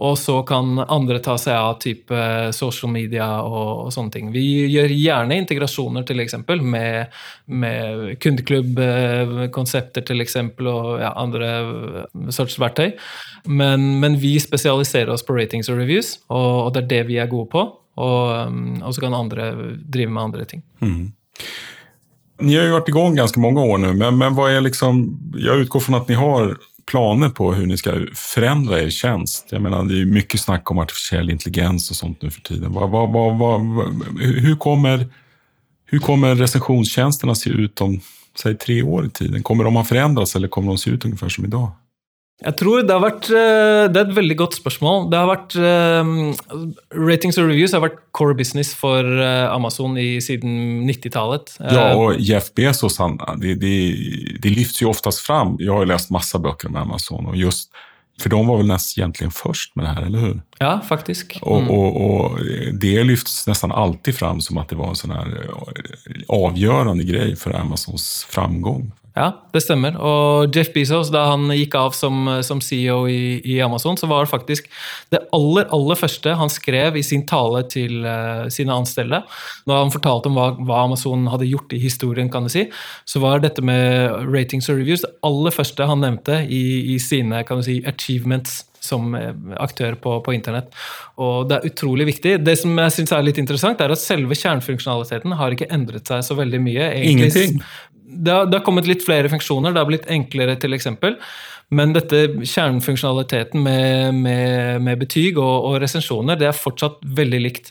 Og 0.00 0.16
så 0.16 0.38
kan 0.48 0.78
andre 0.80 1.18
ta 1.20 1.34
seg 1.40 1.56
av 1.58 1.74
type 1.82 2.20
social 2.56 2.88
media 2.92 3.26
og, 3.44 3.86
og 3.86 3.90
sånne 3.92 4.14
ting. 4.14 4.30
Vi 4.32 4.44
gjør 4.72 4.94
gjerne 4.94 5.36
integrasjoner 5.42 6.06
til 6.08 6.22
eksempel, 6.24 6.62
med, 6.64 7.12
med 7.52 8.14
kundeklubbkonsepter 8.24 10.06
til 10.08 10.24
eksempel, 10.24 10.70
og 10.72 11.02
ja, 11.02 11.12
andre 11.20 11.50
sorts 12.32 12.56
verktøy. 12.60 12.94
Men, 13.44 14.00
men, 14.00 14.16
vi 14.20 14.38
spesialiserer 14.40 15.12
oss 15.12 15.24
på 15.26 15.36
ratings 15.36 15.68
og 15.72 15.82
reviews, 15.82 16.16
og, 16.32 16.48
og 16.64 16.72
det 16.76 16.84
er 16.84 16.90
det 16.94 17.02
vi 17.12 17.20
er 17.20 17.28
gode 17.30 17.50
på. 17.52 17.66
Og, 18.00 18.48
um, 18.48 18.80
og 18.80 18.94
så 18.96 19.04
kan 19.04 19.16
andre 19.16 19.52
drive 19.84 20.12
med 20.14 20.22
andre 20.22 20.48
ting. 20.48 20.64
Mm. 20.80 21.10
Ni 22.40 22.56
har 22.56 22.70
jo 22.70 22.78
vært 22.78 22.88
i 22.88 22.96
gang 22.96 23.16
ganske 23.18 23.42
mange 23.42 23.60
år 23.60 23.80
nå, 23.82 23.92
men, 24.00 24.16
men 24.16 24.36
hva 24.36 24.46
er 24.48 24.62
liksom 24.64 25.02
Jeg 25.36 25.66
utgår 25.66 25.82
fra 25.84 26.00
at 26.00 26.08
ni 26.08 26.16
har 26.16 26.54
planer 26.86 27.28
på 27.28 27.52
hur 27.52 27.66
ni 27.66 27.76
ska 27.76 27.92
förändra 28.14 28.80
er 28.80 28.90
tjänst? 28.90 29.46
Jag 29.50 29.62
menar, 29.62 29.84
det 29.84 30.00
är 30.00 30.04
mycket 30.04 30.40
snack 30.40 30.70
om 30.70 30.78
artificiell 30.78 31.30
intelligens 31.30 31.90
och 31.90 31.96
sånt 31.96 32.22
nu 32.22 32.30
för 32.30 32.40
tiden. 32.40 32.72
Vad, 32.72 32.90
vad, 32.90 33.38
vad, 33.38 33.60
hur, 34.20 34.56
kommer, 34.56 35.08
hur 35.86 35.98
kommer 35.98 36.34
recensionstjänsterna 36.34 37.34
se 37.34 37.50
ut 37.50 37.80
om 37.80 38.00
säg, 38.42 38.58
tre 38.58 38.82
år 38.82 39.06
i 39.06 39.10
tiden? 39.10 39.42
Kommer 39.42 39.64
de 39.64 39.76
ha 39.76 39.84
förändrats 39.84 40.36
eller 40.36 40.48
kommer 40.48 40.68
de 40.68 40.78
se 40.78 40.90
ut 40.90 41.04
ungefär 41.04 41.28
som 41.28 41.44
idag? 41.44 41.70
Jeg 42.40 42.56
tror 42.56 42.86
Det 42.86 42.94
har 42.94 43.02
vært, 43.02 43.28
eh, 43.28 43.84
det 43.92 44.00
er 44.00 44.06
et 44.06 44.16
veldig 44.16 44.36
godt 44.40 44.56
spørsmål. 44.56 45.10
Det 45.12 45.18
har 45.18 45.28
vært, 45.28 45.56
um, 45.60 46.32
ratings 46.96 47.36
og 47.38 47.50
reviews 47.50 47.74
har 47.76 47.84
vært 47.84 48.00
core 48.16 48.34
business 48.34 48.72
for 48.74 49.04
uh, 49.04 49.52
Amazon 49.52 49.98
i, 50.00 50.20
siden 50.24 50.86
90-tallet. 50.88 51.52
Ja, 51.60 51.92
og 51.98 52.16
Jeff 52.18 52.50
Bezos 52.56 52.96
han, 53.02 53.18
de, 53.42 53.54
de, 53.60 53.74
de 54.40 54.54
lyfts 54.56 54.80
jo 54.80 54.88
oftest 54.88 55.20
fram. 55.26 55.58
Jeg 55.60 55.68
har 55.68 55.84
jo 55.84 55.92
lest 55.92 56.10
masse 56.14 56.40
bøker 56.40 56.72
om 56.72 56.80
Amazon. 56.80 57.28
og 57.28 57.36
just 57.36 57.68
for 58.20 58.28
de 58.28 58.40
var 58.44 58.58
vel 58.60 58.68
nesten 58.68 59.02
egentlig 59.02 59.30
først 59.32 59.72
med 59.76 59.86
det 59.86 59.92
her, 59.96 60.06
eller 60.10 60.24
hur? 60.24 60.34
Ja, 60.60 60.74
faktisk. 60.84 61.38
Mm. 61.40 61.46
Og, 61.48 61.70
og, 61.72 62.00
og, 62.04 62.40
det 62.82 63.06
lyftes 63.08 63.46
nesten 63.48 63.72
alltid 63.72 64.18
fram 64.18 64.42
som 64.44 64.60
at 64.60 64.72
det 64.72 64.76
var 64.80 64.92
en 64.92 64.98
sånn 65.00 65.14
her 65.16 65.30
avgjørende 66.28 67.06
greie 67.08 67.38
for 67.40 67.56
Amazons 67.56 68.26
framgang. 68.28 68.90
Ja, 69.20 69.26
det 69.52 69.60
stemmer. 69.64 69.96
Og 70.00 70.54
Jeff 70.56 70.70
Bezos, 70.72 71.10
da 71.12 71.26
han 71.32 71.50
gikk 71.52 71.74
av 71.76 71.92
som, 71.96 72.24
som 72.46 72.62
CEO 72.64 73.02
i, 73.10 73.40
i, 73.44 73.58
Amazon, 73.60 73.98
så 74.00 74.08
var 74.08 74.24
det 74.24 74.32
faktisk 74.32 74.70
det 75.12 75.20
aller, 75.36 75.66
aller 75.74 75.98
første 75.98 76.36
han 76.40 76.52
skrev 76.52 76.96
i 76.96 77.04
sin 77.04 77.26
tale 77.28 77.60
til 77.68 78.06
uh, 78.06 78.46
sine 78.52 78.72
ansatte. 78.72 79.20
Da 79.68 79.82
han 79.82 79.92
fortalte 79.92 80.30
om 80.30 80.38
hva, 80.38 80.48
hva, 80.56 80.86
Amazon 80.86 81.28
hadde 81.32 81.50
gjort 81.50 81.76
i 81.76 81.82
historien, 81.82 82.32
kan 82.32 82.48
du 82.48 82.52
si, 82.52 82.64
så 83.04 83.20
var 83.20 83.44
dette 83.44 83.64
med 83.66 84.24
ratings 84.30 84.70
og 84.72 84.80
reviews 84.80 85.04
det 85.04 85.12
aller 85.26 85.54
første 85.54 85.86
han 85.90 86.02
nevnte 86.04 86.40
i, 86.48 86.64
i 86.94 86.98
sine 87.02 87.44
kan 87.48 87.60
du 87.60 87.66
si, 87.66 87.80
achievements 87.88 88.62
som 88.80 89.14
eh, 89.14 89.34
aktør 89.60 89.98
på, 90.00 90.16
på, 90.24 90.32
internett. 90.32 90.72
Og 91.20 91.50
det 91.50 91.58
er 91.58 91.68
utrolig 91.68 92.06
viktig. 92.08 92.38
Det 92.40 92.56
som 92.56 92.72
jeg 92.80 92.96
synes 92.96 93.12
er 93.12 93.26
litt 93.26 93.40
interessant, 93.42 93.82
er 93.84 93.92
at 93.92 94.00
selve 94.00 94.36
kjernefunksjonaliteten 94.38 95.36
har 95.36 95.56
ikke 95.56 95.68
endret 95.74 96.08
seg 96.08 96.24
så 96.24 96.36
veldig 96.38 96.62
mye. 96.64 96.88
Egentlig, 96.88 97.44
Ingenting 97.44 97.60
det 98.10 98.34
har, 98.34 98.46
det 98.50 98.58
har, 98.58 98.66
kommet 98.66 98.88
litt 98.90 99.04
flere 99.06 99.30
funksjoner, 99.32 99.74
det 99.74 99.82
har 99.82 99.88
blitt 99.88 100.08
enklere, 100.10 100.58
til 100.60 100.76
eksempel. 100.76 101.18
Men 101.70 101.92
dette 101.94 102.24
kjernefunksjonaliteten 102.42 103.62
med, 103.62 104.16
med, 104.18 104.80
med 104.82 105.04
betyg 105.04 105.38
og, 105.38 105.68
og, 105.68 105.76
resensjoner, 105.82 106.38
det 106.38 106.50
er 106.50 106.56
fortsatt 106.56 106.98
veldig 107.18 107.44
likt. 107.44 107.70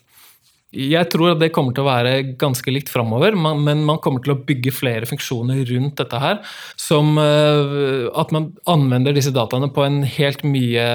Jeg 0.70 1.10
tror 1.10 1.32
at 1.32 1.40
det 1.42 1.50
kommer 1.50 1.74
til 1.74 1.82
å 1.82 1.90
være 1.90 2.12
ganske 2.38 2.72
likt 2.72 2.92
framover, 2.94 3.34
men 3.34 3.82
man 3.88 3.98
kommer 4.04 4.22
til 4.22 4.36
å 4.36 4.42
bygge 4.46 4.74
flere 4.76 5.08
funksjoner 5.10 5.64
rundt 5.72 5.98
dette 5.98 6.20
her. 6.22 6.44
Som 6.78 7.18
eh, 7.18 8.06
at 8.14 8.34
man 8.36 8.52
anvender 8.70 9.18
disse 9.18 9.34
dataene 9.34 9.72
på 9.74 9.88
en 9.88 10.04
helt, 10.06 10.46
mye, 10.46 10.86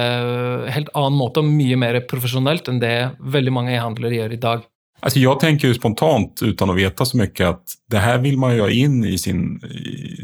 helt 0.71 0.93
annen 0.95 1.19
måte 1.19 1.43
og 1.43 1.51
mye 1.51 1.77
mer 1.81 1.99
profesjonelt 2.07 2.71
enn 2.71 2.79
det 2.81 2.95
veldig 3.35 3.53
mange 3.57 3.75
e-handlere 3.75 4.21
gjør 4.21 4.37
i 4.37 4.41
dag. 4.47 4.63
Alltså 5.05 5.19
jag 5.19 5.39
tänker 5.39 5.67
ju 5.67 5.73
spontant, 5.73 6.39
utan 6.43 6.69
att 6.69 6.75
veta 6.75 7.05
så 7.05 7.17
mycket, 7.17 7.47
att 7.47 7.63
det 7.89 7.97
här 7.97 8.17
vill 8.17 8.37
man 8.37 8.55
ju 8.55 8.61
ha 8.61 8.69
in 8.69 9.05
i 9.05 9.17
sin, 9.17 9.61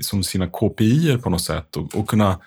som 0.02 0.24
sina 0.24 0.48
KPI 0.48 1.18
på 1.24 1.30
något 1.30 1.42
sätt. 1.42 1.78
Och, 1.78 1.96
och, 1.96 2.08
kunna, 2.08 2.40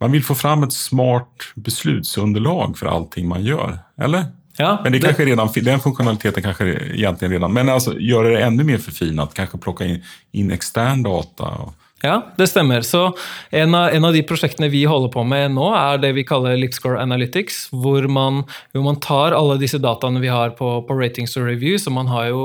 man 0.00 0.12
vill 0.12 0.24
få 0.24 0.34
fram 0.34 0.62
ett 0.62 0.72
smart 0.72 1.28
beslutsunderlag 1.54 2.78
för 2.78 2.86
allting 2.86 3.28
man 3.28 3.44
gör, 3.44 3.78
eller? 4.00 4.24
Ja, 4.56 4.80
men 4.82 4.92
det, 4.92 4.98
det 4.98 5.04
kanske 5.04 5.24
redan, 5.24 5.48
den 5.54 5.80
funktionaliteten 5.80 6.42
kanske 6.42 6.64
egentligen 6.94 7.32
redan, 7.32 7.52
men 7.52 7.68
alltså 7.68 7.98
göra 7.98 8.28
det 8.28 8.42
ännu 8.42 8.64
mer 8.64 8.78
förfinat, 8.78 9.34
kanske 9.34 9.58
plocka 9.58 9.84
in, 9.84 10.02
in 10.32 10.50
extern 10.50 11.02
data. 11.02 11.44
Och, 11.44 11.74
Ja, 12.02 12.32
det 12.36 12.48
stemmer. 12.50 12.82
Så 12.82 13.16
en 13.50 13.74
av, 13.74 13.92
en 13.94 14.04
av, 14.04 14.12
de 14.12 14.24
prosjektene 14.26 14.66
vi 14.72 14.80
holder 14.90 15.12
på 15.14 15.22
med 15.22 15.52
nå, 15.54 15.68
er 15.78 16.00
det 16.02 16.10
vi 16.16 16.24
kaller 16.26 16.56
Lipscore 16.58 16.98
Analytics. 16.98 17.68
Hvor 17.70 18.08
man, 18.10 18.40
hvor 18.74 18.82
man 18.88 18.98
tar 19.02 19.36
alle 19.38 19.54
disse 19.60 19.78
dataene 19.78 20.18
vi 20.22 20.32
har 20.32 20.56
på, 20.58 20.70
på, 20.88 20.96
ratings 20.98 21.36
og 21.38 21.46
reviews, 21.46 21.86
og 21.86 21.94
man 21.94 22.10
har 22.10 22.32
jo 22.32 22.42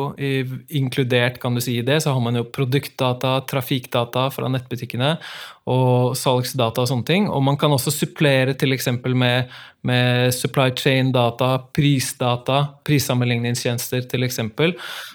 inkludert 0.70 1.39
kan 1.41 1.58
du 1.58 1.63
si 1.65 1.80
det, 1.82 2.04
så 2.04 2.13
har 2.13 2.22
man 2.22 2.38
jo 2.38 2.46
produktdata, 2.46 3.39
trafikkdata 3.50 4.28
fra 4.36 4.52
nettbutikkene 4.54 5.15
og 5.67 6.13
salgsdata 6.15 6.84
og 6.84 6.91
sånne 6.91 7.08
ting. 7.08 7.26
Og 7.26 7.41
man 7.43 7.58
kan 7.58 7.74
også 7.74 7.96
supplere 7.96 8.54
f.eks. 8.54 8.91
Med, 9.17 9.50
med 9.89 10.36
supply 10.38 10.70
chain-data, 10.78 11.56
prisdata, 11.74 12.62
prissammenligningstjenester 12.86 14.06
f.eks. 14.06 14.39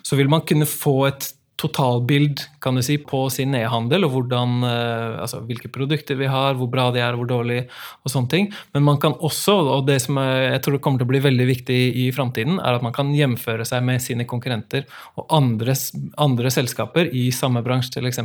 Så 0.03 0.19
vil 0.19 0.33
man 0.33 0.43
kunne 0.49 0.67
få 0.67 0.97
et 1.13 1.31
totalbild 1.61 2.41
kan 2.63 2.77
du 2.77 2.83
si, 2.83 2.97
på 2.99 3.25
sin 3.31 3.55
e-handel, 3.55 4.07
og 4.07 4.15
hvordan, 4.17 4.63
eh, 4.67 5.21
altså, 5.23 5.43
hvilke 5.47 5.71
produkter 5.73 6.19
vi 6.19 6.31
har, 6.31 6.57
hvor 6.59 6.71
bra 6.73 6.91
de 6.95 7.03
er, 7.03 7.19
hvor 7.19 7.29
dårlig, 7.29 7.67
og 8.03 8.13
sånne 8.13 8.33
ting. 8.33 8.49
Men 8.75 8.87
man 8.87 8.99
kan 9.03 9.15
også, 9.15 9.55
og 9.77 9.87
det 9.87 10.01
som 10.03 10.19
jeg 10.19 10.63
tror 10.65 10.81
kommer 10.83 11.03
til 11.03 11.09
å 11.09 11.13
bli 11.13 11.23
veldig 11.29 11.49
viktig 11.51 11.81
i 12.07 12.09
framtiden, 12.15 12.59
er 12.59 12.79
at 12.79 12.87
man 12.87 12.97
kan 12.97 13.13
hjemføre 13.15 13.67
seg 13.69 13.85
med 13.87 14.03
sine 14.03 14.27
konkurrenter 14.29 14.89
og 15.17 15.29
andre, 15.31 15.77
andre 16.19 16.51
selskaper 16.51 17.13
i 17.13 17.31
samme 17.35 17.63
bransje, 17.63 18.03
f.eks. 18.03 18.21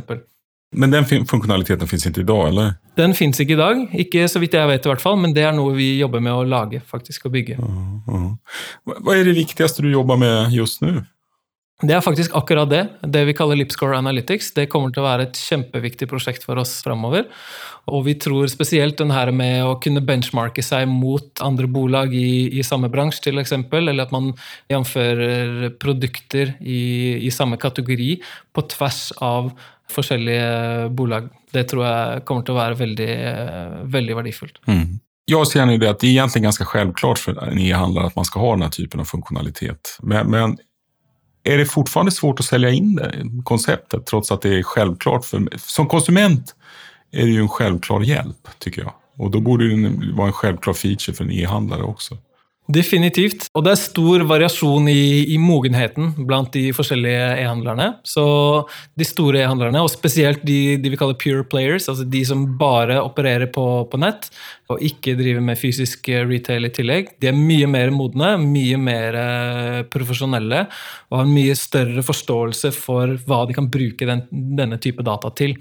Men 0.76 0.92
den 0.92 1.06
funksjonaliteten 1.08 1.88
fins 1.88 2.06
ikke 2.10 2.26
i 2.26 2.28
dag, 2.28 2.42
eller? 2.50 2.74
Den 3.00 3.14
fins 3.16 3.40
ikke 3.40 3.56
i 3.56 3.60
dag, 3.60 3.84
ikke 4.04 4.26
så 4.28 4.42
vidt 4.44 4.58
jeg 4.58 4.68
vet 4.68 4.84
i 4.84 4.92
hvert 4.92 5.04
fall, 5.04 5.16
men 5.22 5.32
det 5.36 5.46
er 5.48 5.54
noe 5.56 5.72
vi 5.78 5.94
jobber 6.02 6.24
med 6.24 6.36
å 6.36 6.44
lage, 6.44 6.82
faktisk, 6.84 7.30
og 7.30 7.38
bygge. 7.38 7.56
Uh, 7.62 8.10
uh. 8.12 8.98
Hva 8.98 9.16
er 9.16 9.30
det 9.30 9.38
viktigste 9.38 9.86
du 9.86 9.94
jobber 9.94 10.20
med 10.20 10.52
just 10.56 10.84
nå? 10.84 10.98
Det 11.78 11.94
er 11.94 12.02
faktisk 12.02 12.34
akkurat 12.34 12.70
det. 12.72 12.80
Det 13.06 13.22
vi 13.28 13.36
kaller 13.38 13.60
Lipscore 13.60 14.00
Analytics. 14.00 14.50
Det 14.56 14.66
kommer 14.72 14.90
til 14.90 15.04
å 15.04 15.06
være 15.06 15.28
et 15.28 15.38
kjempeviktig 15.38 16.08
prosjekt 16.10 16.48
for 16.48 16.58
oss 16.58 16.80
framover. 16.82 17.28
Og 17.94 18.02
vi 18.08 18.16
tror 18.18 18.50
spesielt 18.50 18.98
den 18.98 19.14
her 19.14 19.30
med 19.30 19.62
å 19.62 19.76
kunne 19.84 20.02
benchmarke 20.02 20.66
seg 20.66 20.88
mot 20.90 21.38
andre 21.46 21.70
bolag 21.70 22.16
i, 22.18 22.50
i 22.58 22.66
samme 22.66 22.90
bransje, 22.90 23.30
eksempel, 23.30 23.92
eller 23.92 24.08
at 24.08 24.16
man 24.16 24.34
jamfører 24.74 25.70
produkter 25.78 26.56
i, 26.60 26.82
i, 27.22 27.30
samme 27.30 27.62
kategori 27.62 28.16
på 28.58 28.68
tvers 28.74 29.12
av 29.22 29.54
forskjellige 29.94 30.90
bolag. 30.98 31.30
Det 31.54 31.68
tror 31.70 31.86
jeg 31.86 32.26
kommer 32.26 32.48
til 32.48 32.58
å 32.58 32.62
være 32.64 32.82
veldig, 32.82 33.14
veldig 33.86 34.18
verdifullt. 34.18 34.64
Mm. 34.66 34.98
Jag 35.30 35.46
ju 35.72 35.78
det 35.78 35.90
att 35.90 36.00
det 36.00 36.08
är 36.08 36.12
egentligen 36.12 36.44
ganska 36.44 36.66
självklart 36.66 37.20
för 37.20 37.44
en 37.44 37.60
e-handlare 37.60 38.08
att 38.08 38.16
man 38.16 38.26
ska 38.26 38.40
ha 38.40 38.52
den 38.52 38.62
här 38.62 38.70
typen 38.70 39.00
av 39.00 39.06
funktionalitet. 39.06 39.98
Men, 40.02 40.32
men 40.32 40.58
är 41.44 41.58
det 41.58 41.66
fortfarande 41.66 42.12
svårt 42.12 42.40
att 42.40 42.46
sälja 42.46 42.70
in 42.70 42.96
det 42.96 43.44
konceptet 43.44 44.06
trots 44.06 44.32
att 44.32 44.42
det 44.42 44.50
är 44.50 44.64
självklart. 44.64 45.26
För, 45.26 45.48
som 45.58 45.88
konsument 45.88 46.56
är 47.12 47.26
det 47.26 47.32
ju 47.32 47.42
en 47.42 47.50
självklar 47.50 48.02
hjälp 48.02 48.48
tycker 48.60 48.82
jag. 48.82 48.94
Och 49.18 49.32
då 49.32 49.40
borde 49.40 49.68
det 49.68 50.14
vara 50.14 50.28
en 50.28 50.34
självklar 50.34 50.74
feature 50.74 51.16
för 51.16 51.24
en 51.24 51.32
e-handlare 51.32 51.84
också. 51.84 52.18
Definitivt. 52.68 53.46
Og 53.56 53.64
det 53.64 53.72
er 53.72 53.80
stor 53.80 54.26
variasjon 54.28 54.90
i, 54.92 55.24
i 55.32 55.38
mogenheten 55.40 56.10
blant 56.28 56.52
de 56.52 56.66
forskjellige 56.76 57.30
e-handlerne. 57.40 57.94
Så 58.04 58.26
de 59.00 59.08
store 59.08 59.40
e-handlerne, 59.46 59.80
og 59.80 59.92
spesielt 59.94 60.44
de, 60.44 60.76
de, 60.76 60.92
vi 60.92 61.00
kaller 61.00 61.16
pure 61.20 61.46
players, 61.48 61.88
altså 61.88 62.04
de 62.04 62.26
som 62.28 62.44
bare 62.60 63.00
opererer 63.00 63.48
på, 63.56 63.64
på, 63.88 64.02
nett 64.04 64.28
og 64.68 64.84
ikke 64.84 65.16
driver 65.16 65.46
med 65.48 65.60
fysisk 65.60 66.10
retail 66.28 66.68
i 66.68 66.74
tillegg, 66.76 67.14
de 67.24 67.32
er 67.32 67.40
mye 67.40 67.70
mer 67.72 67.94
modne, 67.96 68.34
mye 68.44 68.80
mer 68.82 69.16
eh, 69.22 69.80
profesjonelle 69.88 70.66
og 71.08 71.22
har 71.22 71.24
en 71.24 71.36
mye 71.38 71.56
større 71.56 72.04
forståelse 72.04 72.74
for 72.76 73.16
hva 73.30 73.46
de 73.48 73.56
kan 73.56 73.72
bruke 73.72 74.10
den, 74.10 74.26
denne 74.60 74.76
type 74.84 75.08
data 75.08 75.32
til. 75.40 75.56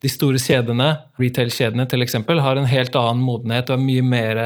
De 0.00 0.08
store 0.08 0.40
kjedene, 0.40 0.86
retail-kjedene 1.20 1.84
f.eks., 1.84 2.16
har 2.40 2.56
en 2.56 2.68
helt 2.70 2.94
annen 2.96 3.24
modenhet 3.24 3.68
og 3.68 3.76
er 3.76 3.84
mye 3.84 4.04
mer 4.06 4.40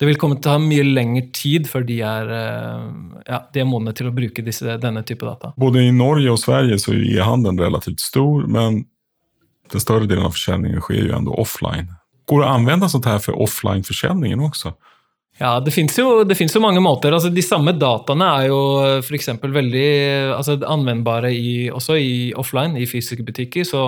det 0.00 0.08
vil 0.08 0.16
komme 0.20 0.38
til 0.40 0.48
å 0.48 0.54
ha 0.56 0.60
mye 0.62 0.84
lengre 0.86 1.26
tid 1.36 1.66
før 1.68 1.82
de 1.84 1.98
er, 2.08 2.30
eh, 2.32 2.84
ja, 3.26 3.42
de 3.52 3.60
er 3.60 3.68
modne 3.68 3.92
til 3.96 4.08
å 4.08 4.14
bruke 4.16 4.44
disse, 4.44 4.78
denne 4.80 5.02
type 5.04 5.26
data. 5.28 5.52
Både 5.60 5.82
i 5.84 5.90
Norge 5.92 6.32
og 6.32 6.40
Sverige 6.40 6.78
så 6.80 6.94
er 6.94 7.02
e-handelen 7.18 7.60
relativt 7.60 8.00
stor, 8.00 8.46
men 8.48 8.86
den 9.70 9.82
større 9.84 10.08
delen 10.08 10.24
av 10.24 10.32
forsäljningen 10.32 10.80
skjer 10.80 11.10
jo 11.10 11.18
ändå 11.18 11.36
offline. 11.36 11.90
Går 12.30 12.40
det 12.40 12.48
å 12.48 12.54
anvende 12.56 12.88
sånt 12.88 13.08
her 13.10 13.20
for 13.20 13.36
offline-försäljningen 13.44 14.40
også? 14.40 14.72
Ja, 15.40 15.54
det 15.64 15.72
fins 15.72 15.96
jo, 15.96 16.20
jo, 16.20 16.60
mange 16.60 16.82
måter. 16.84 17.14
Altså, 17.16 17.30
de 17.32 17.40
samme 17.40 17.72
dataene 17.72 18.26
er 18.42 18.48
jo 18.50 18.58
f.eks. 19.00 19.30
veldig 19.40 19.86
altså, 20.36 20.58
anvendbare 20.68 21.30
i, 21.32 21.70
også 21.72 21.96
i 21.96 22.10
offline, 22.36 22.76
i 22.76 22.88
fysiske 22.88 23.24
butikker. 23.24 23.64
Så 23.64 23.86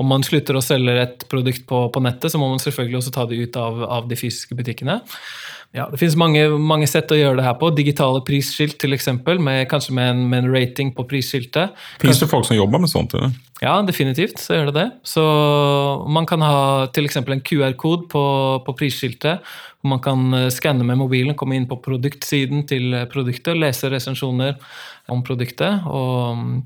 om 0.00 0.08
man 0.08 0.24
slutter 0.24 0.56
å 0.56 0.64
selge 0.64 0.96
et 1.02 1.26
produkt 1.28 1.66
på, 1.68 1.86
på 1.92 2.04
nettet, 2.04 2.32
så 2.32 2.40
må 2.40 2.48
man 2.48 2.62
selvfølgelig 2.62 3.02
også 3.02 3.12
ta 3.18 3.26
det 3.28 3.42
ut 3.42 3.60
av, 3.60 3.84
av 3.98 4.08
de 4.08 4.16
fysiske 4.16 4.56
butikkene. 4.56 5.02
Ja, 5.74 5.88
Det 5.90 5.98
finnes 5.98 6.14
mange, 6.14 6.42
mange, 6.54 6.86
sett 6.86 7.10
å 7.10 7.16
gjøre 7.18 7.40
det 7.40 7.44
her 7.48 7.56
på. 7.58 7.72
Digitale 7.74 8.20
prisskilt 8.22 8.78
f.eks., 8.78 9.08
kanskje 9.68 9.96
med 9.96 10.12
en, 10.12 10.20
med 10.30 10.44
en, 10.44 10.52
rating 10.54 10.92
på 10.94 11.02
prisskiltet. 11.10 11.74
Finnes 11.98 12.20
det 12.22 12.30
folk 12.30 12.46
som 12.46 12.54
jobber 12.54 12.78
med 12.84 12.92
sånt? 12.92 13.16
Eller? 13.18 13.34
Ja, 13.58 13.74
definitivt 13.82 14.38
så 14.38 14.54
gjør 14.54 14.70
det 14.70 14.76
det. 14.78 14.86
Så 15.02 15.24
Man 16.06 16.30
kan 16.30 16.46
ha 16.46 16.86
f.eks. 16.86 17.18
en 17.18 17.42
QR-kode 17.42 18.06
på, 18.12 18.24
på, 18.62 18.76
prisskiltet. 18.78 19.42
Man 19.84 20.00
kan 20.04 20.34
eh, 20.34 20.48
skanne 20.54 20.86
med 20.86 20.98
mobilen, 21.00 21.36
komme 21.38 21.58
inn 21.58 21.68
på 21.70 21.80
produktsiden 21.84 22.64
til 22.70 22.96
produktet, 23.12 23.58
lese 23.58 23.90
resensjoner 23.92 24.56
om 25.12 25.22
produktet. 25.26 25.84
og 25.86 26.38
mm, 26.38 26.56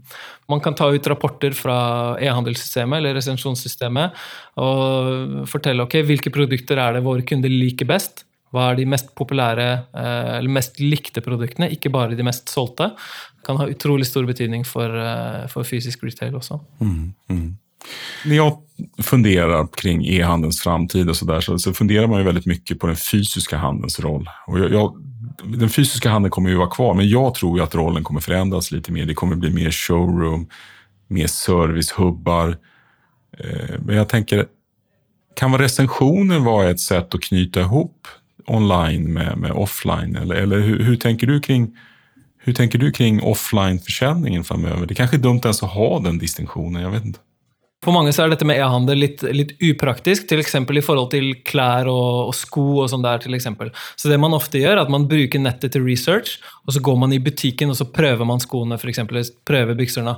Man 0.49 0.63
kan 0.65 0.77
ta 0.79 0.89
ut 0.93 1.11
rapporter 1.11 1.57
fra 1.57 1.79
e-handelssystemet 2.23 3.01
eller 3.01 3.19
resensjonssystemet 3.19 4.23
og 4.63 5.45
fortelle 5.51 5.85
ok, 5.85 6.01
hvilke 6.09 6.33
produkter 6.35 6.81
er 6.81 6.97
det 6.97 7.05
våre 7.07 7.27
kunder 7.27 7.53
liker 7.53 7.89
best. 7.89 8.25
Hva 8.55 8.71
er 8.71 8.79
de 8.79 8.87
mest 8.89 9.11
populære 9.19 9.67
eh, 9.77 10.35
eller 10.39 10.53
mest 10.53 10.79
likte 10.81 11.21
produktene, 11.25 11.69
ikke 11.75 11.93
bare 11.93 12.17
de 12.17 12.25
mest 12.25 12.49
solgte? 12.53 12.91
Kan 13.45 13.61
ha 13.61 13.69
utrolig 13.69 14.09
stor 14.09 14.25
betydning 14.29 14.65
for, 14.67 14.89
eh, 14.89 15.45
for 15.53 15.69
fysisk 15.69 16.07
retail 16.07 16.39
også. 16.39 16.61
Mm, 16.81 17.13
mm. 17.29 17.49
När 18.25 18.37
jag 18.37 18.59
funderar 19.03 19.67
kring 19.67 20.07
e-handelns 20.07 20.61
framtid 20.61 21.09
och 21.09 21.17
så, 21.17 21.25
där, 21.25 21.41
så, 21.41 21.59
så 21.59 21.73
funderar 21.73 22.07
man 22.07 22.19
ju 22.19 22.25
väldigt 22.25 22.47
mycket 22.47 22.79
på 22.79 22.87
den 22.87 22.97
fysiska 22.97 23.57
handelns 23.57 24.01
roll. 24.01 24.29
Och 24.47 24.59
jag, 24.59 24.73
jag, 24.73 25.05
den 25.45 25.69
fysiska 25.69 26.11
handeln 26.11 26.31
kommer 26.31 26.51
ju 26.51 26.57
vara 26.57 26.71
kvar, 26.71 26.95
men 26.95 27.09
jag 27.09 27.35
tror 27.35 27.63
att 27.63 27.75
rollen 27.75 28.05
kommer 28.05 28.21
förändras 28.21 28.71
lite 28.71 28.93
mer. 28.93 29.07
Det 29.07 29.15
kommer 29.15 29.37
bli 29.37 29.51
mer 29.51 29.71
showroom, 29.71 30.49
mer 31.09 31.27
servicehubbar. 31.27 32.57
Eh, 33.39 33.75
men 33.79 33.97
jag 33.97 34.09
tänker, 34.09 34.47
kan 35.35 35.59
recensioner 35.59 36.39
vara 36.39 36.71
ett 36.71 36.81
sätt 36.81 37.15
att 37.15 37.23
knyta 37.23 37.61
ihop 37.61 38.09
online 38.47 39.13
med, 39.13 39.39
med 39.39 39.53
offline? 39.53 40.17
Eller, 40.17 40.35
eller 40.35 40.61
hur, 40.61 40.83
hur, 40.83 40.97
tänker 40.97 41.27
du 41.27 41.41
kring, 41.41 41.77
hur 42.39 42.53
tänker 42.53 42.79
du 42.79 42.91
kring 42.91 43.23
offline-försäljningen 43.23 44.45
framöver? 44.45 44.87
Det 44.87 44.95
kanske 44.95 45.17
är 45.17 45.21
dumt 45.21 45.41
ens 45.45 45.63
att 45.63 45.71
ha 45.71 46.01
den 46.01 46.19
distinktionen, 46.19 46.83
jag 46.83 46.91
vet 46.91 47.05
inte. 47.05 47.21
For 47.85 47.95
mange 47.95 48.11
så 48.11 48.25
er 48.25 48.33
dette 48.33 48.47
med 48.49 48.59
e-handel 48.59 48.99
litt, 48.99 49.23
litt, 49.31 49.53
upraktisk, 49.63 50.27
f.eks. 50.27 50.57
I 50.59 50.83
forhold 50.83 51.13
til 51.13 51.29
klær 51.47 51.87
og, 51.87 52.33
og 52.33 52.35
sko. 52.35 52.65
og 52.83 52.89
sånn 52.91 53.05
der, 53.05 53.21
til 53.23 53.37
eksempel. 53.39 53.71
Så 53.95 54.11
det 54.11 54.19
man 54.19 54.35
ofte 54.35 54.59
gjør, 54.59 54.75
er 54.75 54.83
at 54.83 54.91
man 54.91 55.07
bruker 55.11 55.39
nettet 55.39 55.77
til 55.77 55.87
research, 55.87 56.41
og 56.67 56.75
så 56.75 56.83
går 56.83 56.99
man 56.99 57.15
i 57.15 57.21
butikken 57.23 57.71
og 57.71 57.79
så 57.79 57.87
prøver 57.87 58.27
man 58.27 58.43
skoene, 58.43 58.81
f.eks. 58.81 59.31
prøver 59.47 59.79
bykserne. 59.79 60.17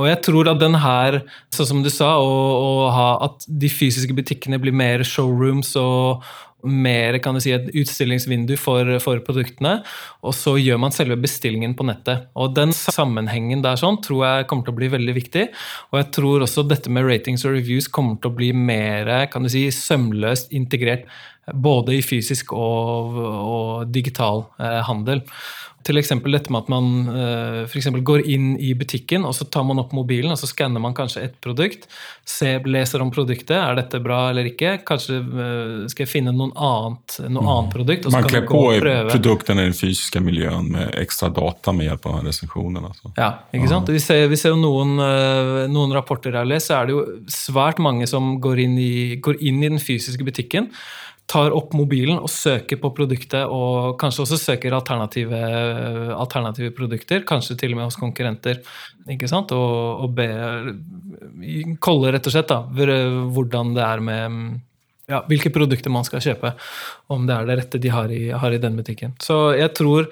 Og 0.00 0.08
jeg 0.08 0.20
tror 0.24 0.48
at 0.48 0.60
den 0.60 0.80
her, 0.80 1.20
sånn 1.52 1.70
som 1.74 1.84
du 1.84 1.92
sa, 1.92 2.14
å, 2.24 2.32
å 2.56 2.72
ha, 2.96 3.08
at 3.28 3.44
de 3.48 3.68
fysiske 3.72 4.16
butikkene 4.16 4.60
blir 4.60 4.76
mer 4.76 5.04
showrooms 5.04 5.74
og, 5.80 6.24
mer 6.66 7.18
kan 7.22 7.36
du 7.36 7.42
si, 7.42 7.52
et 7.54 7.70
utstillingsvindu 7.70 8.56
for, 8.58 8.90
for, 9.02 9.20
produktene, 9.26 9.78
og 10.26 10.34
så 10.34 10.56
gjør 10.58 10.80
man 10.82 10.94
selve 10.94 11.18
bestillingen 11.20 11.76
på 11.78 11.86
nettet. 11.86 12.26
Og 12.38 12.54
Den 12.56 12.74
sammenhengen 12.74 13.62
der 13.64 13.78
sånn, 13.78 14.00
tror 14.02 14.24
jeg 14.26 14.48
kommer 14.50 14.66
til 14.66 14.74
å 14.74 14.80
bli 14.80 14.90
veldig 14.96 15.16
viktig. 15.20 15.46
Og 15.92 16.00
jeg 16.00 16.10
tror 16.18 16.46
også 16.46 16.66
dette 16.66 16.90
med 16.92 17.06
ratings 17.06 17.46
og 17.46 17.54
reviews 17.54 17.90
kommer 17.90 18.18
til 18.18 18.32
å 18.32 18.38
bli 18.38 18.52
mer 18.56 19.10
kan 19.32 19.44
du 19.44 19.50
si, 19.52 19.68
sømløst 19.74 20.52
integrert 20.56 21.06
Både 21.54 21.94
i 21.96 22.02
fysisk 22.02 22.52
og, 22.52 23.16
og 23.22 23.92
digital 23.94 24.46
eh, 24.58 24.82
handel. 24.88 25.24
Eksempel 25.88 26.34
dette 26.34 26.52
med 26.52 26.66
at 26.66 26.68
man 26.68 27.08
eh, 27.16 28.00
går 28.04 28.26
inn 28.28 28.58
i 28.60 28.74
butikken, 28.76 29.24
og 29.24 29.32
så 29.32 29.46
tar 29.48 29.64
man 29.64 29.78
opp 29.80 29.94
mobilen 29.96 30.34
og 30.34 30.36
så 30.36 30.44
skanner 30.50 30.82
man 30.82 30.92
kanskje 30.92 31.22
et 31.24 31.38
produkt. 31.40 31.86
Ser, 32.28 32.60
leser 32.68 33.00
om 33.00 33.08
produktet. 33.14 33.56
Er 33.56 33.78
dette 33.78 34.00
bra 34.04 34.26
eller 34.28 34.50
ikke? 34.50 34.74
Kanskje 34.84 35.16
eh, 35.22 35.86
skal 35.88 36.04
jeg 36.04 36.10
finne 36.10 36.34
noen 36.36 36.52
annet, 36.52 37.16
noe 37.30 37.40
Mm. 37.40 37.48
annet 37.54 37.72
produkt? 37.72 38.10
Man 38.12 38.26
gå 38.44 38.52
på 38.52 38.66
og 38.74 38.82
prøve. 38.82 39.14
produkten 39.14 39.58
i 39.62 39.64
den 39.70 39.72
fysiske 39.72 40.20
miljøet 40.20 40.68
med 40.68 40.92
ekstra 41.00 41.32
data 41.32 41.72
med 41.72 41.88
hjelp 41.88 42.06
av 42.06 42.20
den 42.20 42.32
Altså. 42.84 43.12
Ja, 43.16 43.30
ikke 43.54 43.68
sant? 43.72 43.88
Vi 43.88 43.98
ser, 43.98 44.28
vi 44.28 44.36
ser 44.36 44.52
jo 44.52 44.60
noen, 44.60 44.98
eh, 45.00 45.68
noen 45.72 45.94
rapporter 45.96 46.32
jeg 46.32 46.42
har 46.42 46.52
lest, 46.52 46.68
så 46.68 46.82
er 46.82 46.86
det 46.86 46.98
jo 46.98 47.06
svært 47.32 47.78
mange 47.80 48.06
som 48.06 48.36
går 48.40 48.58
inn, 48.66 48.76
i, 48.76 49.16
går 49.16 49.40
inn 49.40 49.62
i 49.64 49.68
den 49.72 49.78
fysiske 49.80 50.24
butikken, 50.26 50.68
tar 51.28 51.52
opp 51.52 51.74
mobilen 51.76 52.20
og 52.22 52.30
søker 52.32 52.80
på 52.80 52.90
produktet, 52.96 53.44
og 53.44 53.98
kanskje 54.00 54.24
også 54.24 54.38
søker 54.40 54.76
alternative, 54.76 55.40
alternative 56.16 56.72
produkter, 56.76 57.24
kanskje 57.28 57.58
til 57.60 57.74
og 57.74 57.80
med 57.80 57.88
hos 57.90 57.98
konkurrenter. 58.00 58.62
ikke 59.12 59.28
sant? 59.28 59.52
Og, 59.52 60.06
og 60.06 60.14
ber 60.16 60.72
Kolle, 61.84 62.14
rett 62.14 62.26
og 62.26 62.34
slett, 62.34 62.50
da, 62.50 62.62
hvordan 63.34 63.76
det 63.76 63.84
er 63.84 64.02
med 64.04 64.40
ja, 65.08 65.22
hvilke 65.28 65.52
produkter 65.52 65.92
man 65.92 66.06
skal 66.06 66.22
kjøpe. 66.24 66.52
Om 67.12 67.28
det 67.28 67.36
er 67.36 67.48
det 67.48 67.56
rette 67.62 67.80
de 67.82 67.92
har 67.92 68.12
i, 68.12 68.28
har 68.32 68.52
i 68.52 68.60
den 68.60 68.76
butikken. 68.76 69.14
Så 69.24 69.54
jeg 69.56 69.72
tror 69.76 70.08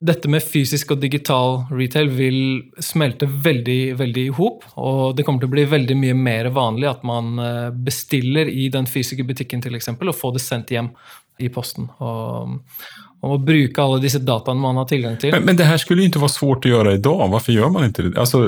dette 0.00 0.28
med 0.28 0.44
fysisk 0.44 0.92
og 0.92 1.00
digital 1.00 1.62
retail 1.72 2.10
vil 2.12 2.38
smelte 2.84 3.28
veldig 3.28 3.96
veldig 3.96 4.24
i 4.28 4.34
hop. 4.36 4.66
Og 4.76 5.16
det 5.16 5.24
kommer 5.24 5.40
til 5.40 5.48
å 5.48 5.54
bli 5.54 5.64
veldig 5.70 5.96
mye 5.96 6.16
mer 6.18 6.50
vanlig 6.54 6.90
at 6.90 7.06
man 7.06 7.40
eh, 7.40 7.70
bestiller 7.72 8.50
i 8.50 8.68
den 8.72 8.88
fysiske 8.90 9.24
butikken 9.24 9.64
til 9.64 9.78
eksempel, 9.78 10.12
og 10.12 10.18
får 10.18 10.36
det 10.36 10.44
sendt 10.44 10.74
hjem 10.74 10.90
i 11.40 11.48
posten. 11.52 11.88
Og, 12.04 12.58
og 13.24 13.48
bruke 13.48 13.82
alle 13.82 14.02
disse 14.04 14.20
dataene 14.20 14.60
man 14.60 14.82
har 14.82 14.88
tilgang 14.90 15.16
til. 15.20 15.32
Men, 15.32 15.48
men 15.48 15.60
det 15.60 15.68
her 15.68 15.80
skulle 15.80 16.04
jo 16.04 16.12
ikke 16.12 16.24
være 16.26 16.36
svårt 16.36 16.68
gjøre 16.68 16.96
i 16.98 17.02
dag. 17.08 17.24
Hvorfor 17.32 17.56
gjør 17.56 17.72
man 17.72 17.88
ikke 17.88 18.10
det? 18.10 18.14
Altså, 18.20 18.44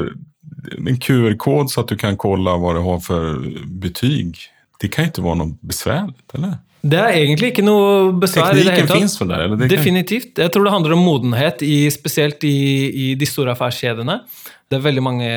en 0.76 1.00
QR-kod 1.00 1.72
så 1.72 1.84
at 1.84 1.92
du 1.92 1.96
kan 2.00 2.20
kolla 2.20 2.58
hva 2.60 2.76
det 2.76 2.84
har 2.84 3.02
for 3.04 3.50
betyg. 3.80 4.36
Det 4.82 4.92
kan 4.92 5.08
ikke 5.08 5.24
være 5.24 5.40
noe 5.46 5.56
besværlig? 5.64 6.20
eller? 6.36 6.58
Det 6.82 6.98
er 6.98 7.16
egentlig 7.16 7.52
ikke 7.52 7.64
noe 7.66 8.12
besvær 8.22 8.54
tatt. 8.54 8.92
finns 8.92 9.16
väl 9.20 9.32
där? 9.32 9.44
Eller. 9.46 9.70
Definitivt. 9.70 10.38
Jeg 10.38 10.52
tror 10.54 10.68
det 10.68 10.74
handler 10.76 10.94
om 10.94 11.02
modenhet, 11.02 11.62
i, 11.66 11.88
spesielt 11.90 12.44
i, 12.46 12.58
i 12.92 13.08
de 13.18 13.26
store 13.26 13.56
affærskjedene. 13.56 14.20
Det 14.68 14.78
er 14.78 14.84
veldig 14.84 15.02
mange 15.02 15.32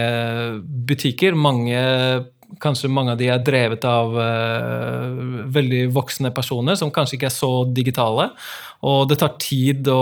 butikker. 0.87 1.33
mange 1.33 1.81
Kanskje 2.59 2.89
mange 2.91 3.13
av 3.13 3.19
de 3.21 3.29
er 3.31 3.43
drevet 3.45 3.85
av 3.87 4.17
uh, 4.17 5.45
veldig 5.53 5.85
voksne 5.95 6.33
personer 6.35 6.75
som 6.79 6.91
kanskje 6.93 7.17
ikke 7.17 7.29
er 7.29 7.35
så 7.35 7.51
digitale. 7.71 8.27
Og 8.81 9.05
det 9.11 9.19
tar 9.21 9.35
tid 9.37 9.85
å, 9.93 10.01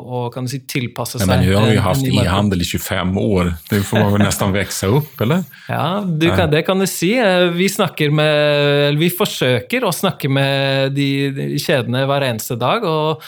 å 0.00 0.18
kan 0.30 0.46
du 0.46 0.52
si, 0.52 0.60
tilpasse 0.70 1.18
seg. 1.18 1.26
men 1.26 1.42
nu 1.42 1.56
har 1.56 1.72
jo 1.74 1.82
haft 1.82 2.06
e-handel 2.06 2.62
i 2.62 2.68
25 2.68 3.16
år. 3.18 3.52
Det 3.66 3.80
får 3.88 4.04
man 4.04 4.12
vel 4.14 4.22
nesten 4.22 4.54
vokse 4.54 4.90
opp, 5.00 5.24
eller? 5.26 5.42
Ja, 5.70 6.00
du 6.04 6.28
kan, 6.30 6.50
det 6.50 6.62
kan 6.66 6.78
du 6.78 6.86
si. 6.90 7.12
Eh, 7.18 7.48
Vi 7.54 7.66
snakker 7.70 8.10
med 8.14 8.98
Vi 8.98 9.10
forsøker 9.14 9.86
å 9.86 9.92
snakke 9.94 10.30
med 10.30 10.94
de, 10.94 11.08
de 11.34 11.48
kjedene 11.58 12.04
hver 12.06 12.28
eneste 12.30 12.58
dag. 12.60 12.86
Og, 12.86 13.26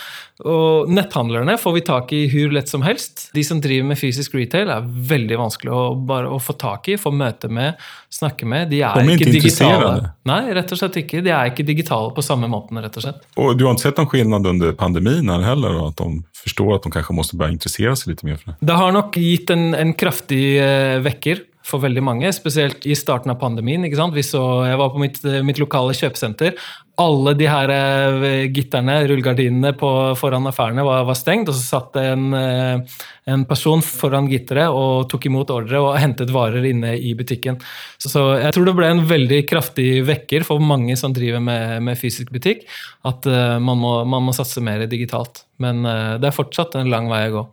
og 0.48 0.90
netthandlerne 0.90 1.54
får 1.60 1.74
vi 1.76 1.82
tak 1.86 2.12
i 2.16 2.22
hvor 2.30 2.54
lett 2.56 2.70
som 2.70 2.82
helst. 2.86 3.28
De 3.36 3.44
som 3.46 3.60
driver 3.62 3.86
med 3.92 4.00
fysisk 4.00 4.34
retail, 4.34 4.70
er 4.72 4.86
veldig 5.12 5.38
vanskelig 5.38 5.72
å, 5.72 5.82
bare, 6.08 6.30
å 6.32 6.40
få 6.42 6.56
tak 6.58 6.90
i, 6.92 6.96
få 7.00 7.12
møte 7.14 7.50
med, 7.52 7.78
snakke 8.12 8.48
med. 8.48 8.70
De 8.72 8.82
er, 8.86 9.12
ikke 9.14 9.30
digitale. 9.30 10.10
Nei, 10.28 10.40
rett 10.56 10.74
og 10.74 10.80
slett 10.80 10.98
ikke. 11.04 11.22
De 11.24 11.32
er 11.34 11.52
ikke 11.52 11.66
digitale 11.68 12.10
på 12.16 12.24
samme 12.26 12.50
måten, 12.50 12.80
rett 12.82 12.98
og 12.98 13.06
slett. 13.06 13.22
Og 13.36 13.54
du 13.58 13.66
har 13.66 13.76
ikke 13.76 13.86
sett 13.86 14.02
noen 14.02 14.10
skillnad 14.10 14.50
under 14.54 14.74
pandemien 14.78 15.32
her 15.32 15.46
heller? 15.52 15.78
At 15.86 16.02
de 16.02 16.22
forstår 16.42 16.76
at 16.76 16.88
de 16.88 16.94
kanskje 16.96 17.16
må 17.16 17.26
begynne 17.30 17.54
å 17.54 17.58
interessere 17.58 17.94
seg 17.98 18.14
litt 18.14 18.26
mer 18.26 18.40
for 18.40 18.52
det? 18.52 18.58
Det 18.72 18.78
har 18.82 18.94
nok 18.98 19.18
gitt 19.22 19.54
en, 19.54 19.70
en 19.78 19.96
kraftig 19.98 20.44
eh, 20.62 20.98
vekker 21.04 21.46
for 21.66 21.82
veldig 21.82 22.02
mange, 22.04 22.30
spesielt 22.34 22.86
i 22.88 22.96
starten 22.98 23.32
av 23.32 23.40
pandemien. 23.40 23.84
ikke 23.86 23.98
sant? 23.98 24.16
Så, 24.26 24.42
jeg 24.66 24.78
var 24.80 24.92
på 24.92 25.02
mitt, 25.02 25.20
mitt 25.46 25.60
lokale 25.62 25.94
kjøpesenter. 25.96 26.56
Alle 27.00 27.32
de 27.38 27.46
her 27.48 27.70
eh, 27.72 28.42
gitterne, 28.52 28.98
rullegardinene 29.08 29.70
foran 30.18 30.48
affærene 30.50 30.84
var, 30.84 31.06
var 31.08 31.16
stengt, 31.16 31.48
og 31.48 31.56
så 31.56 31.62
satt 31.78 31.94
det 31.96 32.04
en, 32.10 32.26
eh, 32.36 32.98
en 33.32 33.46
person 33.48 33.80
foran 33.84 34.28
gitteret 34.28 34.74
og 34.76 35.08
tok 35.10 35.30
imot 35.30 35.54
ordre 35.54 35.80
og 35.80 35.96
hentet 35.96 36.34
varer 36.34 36.66
inne 36.68 36.92
i 36.98 37.14
butikken. 37.16 37.56
Så, 37.96 38.12
så 38.12 38.26
jeg 38.42 38.52
tror 38.52 38.68
det 38.68 38.76
ble 38.76 38.90
en 38.92 39.06
veldig 39.08 39.40
kraftig 39.48 39.88
vekker 40.08 40.44
for 40.48 40.60
mange 40.60 40.98
som 41.00 41.16
driver 41.16 41.40
med, 41.40 41.80
med 41.88 41.98
fysisk 41.98 42.34
butikk, 42.34 42.66
at 43.08 43.24
uh, 43.30 43.56
man, 43.62 43.80
må, 43.80 43.96
man 44.04 44.28
må 44.28 44.36
satse 44.36 44.60
mer 44.62 44.84
digitalt. 44.90 45.46
Men 45.62 45.86
uh, 45.88 46.20
det 46.20 46.28
er 46.28 46.36
fortsatt 46.36 46.76
en 46.76 46.92
lang 46.92 47.08
vei 47.10 47.24
å 47.30 47.34
gå. 47.38 47.48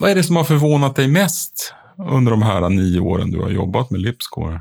Hva 0.00 0.12
er 0.12 0.16
det 0.16 0.28
som 0.28 0.38
har 0.38 0.46
forvånet 0.48 0.96
deg 0.96 1.10
mest 1.12 1.72
under 2.06 2.36
de 2.36 2.42
her 2.46 2.68
nio 2.72 3.06
årene 3.06 3.32
du 3.32 3.40
har 3.44 3.54
jobbat 3.54 3.90
med 3.94 4.04
Lipscore? 4.04 4.60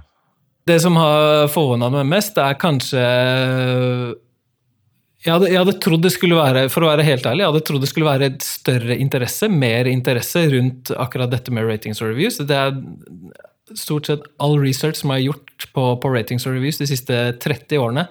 Det 0.67 0.79
som 0.83 0.97
har 0.99 1.47
forvåna 1.49 1.89
meg 1.93 2.09
mest, 2.09 2.37
er 2.37 2.57
kanskje 2.59 3.03
jeg 5.19 5.33
hadde, 5.33 5.49
jeg 5.51 5.59
hadde 5.59 5.79
trodd 5.83 6.03
det 6.05 6.13
skulle 6.15 6.37
være 6.37 6.67
for 6.71 6.85
å 6.85 6.91
være 6.93 7.03
helt 7.03 7.25
ærlig, 7.27 7.43
jeg 7.43 7.51
hadde 7.51 7.63
trodd 7.67 7.83
det 7.83 7.89
skulle 7.91 8.07
være 8.07 8.29
et 8.29 8.45
større 8.45 8.95
interesse, 9.03 9.49
mer 9.51 9.89
interesse 9.91 10.45
rundt 10.53 10.93
akkurat 10.95 11.31
dette 11.33 11.51
med 11.51 11.67
ratings 11.67 11.99
og 11.99 12.13
reviews. 12.13 12.37
Det 12.39 12.55
er 12.55 12.77
stort 13.75 14.07
sett 14.07 14.29
all 14.39 14.55
research 14.61 15.01
som 15.01 15.11
er 15.11 15.25
gjort 15.25 15.67
på, 15.75 15.83
på 15.99 16.13
ratings 16.13 16.47
og 16.47 16.55
reviews 16.55 16.79
de 16.79 16.87
siste 16.87 17.17
30 17.43 17.81
årene, 17.83 18.05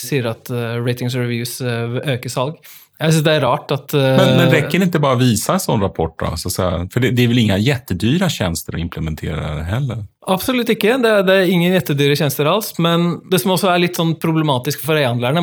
sier 0.00 0.30
at 0.30 0.48
eh, 0.50 0.78
ratings 0.80 1.18
og 1.18 1.26
reviews 1.26 1.58
øker 1.60 2.32
salg. 2.32 2.56
Jeg 3.00 3.12
syns 3.12 3.24
det 3.26 3.32
er 3.34 3.42
rart 3.42 3.72
at 3.74 3.94
Uh... 3.94 4.00
Men, 4.00 4.36
men 4.38 4.50
räcker 4.50 4.78
det 4.78 4.84
inte 4.84 4.98
bara 5.02 5.12
att 5.16 5.22
visa 5.22 5.52
en 5.52 5.60
sån 5.60 5.80
rapport 5.80 6.18
då? 6.18 6.36
Så 6.36 6.50
säga? 6.50 6.88
För 6.92 7.00
det, 7.00 7.10
det 7.10 7.24
är 7.24 7.28
väl 7.28 7.38
inga 7.38 7.58
jättedyra 7.58 8.28
tjänster 8.28 8.74
att 8.74 8.80
implementera 8.80 9.62
heller? 9.62 10.04
Absolutt 10.26 10.68
ikke. 10.70 10.96
Det, 11.02 11.08
er- 11.08 11.22
det 11.26 11.34
er 11.34 11.50
ingen 11.50 11.72
jettedyre 11.74 12.16
tjenester 12.16 12.46
alls. 12.46 12.78
Men 12.78 13.20
det 13.30 13.38
som 13.42 13.50
også 13.56 13.72
er 13.74 13.82
litt 13.82 13.98
sånn 13.98 14.14
problematisk 14.22 14.84
for 14.86 14.96
e-handlerne 15.00 15.42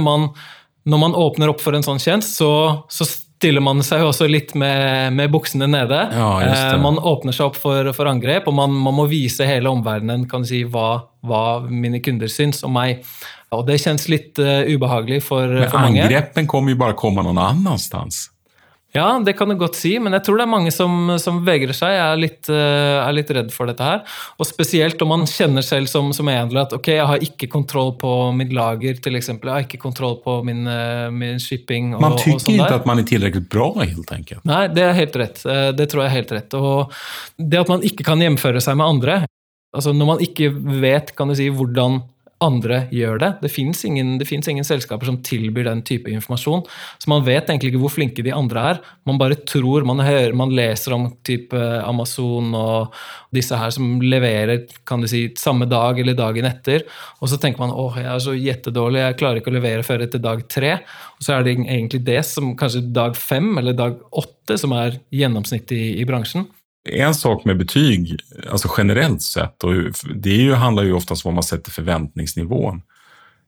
Når 0.83 0.97
man 0.97 1.13
åpner 1.15 1.51
opp 1.51 1.61
for 1.61 1.75
en 1.77 1.83
sånn 1.85 1.99
tjeneste, 2.01 2.31
så, 2.39 2.51
så 2.89 3.05
stiller 3.05 3.61
man 3.61 3.83
seg 3.85 4.01
jo 4.01 4.07
også 4.09 4.25
litt 4.29 4.55
med, 4.57 5.13
med 5.13 5.29
buksene 5.33 5.67
nede. 5.69 5.99
Ja, 6.13 6.29
just. 6.45 6.63
Eh, 6.71 6.79
man 6.81 6.97
åpner 6.97 7.35
seg 7.35 7.51
opp 7.51 7.59
for, 7.59 7.91
for 7.97 8.09
angrep, 8.09 8.47
og 8.49 8.55
man, 8.57 8.73
man 8.73 8.95
må 8.97 9.05
vise 9.09 9.45
hele 9.45 9.69
omverdenen 9.69 10.27
kan 10.29 10.45
si, 10.45 10.63
hva, 10.63 11.03
hva 11.25 11.43
mine 11.69 12.01
kunder 12.01 12.29
syns 12.31 12.63
om 12.65 12.73
meg. 12.77 13.03
Og 13.51 13.65
det 13.67 13.79
kjennes 13.83 14.05
litt 14.07 14.39
uh, 14.39 14.63
ubehagelig 14.71 15.21
for, 15.27 15.47
Men 15.47 15.69
for 15.69 15.79
mange. 15.83 16.03
angreppen 16.05 16.47
kommer 16.47 16.71
ju 16.71 16.75
bara 16.79 16.93
komma 16.93 17.21
någon 17.21 17.37
annanstans. 17.37 18.29
Ja, 18.93 19.21
det 19.23 19.33
kan 19.39 19.47
du 19.47 19.55
godt 19.55 19.75
si, 19.79 19.93
men 20.03 20.11
jeg 20.11 20.25
tror 20.27 20.35
det 20.35 20.43
er 20.43 20.49
mange 20.51 20.71
som, 20.75 21.13
som 21.23 21.37
vegrer 21.47 21.71
seg, 21.71 21.93
er 21.95 22.17
litt, 22.19 22.49
eh, 22.51 22.97
er 22.99 23.13
litt 23.15 23.29
redd 23.31 23.53
for 23.55 23.69
dette 23.71 23.79
her. 23.87 24.01
Og 24.35 24.43
spesielt 24.49 24.99
om 25.05 25.07
man 25.13 25.23
kjenner 25.31 25.63
selv 25.63 25.87
som, 25.87 26.09
som 26.11 26.27
e-handler 26.27 26.65
at 26.65 26.73
ok, 26.75 26.89
jeg 26.97 27.05
har 27.07 27.23
ikke 27.23 27.47
kontroll 27.53 27.93
på 28.01 28.11
mitt 28.35 28.51
lager, 28.51 28.99
til 28.99 29.15
eksempel. 29.15 29.47
Jeg 29.47 29.55
har 29.61 29.63
ikke 29.69 29.79
kontroll 29.79 30.17
på 30.25 30.35
min, 30.43 30.67
eh, 30.67 31.07
min 31.15 31.39
shipping. 31.39 31.93
Og, 31.95 32.01
Man 32.03 32.17
og 32.17 32.19
ikke 32.19 32.35
at 32.35 32.49
inte 32.51 32.67
der. 32.67 32.75
att 32.81 32.85
man 32.91 32.99
er 32.99 33.07
tilrekkelig 33.07 33.47
bra 33.49 33.69
helt 33.79 34.11
enkelt. 34.11 34.43
Nei, 34.51 34.67
det 34.75 34.83
er 34.83 34.93
helt 34.99 35.15
rett. 35.23 35.45
Eh, 35.45 35.71
Det 35.71 35.87
tror 35.87 36.03
jeg 36.03 36.11
er 36.11 36.15
helt 36.19 36.31
rett. 36.35 36.53
Og 36.59 36.91
det 37.39 37.59
at 37.63 37.69
man 37.71 37.79
ikke 37.87 38.03
kan 38.03 38.19
hjemføre 38.19 38.59
seg 38.59 38.75
med 38.75 38.85
andre, 38.91 39.21
altså 39.73 39.95
når 39.95 40.05
man 40.05 40.19
ikke 40.19 40.51
vet 40.83 41.15
kan 41.15 41.31
du 41.31 41.35
si, 41.39 41.47
hvordan 41.47 42.01
andre 42.41 42.85
gjør 42.93 43.19
det. 43.21 43.29
Det 43.43 43.51
fins 43.53 43.83
ingen, 43.85 44.15
ingen 44.19 44.65
selskaper 44.65 45.07
som 45.09 45.19
tilbyr 45.25 45.67
den 45.69 45.83
type 45.87 46.11
informasjon. 46.11 46.63
Så 47.01 47.11
man 47.11 47.25
vet 47.25 47.49
egentlig 47.49 47.71
ikke 47.71 47.81
hvor 47.83 47.93
flinke 47.93 48.25
de 48.25 48.33
andre 48.35 48.63
er. 48.71 48.79
Man 49.07 49.19
bare 49.21 49.37
tror, 49.47 49.85
man 49.87 50.01
hører, 50.03 50.33
man 50.37 50.53
leser 50.55 50.95
om 50.95 51.09
type 51.27 51.57
Amazon 51.85 52.53
og 52.57 52.95
disse 53.35 53.57
her 53.57 53.73
som 53.73 53.99
leverer 54.03 54.65
kan 54.87 55.03
du 55.03 55.09
si, 55.09 55.27
samme 55.39 55.67
dag 55.69 55.99
eller 56.01 56.17
dagen 56.17 56.47
etter. 56.49 56.87
Og 57.21 57.31
så 57.31 57.39
tenker 57.41 57.63
man 57.63 57.75
åh, 57.75 57.99
jeg 58.01 58.09
er 58.11 58.23
så 58.23 58.37
jettedårlig, 58.37 59.03
jeg 59.05 59.19
klarer 59.21 59.41
ikke 59.41 59.53
å 59.53 59.57
levere 59.59 59.85
før 59.87 60.05
etter 60.07 60.23
dag 60.23 60.45
tre. 60.51 60.77
Og 61.17 61.27
så 61.27 61.37
er 61.37 61.45
det 61.45 61.57
egentlig 61.59 62.03
det 62.07 62.21
som 62.27 62.55
kanskje 62.59 62.87
dag 62.93 63.17
fem 63.19 63.53
eller 63.61 63.77
dag 63.77 64.01
åtte 64.11 64.57
som 64.59 64.73
er 64.77 64.99
gjennomsnittet 65.13 65.77
i, 65.77 65.85
i 66.01 66.07
bransjen. 66.09 66.49
En 66.89 67.15
sak 67.15 67.45
med 67.45 67.57
betyg, 67.57 68.19
alltså 68.51 68.69
generellt 68.77 69.21
sett, 69.21 69.63
och 69.63 69.73
det 70.15 70.29
är 70.29 70.41
ju, 70.41 70.53
handlar 70.53 70.84
ju 70.84 70.93
oftast 70.93 71.25
om 71.25 71.29
vad 71.29 71.36
man 71.36 71.43
sätter 71.43 71.71
förväntningsnivån. 71.71 72.82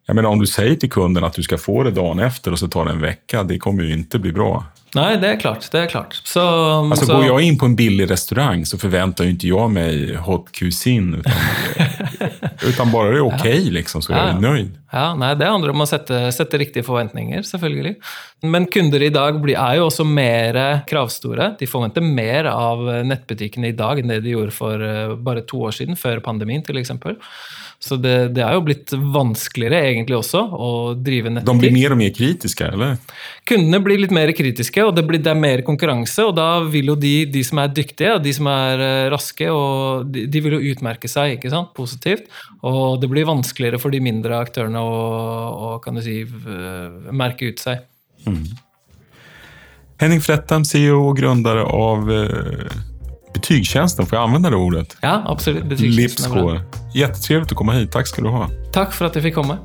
Jag 0.06 0.16
menar, 0.16 0.30
om 0.30 0.40
du 0.40 0.48
säger 0.48 0.76
till 0.76 0.92
kunden 0.92 1.24
att 1.24 1.34
du 1.34 1.44
ska 1.44 1.58
få 1.58 1.84
det 1.84 1.92
dagen 1.92 2.20
efter 2.20 2.52
och 2.52 2.60
så 2.60 2.68
tar 2.68 2.86
det 2.86 2.92
en 2.92 3.02
vecka, 3.02 3.44
det 3.44 3.60
kommer 3.60 3.84
ju 3.84 3.94
inte 3.94 4.20
bli 4.20 4.32
bra. 4.32 4.66
Nei, 4.96 5.18
det 5.18 5.28
er 5.28 5.40
klart. 5.40 5.72
det 5.72 5.80
är 5.80 5.88
klart. 5.88 6.22
Så, 6.24 6.40
Alltså 6.40 7.06
så, 7.06 7.14
går 7.14 7.26
jag 7.26 7.42
in 7.42 7.58
på 7.58 7.66
en 7.66 7.76
billig 7.76 8.10
restaurang 8.10 8.66
så 8.66 8.78
förväntar 8.78 9.24
ju 9.24 9.30
inte 9.30 9.48
jag 9.48 9.72
mig 9.72 10.16
hot 10.16 10.52
cuisine, 10.52 11.16
utan, 11.16 11.34
utan 12.70 12.94
bare 12.94 13.14
det 13.14 13.20
er 13.22 13.28
ok, 13.28 13.46
ja. 13.48 13.74
liksom, 13.78 14.04
så 14.06 14.14
er 14.14 14.20
jag 14.20 14.40
nøyd. 14.40 14.46
nöjd. 14.48 14.80
Ja, 14.94 15.06
nei, 15.18 15.32
Det 15.40 15.50
handler 15.50 15.74
om 15.74 15.84
å 15.84 15.88
sette, 15.90 16.20
sette, 16.36 16.60
riktige 16.62 16.86
forventninger, 16.86 17.42
selvfølgelig. 17.48 17.96
Men 18.46 18.68
kunder 18.70 19.02
i 19.02 19.10
dag 19.14 19.40
blir, 19.42 19.58
er 19.58 19.80
jo 19.80 19.88
også 19.88 20.06
mer 20.06 20.60
kravstore. 20.90 21.54
De 21.60 21.70
forventer 21.70 22.06
mer 22.06 22.50
av 22.52 22.84
nettbutikkene 23.08 23.72
i 23.72 23.78
dag 23.78 24.02
enn 24.02 24.14
det 24.14 24.22
de 24.26 24.36
gjorde 24.36 24.54
for 24.54 24.84
uh, 24.84 25.16
bare 25.18 25.46
to 25.50 25.64
år 25.66 25.74
siden, 25.80 25.98
før 26.00 26.22
pandemien 26.26 26.62
f.eks. 26.62 26.94
Så 27.84 27.98
det, 28.00 28.30
det, 28.32 28.40
er 28.46 28.56
jo 28.56 28.62
blitt 28.64 28.94
vanskeligere 28.96 29.82
egentlig 29.90 30.16
også 30.16 30.40
å 30.40 30.68
drive 30.96 31.34
nettbutikk. 31.34 31.60
De 31.60 31.66
blir 31.66 31.74
mer 31.76 31.96
og 31.96 32.00
mer 32.00 32.14
kritiske, 32.16 32.68
eller? 32.78 32.94
Kundene 33.50 33.82
blir 33.84 34.00
litt 34.00 34.14
mer 34.16 34.32
kritiske, 34.38 34.86
og 34.88 34.94
det, 34.96 35.04
blir, 35.10 35.20
det 35.20 35.34
er 35.34 35.42
mer 35.42 35.64
konkurranse. 35.68 36.24
Og 36.24 36.32
da 36.38 36.48
vil 36.64 36.94
jo 36.94 36.96
de, 36.96 37.12
de 37.34 37.42
som 37.44 37.60
er 37.60 37.74
dyktige, 37.76 38.14
og 38.16 38.24
de 38.24 38.32
som 38.38 38.48
er 38.54 38.84
eh, 38.86 39.08
raske, 39.12 39.50
og 39.52 40.08
de, 40.16 40.24
de, 40.32 40.44
vil 40.46 40.56
jo 40.56 40.62
utmerke 40.72 41.12
seg 41.12 41.36
ikke 41.36 41.52
sant? 41.52 41.74
positivt. 41.76 42.32
Og 42.64 43.02
det 43.02 43.12
blir 43.12 43.28
vanskeligere 43.28 43.82
for 43.84 43.92
de 43.92 44.00
mindre 44.06 44.40
aktørene 44.40 44.80
å, 44.80 44.96
å 45.52 45.74
kan 45.84 46.00
du 46.00 46.06
si, 46.06 46.22
merke 47.12 47.52
ut 47.52 47.60
seg. 47.60 47.84
Mm. 48.24 48.46
Henning 50.00 50.24
Frettam, 50.24 50.64
CEO 50.68 51.04
og 51.10 51.20
gründer 51.20 51.66
av 51.66 52.08
Betygstjänsten, 53.44 54.06
får 54.06 54.18
jag 54.18 54.24
använda 54.24 54.50
det 54.50 54.56
ordet? 54.56 54.98
Ja, 55.02 55.24
absolut. 55.26 55.80
Livscore. 55.80 56.62
Jättetrevligt 56.94 57.52
att 57.52 57.58
komma 57.58 57.74
hit. 57.74 57.92
Tack 57.92 58.08
ska 58.08 58.22
du 58.22 58.30
ha. 58.30 58.50
Tack 58.74 58.94
för 58.94 59.06
att 59.06 59.16
jag 59.16 59.24
fick 59.24 59.36
komma. 59.36 59.58